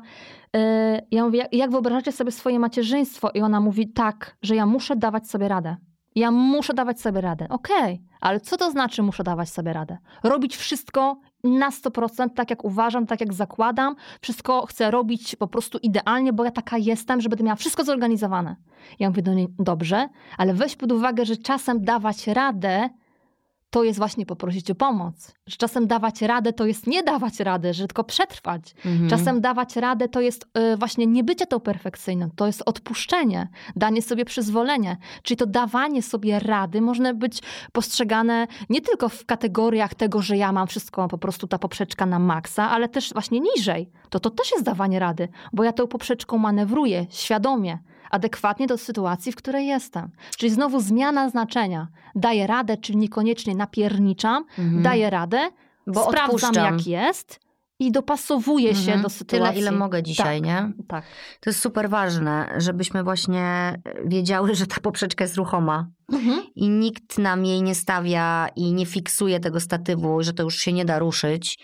[0.53, 0.59] yy,
[1.11, 3.29] ja mówię, jak, jak wyobrażacie sobie swoje macierzyństwo?
[3.33, 5.75] I ona mówi tak, że ja muszę dawać sobie radę.
[6.15, 7.47] Ja muszę dawać sobie radę.
[7.49, 9.97] Okej, ale co to znaczy muszę dawać sobie radę?
[10.23, 13.95] Robić wszystko na 100%, tak jak uważam, tak jak zakładam.
[14.21, 18.55] Wszystko chcę robić po prostu idealnie, bo ja taka jestem, że będę miała wszystko zorganizowane.
[18.99, 22.89] Ja mówię do niej, dobrze, ale weź pod uwagę, że czasem dawać radę
[23.73, 25.33] to jest właśnie poprosić o pomoc.
[25.47, 28.75] Że czasem dawać radę to jest nie dawać radę, że tylko przetrwać.
[28.85, 29.09] Mhm.
[29.09, 34.01] Czasem dawać radę to jest y, właśnie nie bycie tą perfekcyjną, to jest odpuszczenie, danie
[34.01, 34.97] sobie przyzwolenie.
[35.23, 40.51] Czyli to dawanie sobie rady może być postrzegane nie tylko w kategoriach tego, że ja
[40.51, 43.89] mam wszystko po prostu ta poprzeczka na maksa, ale też właśnie niżej.
[44.09, 47.79] To to też jest dawanie rady, bo ja tą poprzeczką manewruję świadomie,
[48.13, 50.11] adekwatnie do sytuacji, w której jestem.
[50.37, 51.87] Czyli znowu zmiana znaczenia.
[52.15, 54.83] Daję radę, czyli niekoniecznie napierniczam, Mhm.
[54.83, 55.49] daję radę,
[55.87, 56.55] Bo sprawdzam odpuszczam.
[56.77, 57.39] jak jest
[57.79, 59.01] i dopasowuję się Mhm.
[59.01, 59.47] do sytuacji.
[59.47, 60.71] Tyle, ile mogę dzisiaj, nie?
[60.87, 61.03] Tak.
[61.39, 63.73] To jest super ważne, żebyśmy właśnie
[64.05, 66.43] wiedziały, że ta poprzeczka jest ruchoma Mhm.
[66.55, 70.73] i nikt nam jej nie stawia i nie fiksuje tego statywu, że to już się
[70.73, 71.59] nie da ruszyć,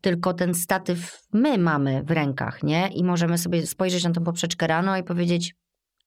[0.00, 2.88] tylko ten statyw my mamy w rękach, nie?
[2.88, 5.54] I możemy sobie spojrzeć na tą poprzeczkę rano i powiedzieć,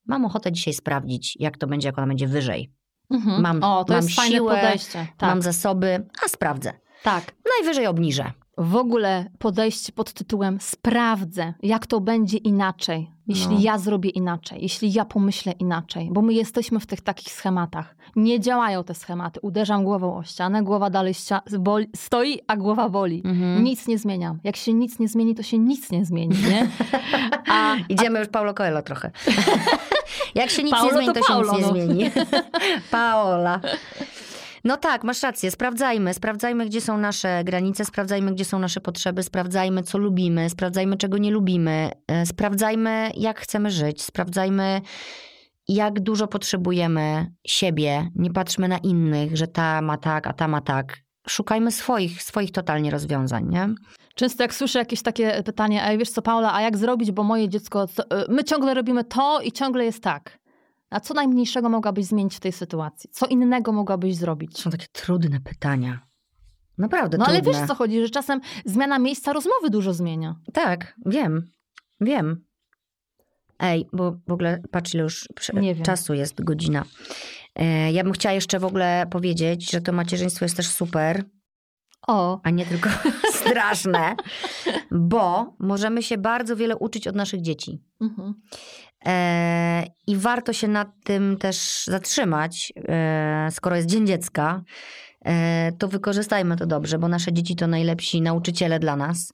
[0.08, 2.74] mam ochotę dzisiaj sprawdzić, jak to będzie, jak ona będzie wyżej.
[3.12, 3.42] Mhm.
[3.42, 5.08] Mam- o, to mam jest fajne siłę, podejście.
[5.18, 5.30] Tak.
[5.30, 6.74] Mam zasoby, a sprawdzę.
[7.04, 7.32] tak.
[7.60, 8.32] Najwyżej obniżę.
[8.58, 13.62] W ogóle podejście pod tytułem sprawdzę, jak to będzie inaczej, jeśli No.
[13.62, 17.96] ja zrobię inaczej, jeśli ja pomyślę inaczej, bo my jesteśmy w tych takich schematach.
[18.16, 19.40] Nie działają te schematy.
[19.42, 23.22] Uderzam głową o ścianę, głowa dalej ścia- boli, stoi, a głowa boli.
[23.26, 23.64] Mhm.
[23.64, 24.40] Nic nie zmieniam.
[24.44, 26.68] Jak się nic nie zmieni, to się nic nie zmieni, nie?
[27.52, 29.12] A, Idziemy już Paulo Coelho trochę.
[30.36, 31.94] Jak się nic Paulo nie zmieni, to to, się nic nie no.
[31.94, 32.12] zmieni.
[32.92, 33.60] Paola.
[34.64, 35.52] No tak, masz rację.
[35.52, 36.14] Sprawdzajmy.
[36.14, 41.18] Sprawdzajmy, gdzie są nasze granice, sprawdzajmy, gdzie są nasze potrzeby, sprawdzajmy, co lubimy, sprawdzajmy, czego
[41.18, 44.82] nie lubimy, e, sprawdzajmy, jak chcemy żyć, sprawdzajmy,
[45.68, 48.10] jak dużo potrzebujemy siebie.
[48.16, 50.98] Nie patrzmy na innych, że ta ma tak, a ta ma tak.
[51.30, 53.70] Szukajmy swoich, swoich totalnie rozwiązań, nie?
[54.16, 57.50] Często jak słyszę jakieś takie pytanie, ej wiesz co Paula, a jak zrobić, bo moje
[57.50, 60.40] dziecko, y, my ciągle robimy to i ciągle jest tak.
[60.90, 63.10] A co najmniejszego mogłabyś zmienić w tej sytuacji?
[63.14, 64.60] Co innego mogłabyś zrobić?
[64.60, 66.08] Są takie trudne pytania.
[66.78, 67.60] Naprawdę No ale trudne.
[67.60, 70.36] wiesz co chodzi, że czasem zmiana miejsca rozmowy dużo zmienia.
[70.54, 71.52] Tak, wiem.
[72.02, 72.46] Wiem.
[73.60, 75.28] Ej, bo w ogóle patrz, ile już
[75.84, 76.86] czasu jest godzina.
[77.56, 81.24] E, ja bym chciała jeszcze w ogóle powiedzieć, że to macierzyństwo jest też super,
[82.08, 82.90] O, a nie tylko
[83.40, 84.16] straszne,
[84.92, 87.82] bo możemy się bardzo wiele uczyć od naszych dzieci.
[88.02, 88.34] mhm.
[89.06, 94.62] E, I warto się nad tym też zatrzymać, e, skoro jest Dzień Dziecka.
[95.26, 99.34] E, to wykorzystajmy to dobrze, bo nasze dzieci to najlepsi nauczyciele dla nas.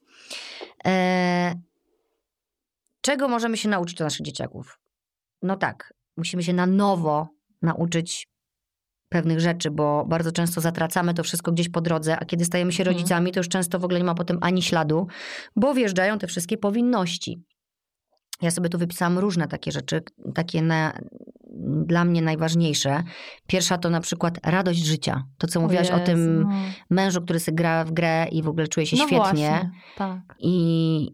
[0.86, 1.54] E,
[3.00, 4.78] czego możemy się nauczyć od naszych dzieciaków?
[5.42, 7.28] No tak, musimy się na nowo
[7.62, 8.28] nauczyć
[9.14, 12.82] pewnych rzeczy, bo bardzo często zatracamy to wszystko gdzieś po drodze, a kiedy stajemy się
[12.82, 12.96] Mhm.
[12.96, 15.06] rodzicami, to już często w ogóle nie ma potem ani śladu,
[15.56, 17.42] bo wjeżdżają te wszystkie powinności.
[18.42, 20.02] Ja sobie tu wypisałam różne takie rzeczy,
[20.34, 20.98] takie na,
[21.86, 23.02] dla mnie najważniejsze.
[23.46, 25.24] Pierwsza to na przykład radość życia.
[25.38, 26.48] To, co mówiłaś o tym no.
[26.90, 29.18] mężu, który sobie gra w grę i w ogóle czuje się no świetnie.
[29.18, 30.20] Właśnie, tak.
[30.38, 31.08] I,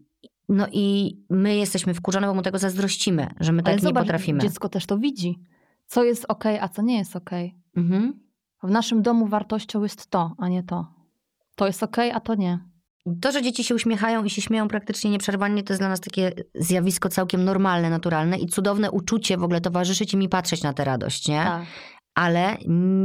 [0.49, 4.03] no i my jesteśmy wkurzone, bo mu tego zazdrościmy, że my tak Ale nie zobacz,
[4.03, 4.39] potrafimy.
[4.39, 5.39] dziecko też to widzi.
[5.87, 7.29] Co jest ok, a co nie jest ok.
[7.77, 8.19] Mhm.
[8.63, 10.93] W naszym domu wartością jest to, a nie to.
[11.55, 12.59] To jest ok, a to nie.
[13.21, 16.31] To, że dzieci się uśmiechają i się śmieją praktycznie nieprzerwanie, to jest dla nas takie
[16.55, 20.83] zjawisko całkiem normalne, naturalne i cudowne uczucie w ogóle towarzyszyć im i patrzeć na tę
[20.83, 21.43] radość, nie?
[21.43, 21.65] Tak.
[22.13, 22.57] Ale...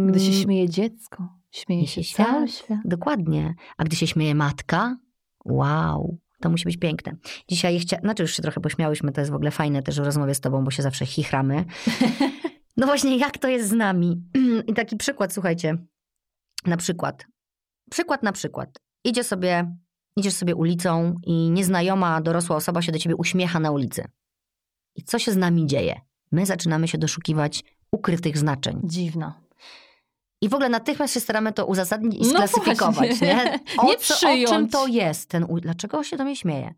[0.06, 2.78] Gdy się śmieje dziecko, Śmieje się się cały świat.
[2.84, 3.54] Dokładnie.
[3.76, 4.96] A gdy się śmieje matka,
[5.44, 7.16] wow, to musi być piękne.
[7.48, 7.98] Dzisiaj chcia...
[8.00, 10.64] znaczy już się trochę pośmiałyśmy, to jest w ogóle fajne też w rozmowie z tobą,
[10.64, 11.64] bo się zawsze chichramy.
[12.76, 14.22] No właśnie, jak to jest z nami?
[14.68, 15.76] I taki przykład, słuchajcie.
[16.66, 17.26] Na przykład.
[17.90, 18.78] Przykład na przykład.
[19.04, 19.76] Idzie sobie,
[20.16, 24.04] idziesz sobie ulicą i nieznajoma dorosła osoba się do ciebie uśmiecha na ulicy.
[24.94, 26.00] I co się z nami dzieje?
[26.32, 28.80] My zaczynamy się doszukiwać ukrytych znaczeń.
[28.84, 29.40] Dziwna.
[30.41, 33.58] I w ogóle natychmiast się staramy to uzasadnić i No sklasyfikować, nie?
[33.79, 35.29] O, Nie co, o czym to jest?
[35.29, 36.75] Ten, u- dlaczego się do mnie śmieje?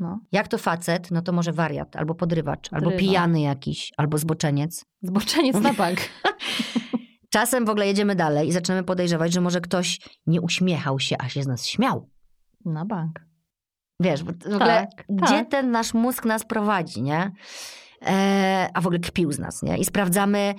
[0.00, 0.18] No.
[0.32, 4.84] Jak to facet, no to może wariat, albo podrywacz, albo pijany jakiś, albo zboczeniec.
[5.02, 5.98] Zboczeniec na bank.
[7.34, 11.28] Czasem w ogóle jedziemy dalej i zaczynamy podejrzewać, że może ktoś nie uśmiechał się, a
[11.28, 12.10] się z nas śmiał.
[12.64, 13.20] Na bank.
[14.00, 15.50] Wiesz, w ogóle Tak, gdzie tak.
[15.50, 17.30] ten nasz mózg nas prowadzi, nie?
[18.06, 19.78] E, a w ogóle kpił z nas, nie?
[19.78, 20.54] I sprawdzamy,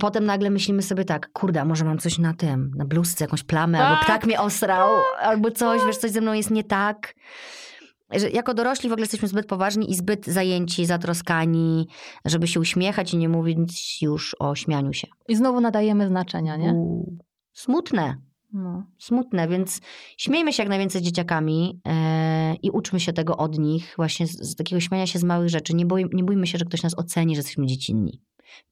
[0.00, 3.42] potem nagle myślimy sobie tak, kurde, a może mam coś na tym, na bluzce, jakąś
[3.44, 4.04] plamę, albo Tak.
[4.04, 4.88] ptak mnie osrał,
[5.20, 7.14] albo coś, wiesz, coś ze mną jest nie tak.
[8.12, 11.88] Że jako dorośli w ogóle jesteśmy zbyt poważni i zbyt zajęci, zatroskani,
[12.24, 15.08] żeby się uśmiechać i nie mówić już o śmianiu się.
[15.28, 16.72] I znowu nadajemy znaczenia, nie?
[16.72, 17.12] U,
[17.52, 18.16] Smutne,
[18.56, 18.82] No.
[18.98, 19.80] smutne, więc
[20.16, 24.30] śmiejmy się jak najwięcej z dzieciakami e, i uczmy się tego od nich, właśnie z,
[24.32, 25.74] z takiego śmiania się z małych rzeczy.
[25.74, 28.22] Nie, boi, nie bójmy się, że ktoś nas oceni, że jesteśmy dziecinni.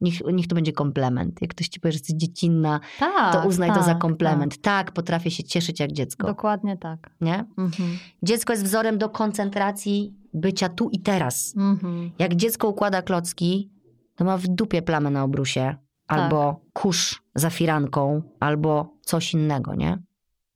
[0.01, 1.43] Niech, niech to będzie komplement.
[1.43, 4.61] Jak ktoś ci powie, że jesteś dziecinna, Tak, to uznaj to za tak, komplement.
[4.61, 4.93] Tak.
[4.93, 5.97] potrafię się cieszyć jak Tak.
[5.97, 6.27] dziecko.
[6.27, 7.11] Dokładnie tak.
[7.21, 7.45] Nie?
[7.59, 7.99] Mhm.
[8.23, 11.55] Dziecko jest wzorem do koncentracji bycia tu i teraz.
[11.57, 12.11] Mhm.
[12.19, 13.71] Jak dziecko układa klocki,
[14.17, 15.77] to ma w dupie plamę na obrusie,
[16.07, 19.99] albo kurz za firanką, albo coś innego, nie?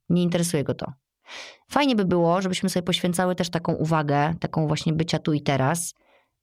[0.09, 0.93] Nie interesuje go to.
[1.71, 5.93] Fajnie by było, żebyśmy sobie poświęcały też taką uwagę, taką właśnie bycia tu i teraz,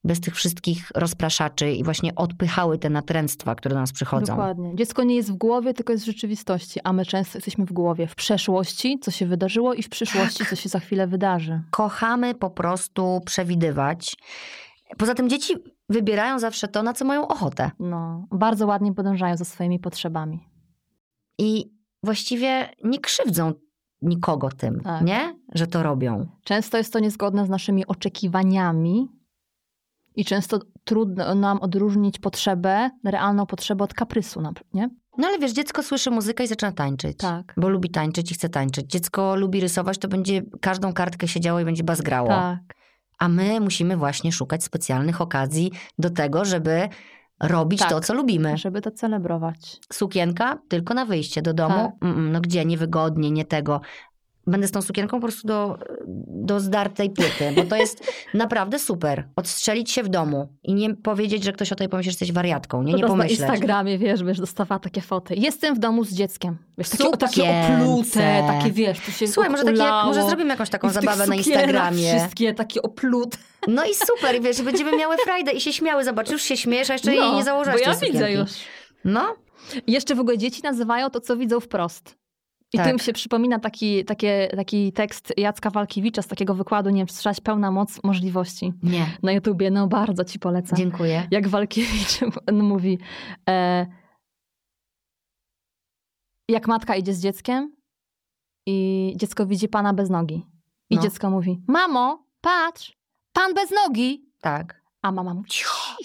[0.03, 4.25] bez tych wszystkich rozpraszaczy i właśnie odpychały te natręctwa, które do nas przychodzą.
[4.25, 4.75] Dokładnie.
[4.75, 8.07] Dziecko nie jest w głowie, tylko jest w rzeczywistości, a my często jesteśmy w głowie.
[8.07, 10.49] W przeszłości, co się wydarzyło i w przyszłości, Tak.
[10.49, 11.61] co się za chwilę wydarzy.
[11.71, 14.15] Kochamy po prostu przewidywać.
[14.97, 15.53] Poza tym dzieci
[15.89, 17.71] wybierają zawsze to, na co mają ochotę.
[17.79, 20.49] No, bardzo ładnie podążają za swoimi potrzebami.
[21.37, 21.71] I
[22.03, 23.53] właściwie nie krzywdzą
[24.01, 25.01] nikogo tym, Tak.
[25.01, 25.35] nie?
[25.53, 26.27] Że to robią.
[26.43, 29.07] Często jest to niezgodne z naszymi oczekiwaniami
[30.15, 34.41] i często trudno nam odróżnić potrzebę, realną potrzebę od kaprysu,
[34.73, 34.89] nie?
[35.17, 37.17] No ale wiesz, dziecko słyszy muzykę i zaczyna tańczyć.
[37.17, 37.53] Tak.
[37.57, 38.91] Bo lubi tańczyć i chce tańczyć.
[38.91, 42.27] Dziecko lubi rysować, to będzie każdą kartkę siedziało i będzie bazgrało.
[42.27, 42.59] Tak.
[43.19, 46.89] A my musimy właśnie szukać specjalnych okazji do tego, żeby
[47.43, 47.89] robić Tak.
[47.89, 48.57] to, co lubimy.
[48.57, 49.79] Żeby to celebrować.
[49.93, 51.75] Sukienka tylko na wyjście do domu.
[51.75, 52.09] Tak.
[52.09, 52.65] Mm, No gdzie?
[52.65, 53.81] Niewygodnie, nie tego.
[54.47, 55.77] Będę z tą sukienką po prostu do,
[56.27, 59.27] do zdartej płyty, bo to jest naprawdę super.
[59.35, 62.83] Odstrzelić się w domu i nie powiedzieć, że ktoś o tej pomyśli, że jesteś wariatką.
[62.83, 63.39] Nie, nie Teraz na pomyśleć.
[63.39, 65.35] Instagramie, wiesz, wiesz, dostawała takie foty.
[65.35, 66.57] Jestem w domu z dzieckiem.
[66.77, 67.27] Wiesz, takie, Sukience.
[67.27, 71.35] takie oplute, takie wiesz, tu się Słuchaj, może, takie, może zrobimy jakąś taką zabawę na
[71.35, 72.17] Instagramie.
[72.17, 73.37] Wszystkie takie oplute.
[73.67, 76.03] No i super, i wiesz, będziemy miały frajdę i się śmiały.
[76.03, 78.51] Zobacz, już się śmiejesz, a jeszcze jej nie założyłaś No, Bo ja widzę już.
[79.05, 79.35] No,
[79.87, 82.17] I Jeszcze w ogóle dzieci nazywają to, co widzą wprost.
[82.73, 82.87] I Tak.
[82.87, 87.39] tym się przypomina taki, takie, taki tekst Jacka Walkiewicza z takiego wykładu, nie wiem, słyszałeś,
[87.41, 88.73] pełna moc możliwości.
[88.83, 90.77] nie, Na YouTubie, no bardzo ci polecam.
[90.77, 91.27] dziękuję.
[91.31, 92.19] Jak Walkiewicz
[92.51, 92.99] mówi,
[93.49, 93.85] e,
[96.49, 97.75] jak matka idzie z dzieckiem
[98.65, 100.45] i dziecko widzi pana bez nogi.
[100.89, 101.01] I No.
[101.01, 102.97] dziecko mówi, mamo, patrz,
[103.33, 104.25] pan bez nogi.
[104.41, 104.81] Tak.
[105.01, 105.97] A mama mówi, cicho,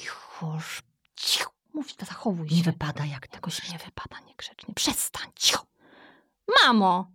[1.17, 1.53] cicho.
[1.75, 2.57] Mówi, to zachowuj się.
[2.57, 4.75] Nie wypada jak tego Jakoś nie wypada niegrzecznie.
[4.75, 5.67] Przestań, cicho.
[6.63, 7.11] Mamo,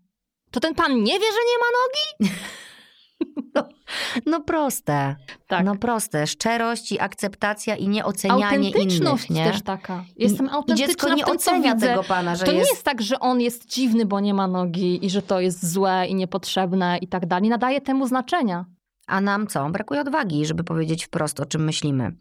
[0.52, 2.34] to ten pan nie wie, że nie ma nogi?
[4.26, 5.16] No proste.
[5.48, 5.66] Tak.
[5.66, 6.28] No proste.
[6.28, 9.52] Szczerość i akceptacja i nieocenianie Autentyczność innych, nie?
[9.52, 10.04] też taka.
[10.18, 12.72] Jestem I autentyczna dziecko nie tym, ocenia tego pana, że To nie jest...
[12.72, 16.08] jest tak, że on jest dziwny, bo nie ma nogi i że to jest złe
[16.08, 17.50] i niepotrzebne i tak dalej.
[17.50, 18.66] Nadaje temu znaczenia.
[19.08, 19.70] A nam co?
[19.70, 22.12] Brakuje odwagi, żeby powiedzieć wprost, o czym myślimy.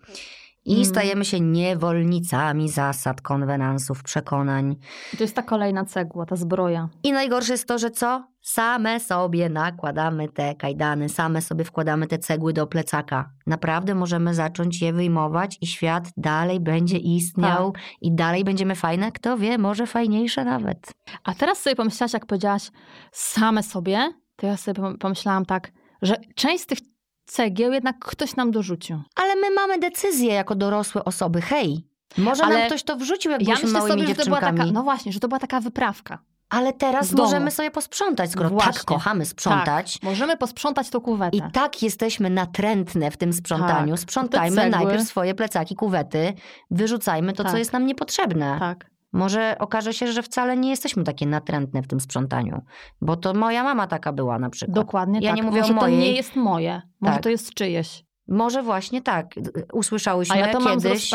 [0.67, 0.85] I Mm.
[0.85, 4.77] stajemy się niewolnicami zasad, konwenansów, przekonań.
[5.15, 6.89] I to jest ta kolejna cegła, ta zbroja.
[7.03, 8.25] I najgorsze jest to, że co?
[8.43, 13.31] Same sobie nakładamy te kajdany, same sobie wkładamy te cegły do plecaka.
[13.47, 19.13] Naprawdę możemy zacząć je wyjmować i świat dalej będzie istniał i dalej będziemy fajne.
[19.13, 20.93] Kto wie, może fajniejsze nawet.
[21.25, 22.71] A teraz sobie pomyślałaś, jak powiedziałaś
[23.13, 25.73] same sobie, to ja sobie pom- pomyślałam tak,
[26.03, 26.79] że część z tych
[27.27, 29.03] cegieł jednak ktoś nam dorzucił.
[29.16, 31.40] Ale my mamy decyzję jako dorosłe osoby.
[31.43, 31.86] Hej,
[32.19, 34.36] może Ale nam ktoś to wrzucił, jak Ja byliśmy myślę małymi sobie, że to była
[34.40, 34.59] dziewczynkami.
[34.69, 36.19] taka, no właśnie, że to była taka wyprawka.
[36.48, 38.73] Ale teraz możemy sobie posprzątać, skoro Właśnie.
[38.73, 39.93] tak kochamy sprzątać.
[39.93, 41.36] Tak, możemy posprzątać tą kuwetę.
[41.36, 43.93] I tak jesteśmy natrętne w tym sprzątaniu.
[43.94, 44.01] Tak.
[44.01, 46.32] Sprzątajmy najpierw swoje plecaki, kuwety,
[46.70, 47.59] wyrzucajmy to, co Tak.
[47.59, 48.57] jest nam niepotrzebne.
[48.59, 48.90] tak.
[49.17, 52.63] Może okaże się, że wcale nie jesteśmy takie natrętne w tym sprzątaniu.
[53.01, 54.75] Bo to moja mama taka była na przykład.
[54.75, 55.37] Dokładnie Ja tak.
[55.37, 55.97] nie mówię Może o mojej.
[55.97, 57.23] to nie jest moje, może Tak.
[57.23, 58.05] to jest czyjeś.
[58.29, 59.35] Może właśnie tak.
[59.73, 61.11] Usłyszałyśmy A ja to kiedyś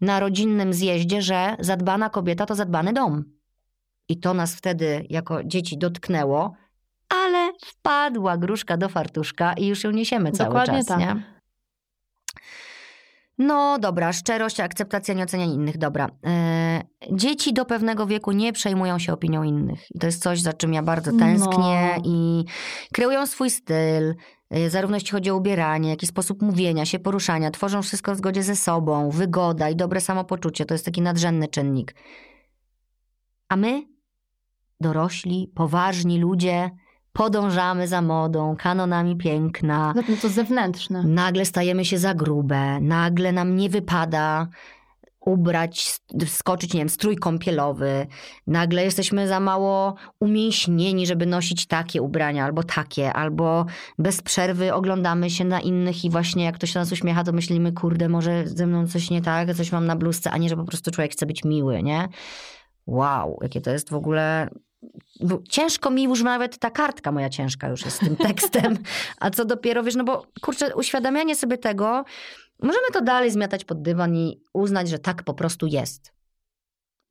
[0.00, 3.24] na rodzinnym zjeździe, że zadbana kobieta to zadbany dom.
[4.08, 6.52] I to nas wtedy jako dzieci dotknęło,
[7.24, 10.98] ale wpadła gruszka do fartuszka i już ją niesiemy cały Dokładnie czas, tak.
[10.98, 11.37] nie?
[13.38, 16.08] No dobra, szczerość, akceptacja, nieocenianie innych, dobra.
[16.26, 16.82] E,
[17.12, 19.86] dzieci do pewnego wieku nie przejmują się opinią innych.
[19.94, 22.02] I to jest coś, za czym ja bardzo tęsknię No.
[22.04, 22.44] i
[22.92, 24.14] kreują swój styl,
[24.50, 28.18] e, zarówno jeśli chodzi o ubieranie, jak i sposób mówienia się, poruszania, tworzą wszystko w
[28.18, 31.94] zgodzie ze sobą, wygoda i dobre samopoczucie, to jest taki nadrzędny czynnik.
[33.48, 33.82] A my,
[34.80, 36.70] dorośli, poważni ludzie,
[37.12, 41.02] podążamy za modą, kanonami piękna, No to zewnętrzne.
[41.02, 44.48] Nagle stajemy się za grube, nagle nam nie wypada
[45.28, 48.06] ubrać, skoczyć, nie wiem, strój kąpielowy.
[48.46, 53.66] Nagle jesteśmy za mało umięśnieni, żeby nosić takie ubrania albo takie, albo
[53.98, 57.72] bez przerwy oglądamy się na innych i właśnie jak ktoś się nas uśmiecha, to myślimy,
[57.72, 60.64] kurde, może ze mną coś nie tak, coś mam na bluzce, a nie, że po
[60.64, 62.08] prostu człowiek chce być miły, nie?
[62.86, 64.48] Wow, jakie to jest w ogóle...
[65.48, 68.78] Ciężko mi już nawet ta kartka moja ciężka już jest z tym tekstem.
[69.20, 72.04] A co dopiero, wiesz, no bo kurczę, uświadamianie sobie tego,
[72.62, 76.17] możemy to dalej zmiatać pod dywan i uznać, że tak po prostu jest.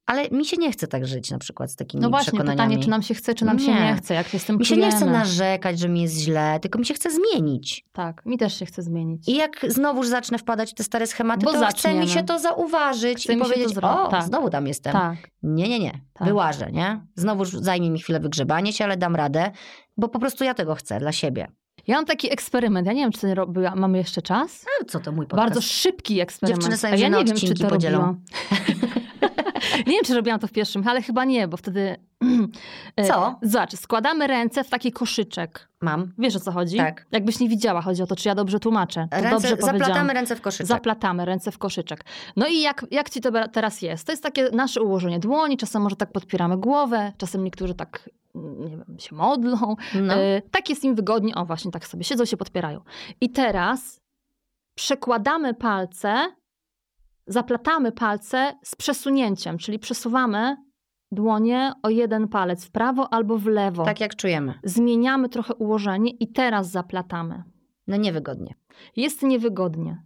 [0.08, 2.90] Ale mi się nie chce tak żyć na przykład z takimi No właśnie, pytanie, czy
[2.90, 3.82] nam się chce, czy nam się Nie.
[3.82, 6.60] nie chce, jak się z tym Mi się nie chce narzekać, że mi jest źle,
[6.60, 7.86] tylko mi się chce zmienić.
[7.92, 9.30] Tak, mi też się chce zmienić.
[9.30, 12.00] I jak znowuż zacznę wpadać w te stare schematy, Bo to chce zaczniemy.
[12.00, 14.24] mi się to zauważyć Chce i powiedzieć, o, tak.
[14.24, 14.94] znowu tam jestem.
[14.94, 15.16] Tak.
[15.44, 16.02] Nie, nie, nie.
[16.14, 16.28] Tak.
[16.28, 17.02] Wyłażę, nie?
[17.16, 19.52] Znowuż zajmie mi chwilę wygrzebanie się, ale dam radę,
[19.98, 21.48] bo po prostu ja tego chcę dla siebie.
[21.88, 24.66] Ja mam taki eksperyment, ja nie wiem, czy robiła, mamy jeszcze czas?
[24.82, 25.50] A co to mój podcast?
[25.50, 26.62] Bardzo szybki eksperyment.
[26.62, 27.98] Dziewczyny sobie ja nie wiem, czy to podzielą.
[27.98, 28.22] robiłam.
[29.88, 31.96] nie wiem, czy robiłam to w pierwszym, ale chyba nie, bo wtedy...
[32.96, 33.40] E, Co?
[33.42, 35.70] Zobacz, składamy ręce w taki koszyczek.
[35.82, 36.14] Mam.
[36.18, 36.78] Wiesz o co chodzi?
[36.78, 37.06] Tak.
[37.12, 39.08] Jakbyś nie widziała, chodzi o to, czy ja dobrze tłumaczę.
[39.12, 40.68] Ręce, dobrze zaplatamy ręce w koszyczek.
[40.68, 42.06] Zaplatamy ręce w koszyczek.
[42.36, 44.06] No i jak, jak ci to teraz jest?
[44.06, 48.10] To jest takie nasze ułożenie dłoni, czasem może tak podpieramy głowę, czasem niektórzy tak,
[48.60, 49.76] nie wiem, się modlą.
[50.02, 50.14] no.
[50.14, 52.82] E, tak jest im wygodnie, o właśnie tak sobie siedzą, się podpierają.
[53.22, 54.02] I teraz
[54.76, 56.36] przekładamy palce,
[57.28, 60.58] zaplatamy palce z przesunięciem, czyli przesuwamy
[61.12, 63.86] dłonie o jeden palec w prawo albo w lewo.
[63.86, 64.60] Tak jak czujemy.
[64.64, 67.44] Zmieniamy trochę ułożenie i teraz zaplatamy.
[67.88, 68.56] No niewygodnie.
[68.96, 70.04] Jest niewygodnie.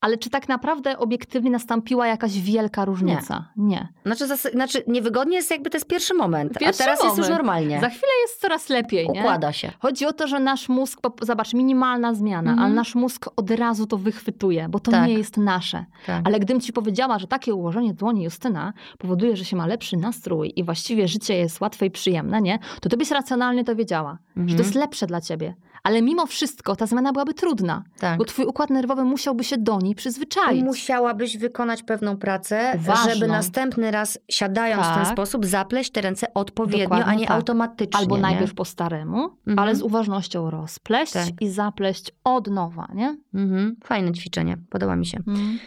[0.00, 3.48] Ale czy tak naprawdę obiektywnie nastąpiła jakaś wielka różnica?
[3.56, 3.88] Nie.
[4.06, 7.26] Znaczy, zas- znaczy niewygodnie jest jakby to jest pierwszy moment, Pierwszy a teraz jest już
[7.26, 7.38] moment.
[7.38, 7.80] normalnie.
[7.80, 9.20] Za chwilę jest coraz lepiej, nie?
[9.20, 9.72] Układa się.
[9.78, 12.66] Chodzi o to, że nasz mózg, zobacz, minimalna zmiana, Mhm.
[12.66, 15.06] ale nasz mózg od razu to wychwytuje, bo to Tak.
[15.08, 15.84] nie jest nasze.
[16.06, 16.20] Tak.
[16.24, 20.52] Ale gdybym ci powiedziała, że takie ułożenie dłoni Justyna powoduje, że się ma lepszy nastrój
[20.56, 22.58] i właściwie życie jest łatwe i przyjemne, nie?
[22.80, 24.58] To ty byś racjonalnie to wiedziała, że Mhm.
[24.58, 25.54] to jest lepsze dla ciebie.
[25.88, 28.18] Ale mimo wszystko ta zmiana byłaby trudna, tak.
[28.18, 30.64] bo twój układ nerwowy musiałby się do niej przyzwyczaić.
[30.64, 33.14] Musiałabyś wykonać pewną pracę, Ważną.
[33.14, 35.12] żeby następny raz siadając w ten Tak.
[35.12, 37.36] sposób zapleść te ręce odpowiednio, Dokładnie a nie tak.
[37.36, 38.00] automatycznie.
[38.00, 38.22] Albo nie?
[38.22, 39.58] najpierw po staremu, Mhm.
[39.58, 41.26] ale z uważnością rozpleść Tak.
[41.40, 43.16] i zapleść od nowa, nie?
[43.34, 43.76] Mhm.
[43.84, 45.18] Fajne ćwiczenie, podoba mi się.
[45.26, 45.58] Mm.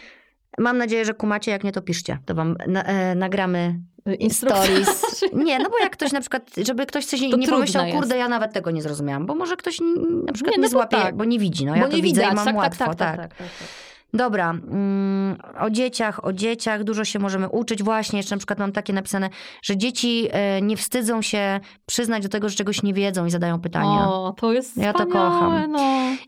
[0.58, 2.18] Mam nadzieję, że kumacie, jak nie to piszcie.
[2.26, 3.74] To wam na, e, nagramy
[4.18, 4.62] Instrukcja.
[4.64, 5.04] stories.
[5.44, 7.98] Nie, no bo jak ktoś na przykład, żeby ktoś coś nie, nie pomyślał, jest.
[7.98, 9.80] kurde, ja nawet tego nie zrozumiałam, bo może ktoś
[10.26, 11.16] na przykład Nie, nie, no bo złapie, tak.
[11.16, 11.64] bo nie widzi.
[11.66, 13.48] No ja Bo to nie widzę widać, i mam tak, łatwo, tak, tak, tak, tak,
[13.48, 13.58] tak.
[14.14, 17.82] Dobra, mm, o dzieciach, o dzieciach dużo się możemy uczyć.
[17.82, 19.30] Właśnie, jeszcze na przykład mam takie napisane,
[19.62, 23.60] że dzieci e, nie wstydzą się przyznać do tego, że czegoś nie wiedzą i zadają
[23.60, 24.08] pytania.
[24.08, 25.72] O, to jest Ja to kocham.
[25.72, 25.80] No.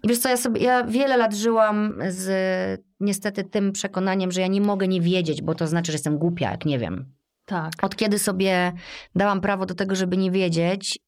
[0.03, 4.47] I wiesz co, ja, sobie, ja wiele lat żyłam z niestety tym przekonaniem, że ja
[4.47, 7.15] nie mogę nie wiedzieć, bo to znaczy, że jestem głupia, jak nie wiem.
[7.45, 7.73] Tak.
[7.83, 8.73] Od kiedy sobie
[9.15, 11.04] dałam prawo do tego, żeby nie wiedzieć, y,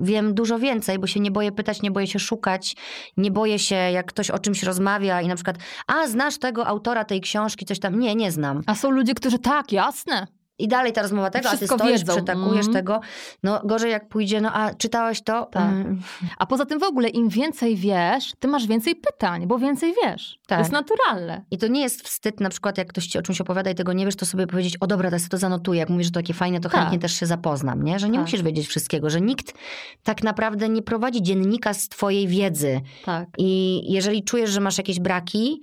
[0.00, 2.76] wiem dużo więcej, bo się nie boję pytać, nie boję się szukać,
[3.16, 7.04] nie boję się, jak ktoś o czymś rozmawia i na przykład, a znasz tego autora
[7.04, 7.98] tej książki, coś tam.
[7.98, 8.62] Nie, nie znam.
[8.66, 10.26] A są ludzie, którzy tak, jasne.
[10.58, 12.12] I dalej ta rozmowa tego, a ty Wszystko stoisz, wiedzą.
[12.16, 12.72] przytakujesz Mhm.
[12.72, 13.00] tego.
[13.42, 15.46] No gorzej jak pójdzie, no a czytałeś to?
[15.46, 15.62] Tak.
[15.62, 16.00] Mm,
[16.38, 20.38] A poza tym w ogóle im więcej wiesz, ty masz więcej pytań, bo więcej wiesz.
[20.46, 20.58] Tak.
[20.58, 21.44] To jest naturalne.
[21.50, 23.92] I to nie jest wstyd, na przykład jak ktoś ci o czymś opowiada i tego
[23.92, 25.80] nie wiesz, to sobie powiedzieć, o dobra, teraz to zanotuję.
[25.80, 26.80] Jak mówisz, że to takie fajne, to Tak.
[26.80, 27.98] chętnie też się zapoznam, nie?
[27.98, 28.22] Że nie Tak.
[28.26, 29.54] musisz wiedzieć wszystkiego, że nikt
[30.02, 32.80] tak naprawdę nie prowadzi dziennika z twojej wiedzy.
[33.04, 33.28] Tak.
[33.38, 35.60] I jeżeli czujesz, że masz jakieś braki,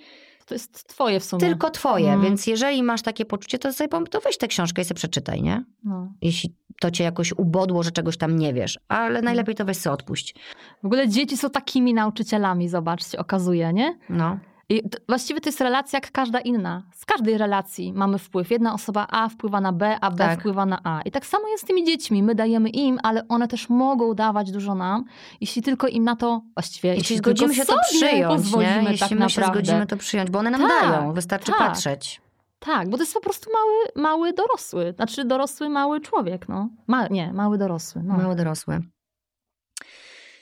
[0.50, 1.40] To jest twoje w sumie.
[1.40, 2.10] tylko twoje.
[2.10, 2.22] Mm.
[2.22, 5.64] Więc jeżeli masz takie poczucie, to sobie to weź tę książkę i sobie przeczytaj, nie?
[5.84, 6.14] No.
[6.22, 8.78] Jeśli to cię jakoś ubodło, że czegoś tam nie wiesz.
[8.78, 9.04] Mm.
[9.04, 10.36] Ale najlepiej to weź sobie odpuść.
[10.84, 13.98] W ogóle dzieci są takimi nauczycielami, zobaczcie, okazuje, nie?
[14.10, 14.40] No.
[14.70, 16.84] I właściwie to jest relacja jak każda inna.
[16.94, 18.52] Z każdej relacji mamy wpływ.
[18.52, 20.40] Jedna osoba A wpływa na B, a B tak.
[20.40, 21.02] wpływa na A.
[21.02, 22.24] I tak samo jest z tymi dziećmi.
[22.24, 25.06] My dajemy im, ale one też mogą dawać dużo nam,
[25.41, 26.90] jeśli tylko im na to właściwie.
[26.90, 28.84] Jeśli, jeśli zgodzimy się to przyjąć, nie?
[28.84, 29.30] jeśli tak my naprawdę.
[29.30, 31.60] się zgodzimy to przyjąć, bo one nam tak, dają, wystarczy tak.
[31.60, 32.22] patrzeć.
[32.60, 34.94] Tak, bo to jest po prostu mały, mały dorosły.
[34.96, 36.70] Znaczy dorosły, mały człowiek, no.
[36.88, 38.04] Ma, nie, mały dorosły.
[38.04, 38.18] No.
[38.18, 38.80] Mały dorosły.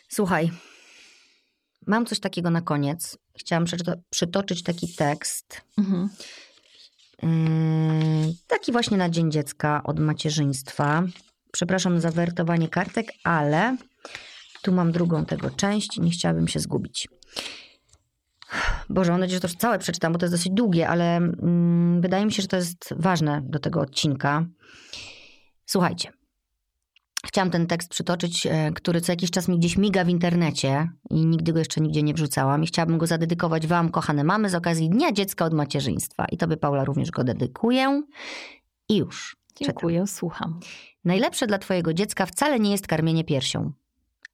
[0.09, 0.51] Słuchaj,
[1.87, 3.17] mam coś takiego na koniec.
[3.37, 3.65] Chciałam
[4.09, 5.61] przytoczyć taki tekst.
[5.77, 6.09] Mhm.
[7.23, 11.03] Yy, taki właśnie na Dzień Dziecka od macierzyństwa.
[11.51, 13.77] Przepraszam za wertowanie kartek, ale
[14.61, 15.97] tu mam drugą tego część.
[15.97, 17.07] Nie chciałabym się zgubić.
[18.89, 22.25] Boże, mam nadzieję, że to całe przeczytam, bo to jest dosyć długie, ale mm, wydaje
[22.25, 24.45] mi się, że to jest ważne do tego odcinka.
[25.65, 26.11] Słuchajcie.
[27.25, 31.25] Chciałam ten tekst przytoczyć, e, który co jakiś czas mi gdzieś miga w internecie i
[31.25, 32.63] nigdy go jeszcze nigdzie nie wrzucałam.
[32.63, 36.25] I chciałabym go zadedykować Wam, kochane mamy, z okazji Dnia Dziecka od Macierzyństwa.
[36.31, 38.03] I Tobie, Paula, również go dedykuję.
[38.89, 39.37] I już.
[39.55, 40.07] Dziękuję, czytam.
[40.07, 40.59] słucham.
[41.05, 43.71] Najlepsze dla Twojego dziecka wcale nie jest karmienie piersią.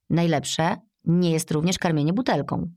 [0.10, 2.70] Najlepsze nie jest również karmienie butelką.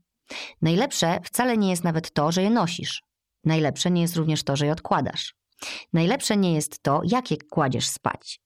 [0.61, 3.03] Najlepsze wcale nie jest nawet to, że je nosisz.
[3.43, 5.35] Najlepsze nie jest również to, że je odkładasz.
[5.93, 8.41] Najlepsze nie jest to, jak je kładziesz spać.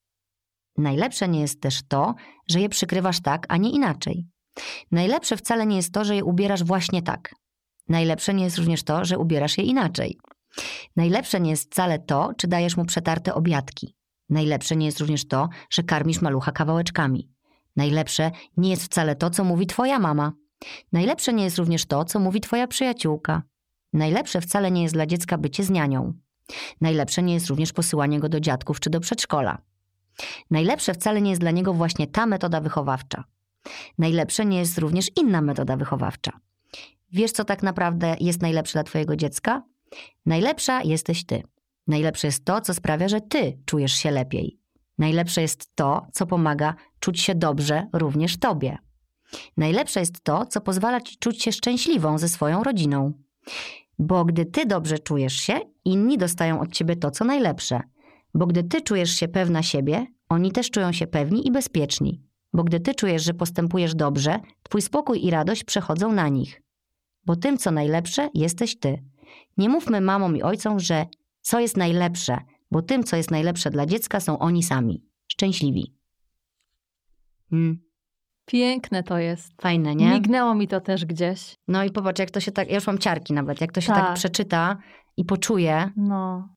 [0.78, 2.16] Najlepsze nie jest też to,
[2.50, 4.28] że je przykrywasz tak, a nie inaczej.
[4.92, 7.36] Najlepsze wcale nie jest to, że je ubierasz właśnie tak.
[7.90, 10.18] Najlepsze nie jest również to, że ubierasz je inaczej.
[10.96, 13.96] Najlepsze nie jest wcale to, czy dajesz mu przetarte obiadki.
[14.30, 17.30] Najlepsze nie jest również to, że karmisz malucha kawałeczkami.
[17.76, 20.32] Najlepsze nie jest wcale to, co mówi twoja mama.
[20.92, 23.44] Najlepsze nie jest również to, co mówi twoja przyjaciółka.
[23.94, 26.14] Najlepsze wcale nie jest dla dziecka bycie z nianią.
[26.82, 29.62] Najlepsze nie jest również posyłanie go do dziadków czy do przedszkola.
[30.52, 33.24] Najlepsze wcale nie jest dla niego właśnie ta metoda wychowawcza.
[33.98, 36.32] Najlepsze nie jest również inna metoda wychowawcza.
[37.12, 39.64] Wiesz, co tak naprawdę jest najlepsze dla twojego dziecka?
[40.26, 41.44] Najlepsza jesteś ty.
[41.88, 44.60] Najlepsze jest to, co sprawia, że ty czujesz się lepiej.
[44.98, 48.78] Najlepsze jest to, co pomaga czuć się dobrze również tobie.
[49.58, 53.14] Najlepsze jest to, co pozwala ci czuć się szczęśliwą ze swoją rodziną.
[54.00, 57.82] Bo gdy ty dobrze czujesz się, inni dostają od ciebie to, co najlepsze.
[58.34, 62.22] Bo gdy ty czujesz się pewna siebie, oni też czują się pewni i bezpieczni.
[62.54, 66.62] Bo gdy ty czujesz, że postępujesz dobrze, twój spokój i radość przechodzą na nich.
[67.26, 69.04] Bo tym, co najlepsze, jesteś ty.
[69.58, 71.06] Nie mówmy mamom i ojcom, że
[71.42, 72.38] co jest najlepsze,
[72.72, 75.04] bo tym, co jest najlepsze dla dziecka, są oni sami.
[75.28, 75.96] Szczęśliwi.
[77.50, 77.80] Hmm.
[78.46, 79.62] Piękne to jest.
[79.62, 80.14] Fajne, nie?
[80.14, 81.56] Mignęło mi to też gdzieś.
[81.68, 83.88] No i popatrz, jak to się tak, ja już mam ciarki nawet, jak to się
[83.88, 84.78] tak, tak przeczyta
[85.18, 85.92] i poczuje.
[85.96, 86.50] No.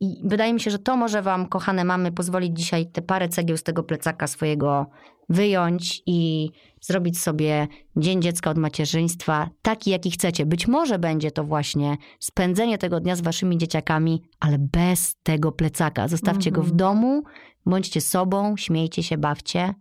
[0.00, 3.56] I wydaje mi się, że to może wam, kochane mamy, pozwolić dzisiaj te parę cegieł
[3.56, 4.86] z tego plecaka swojego
[5.28, 6.50] wyjąć i
[6.80, 10.46] zrobić sobie Dzień Dziecka od Macierzyństwa taki, jaki chcecie.
[10.46, 16.08] Być może będzie to właśnie spędzenie tego dnia z waszymi dzieciakami, ale bez tego plecaka.
[16.08, 16.76] Zostawcie go w mhm.
[16.76, 17.22] domu,
[17.66, 19.74] bądźcie sobą, śmiejcie się, bawcie.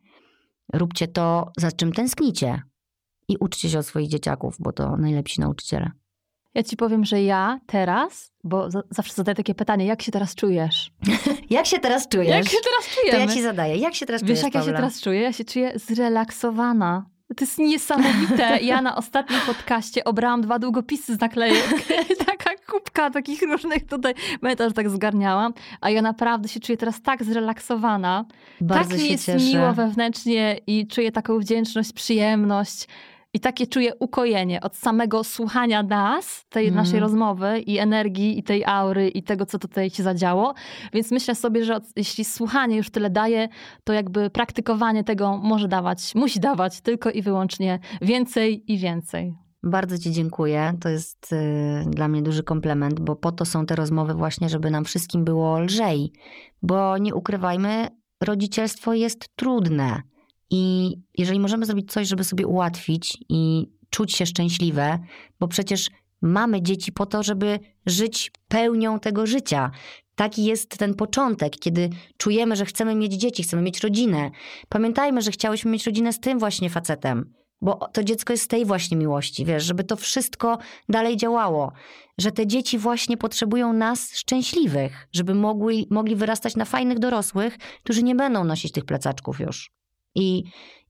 [0.73, 2.61] Róbcie to, za czym tęsknicie.
[3.29, 5.91] I uczcie się od swoich dzieciaków, bo to najlepsi nauczyciele.
[6.53, 10.91] Ja ci powiem, że ja teraz, bo zawsze zadaję takie pytanie, jak się teraz czujesz?
[11.49, 12.27] jak się teraz czujesz?
[12.27, 13.25] Jak się teraz czujemy?
[13.25, 14.65] To ja ci zadaję, jak się teraz Wiesz, czujesz, jak Paula?
[14.65, 15.21] ja się teraz czuję?
[15.21, 17.05] Ja się czuję zrelaksowana.
[17.27, 18.59] To jest niesamowite.
[18.61, 21.85] Ja na ostatnim podcaście obrałam dwa długopisy z naklejek.
[22.25, 24.13] Taka kubka takich różnych tutaj.
[24.59, 25.53] Że tak zgarniałam.
[25.81, 28.25] A ja naprawdę się czuję teraz tak zrelaksowana.
[28.61, 29.45] Bardzo tak mi jest cieszę.
[29.45, 32.87] miło wewnętrznie i czuję taką wdzięczność, przyjemność
[33.37, 36.75] i takie czuję ukojenie od samego słuchania nas, tej mm.
[36.75, 40.53] naszej rozmowy i energii, i tej aury, i tego, co tutaj się zadziało.
[40.93, 43.49] Więc myślę sobie, że jeśli słuchanie już tyle daje,
[43.83, 49.33] to jakby praktykowanie tego może dawać, musi dawać tylko i wyłącznie więcej i więcej.
[49.63, 50.73] Bardzo Ci dziękuję.
[50.81, 54.71] To jest y, dla mnie duży komplement, bo po to są te rozmowy właśnie, żeby
[54.71, 56.11] nam wszystkim było lżej.
[56.61, 57.87] Bo nie ukrywajmy,
[58.23, 60.01] rodzicielstwo jest trudne.
[60.49, 64.99] I jeżeli możemy zrobić coś, żeby sobie ułatwić i czuć się szczęśliwe,
[65.39, 65.89] bo przecież
[66.21, 69.71] mamy dzieci po to, żeby żyć pełnią tego życia.
[70.15, 74.31] Taki jest ten początek, kiedy czujemy, że chcemy mieć dzieci, chcemy mieć rodzinę.
[74.69, 78.65] Pamiętajmy, że chciałyśmy mieć rodzinę z tym właśnie facetem, bo to dziecko jest z tej
[78.65, 80.57] właśnie miłości, wiesz, żeby to wszystko
[80.89, 81.71] dalej działało.
[82.17, 88.03] Że te dzieci właśnie potrzebują nas szczęśliwych, żeby mogli, mogli wyrastać na fajnych dorosłych, którzy
[88.03, 89.76] nie będą nosić tych plecaczków już.
[90.17, 90.43] I,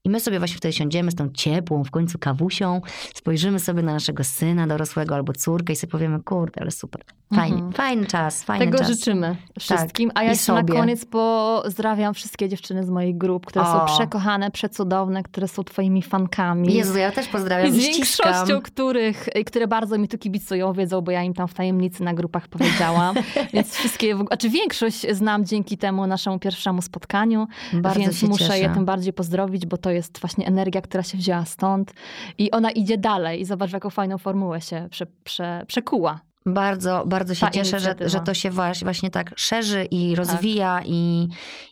[0.07, 2.81] I my sobie właśnie wtedy siądziemy z tą ciepłą w końcu kawusią,
[3.15, 7.01] spojrzymy sobie na naszego syna dorosłego albo córkę i sobie powiemy, kurde, ale super.
[7.35, 7.73] Fajnie, Mhm.
[7.73, 8.87] fajny czas, fajny Tego czas.
[8.87, 10.11] życzymy wszystkim.
[10.15, 13.87] A i ja jeszcze na koniec pozdrawiam wszystkie dziewczyny z moich grup, które O.
[13.87, 16.73] są przekochane, przecudowne, które są twoimi fankami.
[16.73, 21.11] Jezu, ja też pozdrawiam z większością których, y, które bardzo mi tu kibicują, wiedzą, bo
[21.11, 23.15] ja im tam w tajemnicy na grupach powiedziałam.
[23.53, 28.69] Więc wszystkie, w- znaczy większość znam dzięki temu naszemu pierwszemu spotkaniu, Bardzo więc muszę je
[28.69, 31.93] tym bardziej pozdrowić, bo to jest właśnie energia, która się wzięła stąd
[32.37, 36.19] i ona idzie dalej i zobacz, jaką fajną formułę się prze, prze, przekuła.
[36.53, 38.49] Bardzo, bardzo się Ta cieszę, że, że to się
[38.83, 41.27] właśnie, tak szerzy i rozwija i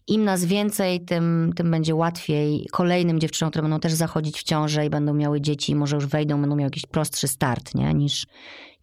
[0.08, 4.86] im nas więcej, tym, tym będzie łatwiej kolejnym dziewczynom, które będą też zachodzić w ciążę
[4.86, 7.94] i będą miały dzieci i może już wejdą, będą miały jakiś prostszy start, nie?
[7.94, 8.28] Niż,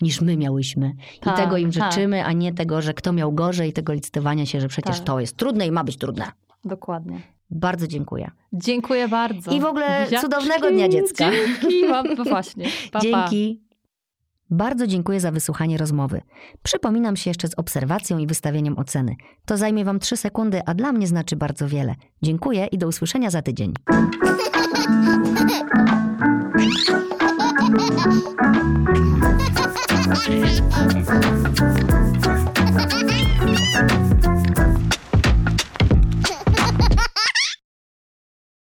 [0.00, 0.92] niż my miałyśmy.
[1.20, 1.92] Tak, I tego im tak.
[1.92, 5.06] życzymy, a nie tego, że kto miał gorzej i tego licytowania się, że przecież Tak.
[5.06, 6.24] to jest trudne i ma być trudne.
[6.64, 7.20] Dokładnie.
[7.52, 8.30] Bardzo dziękuję.
[8.52, 9.50] Dziękuję bardzo.
[9.50, 10.30] I w ogóle Buziaczki.
[10.30, 11.30] cudownego dnia dziecka.
[11.30, 11.82] Dzięki
[12.16, 12.66] no właśnie.
[12.92, 13.00] Pa, pa.
[13.00, 13.62] Dzięki.
[14.50, 16.20] Bardzo dziękuję za wysłuchanie rozmowy.
[16.62, 19.16] Przypominam się jeszcze z obserwacją i wystawieniem oceny.
[19.44, 21.94] To zajmie Wam 3 sekundy, a dla mnie znaczy bardzo wiele.
[22.22, 23.74] Dziękuję i do usłyszenia za tydzień.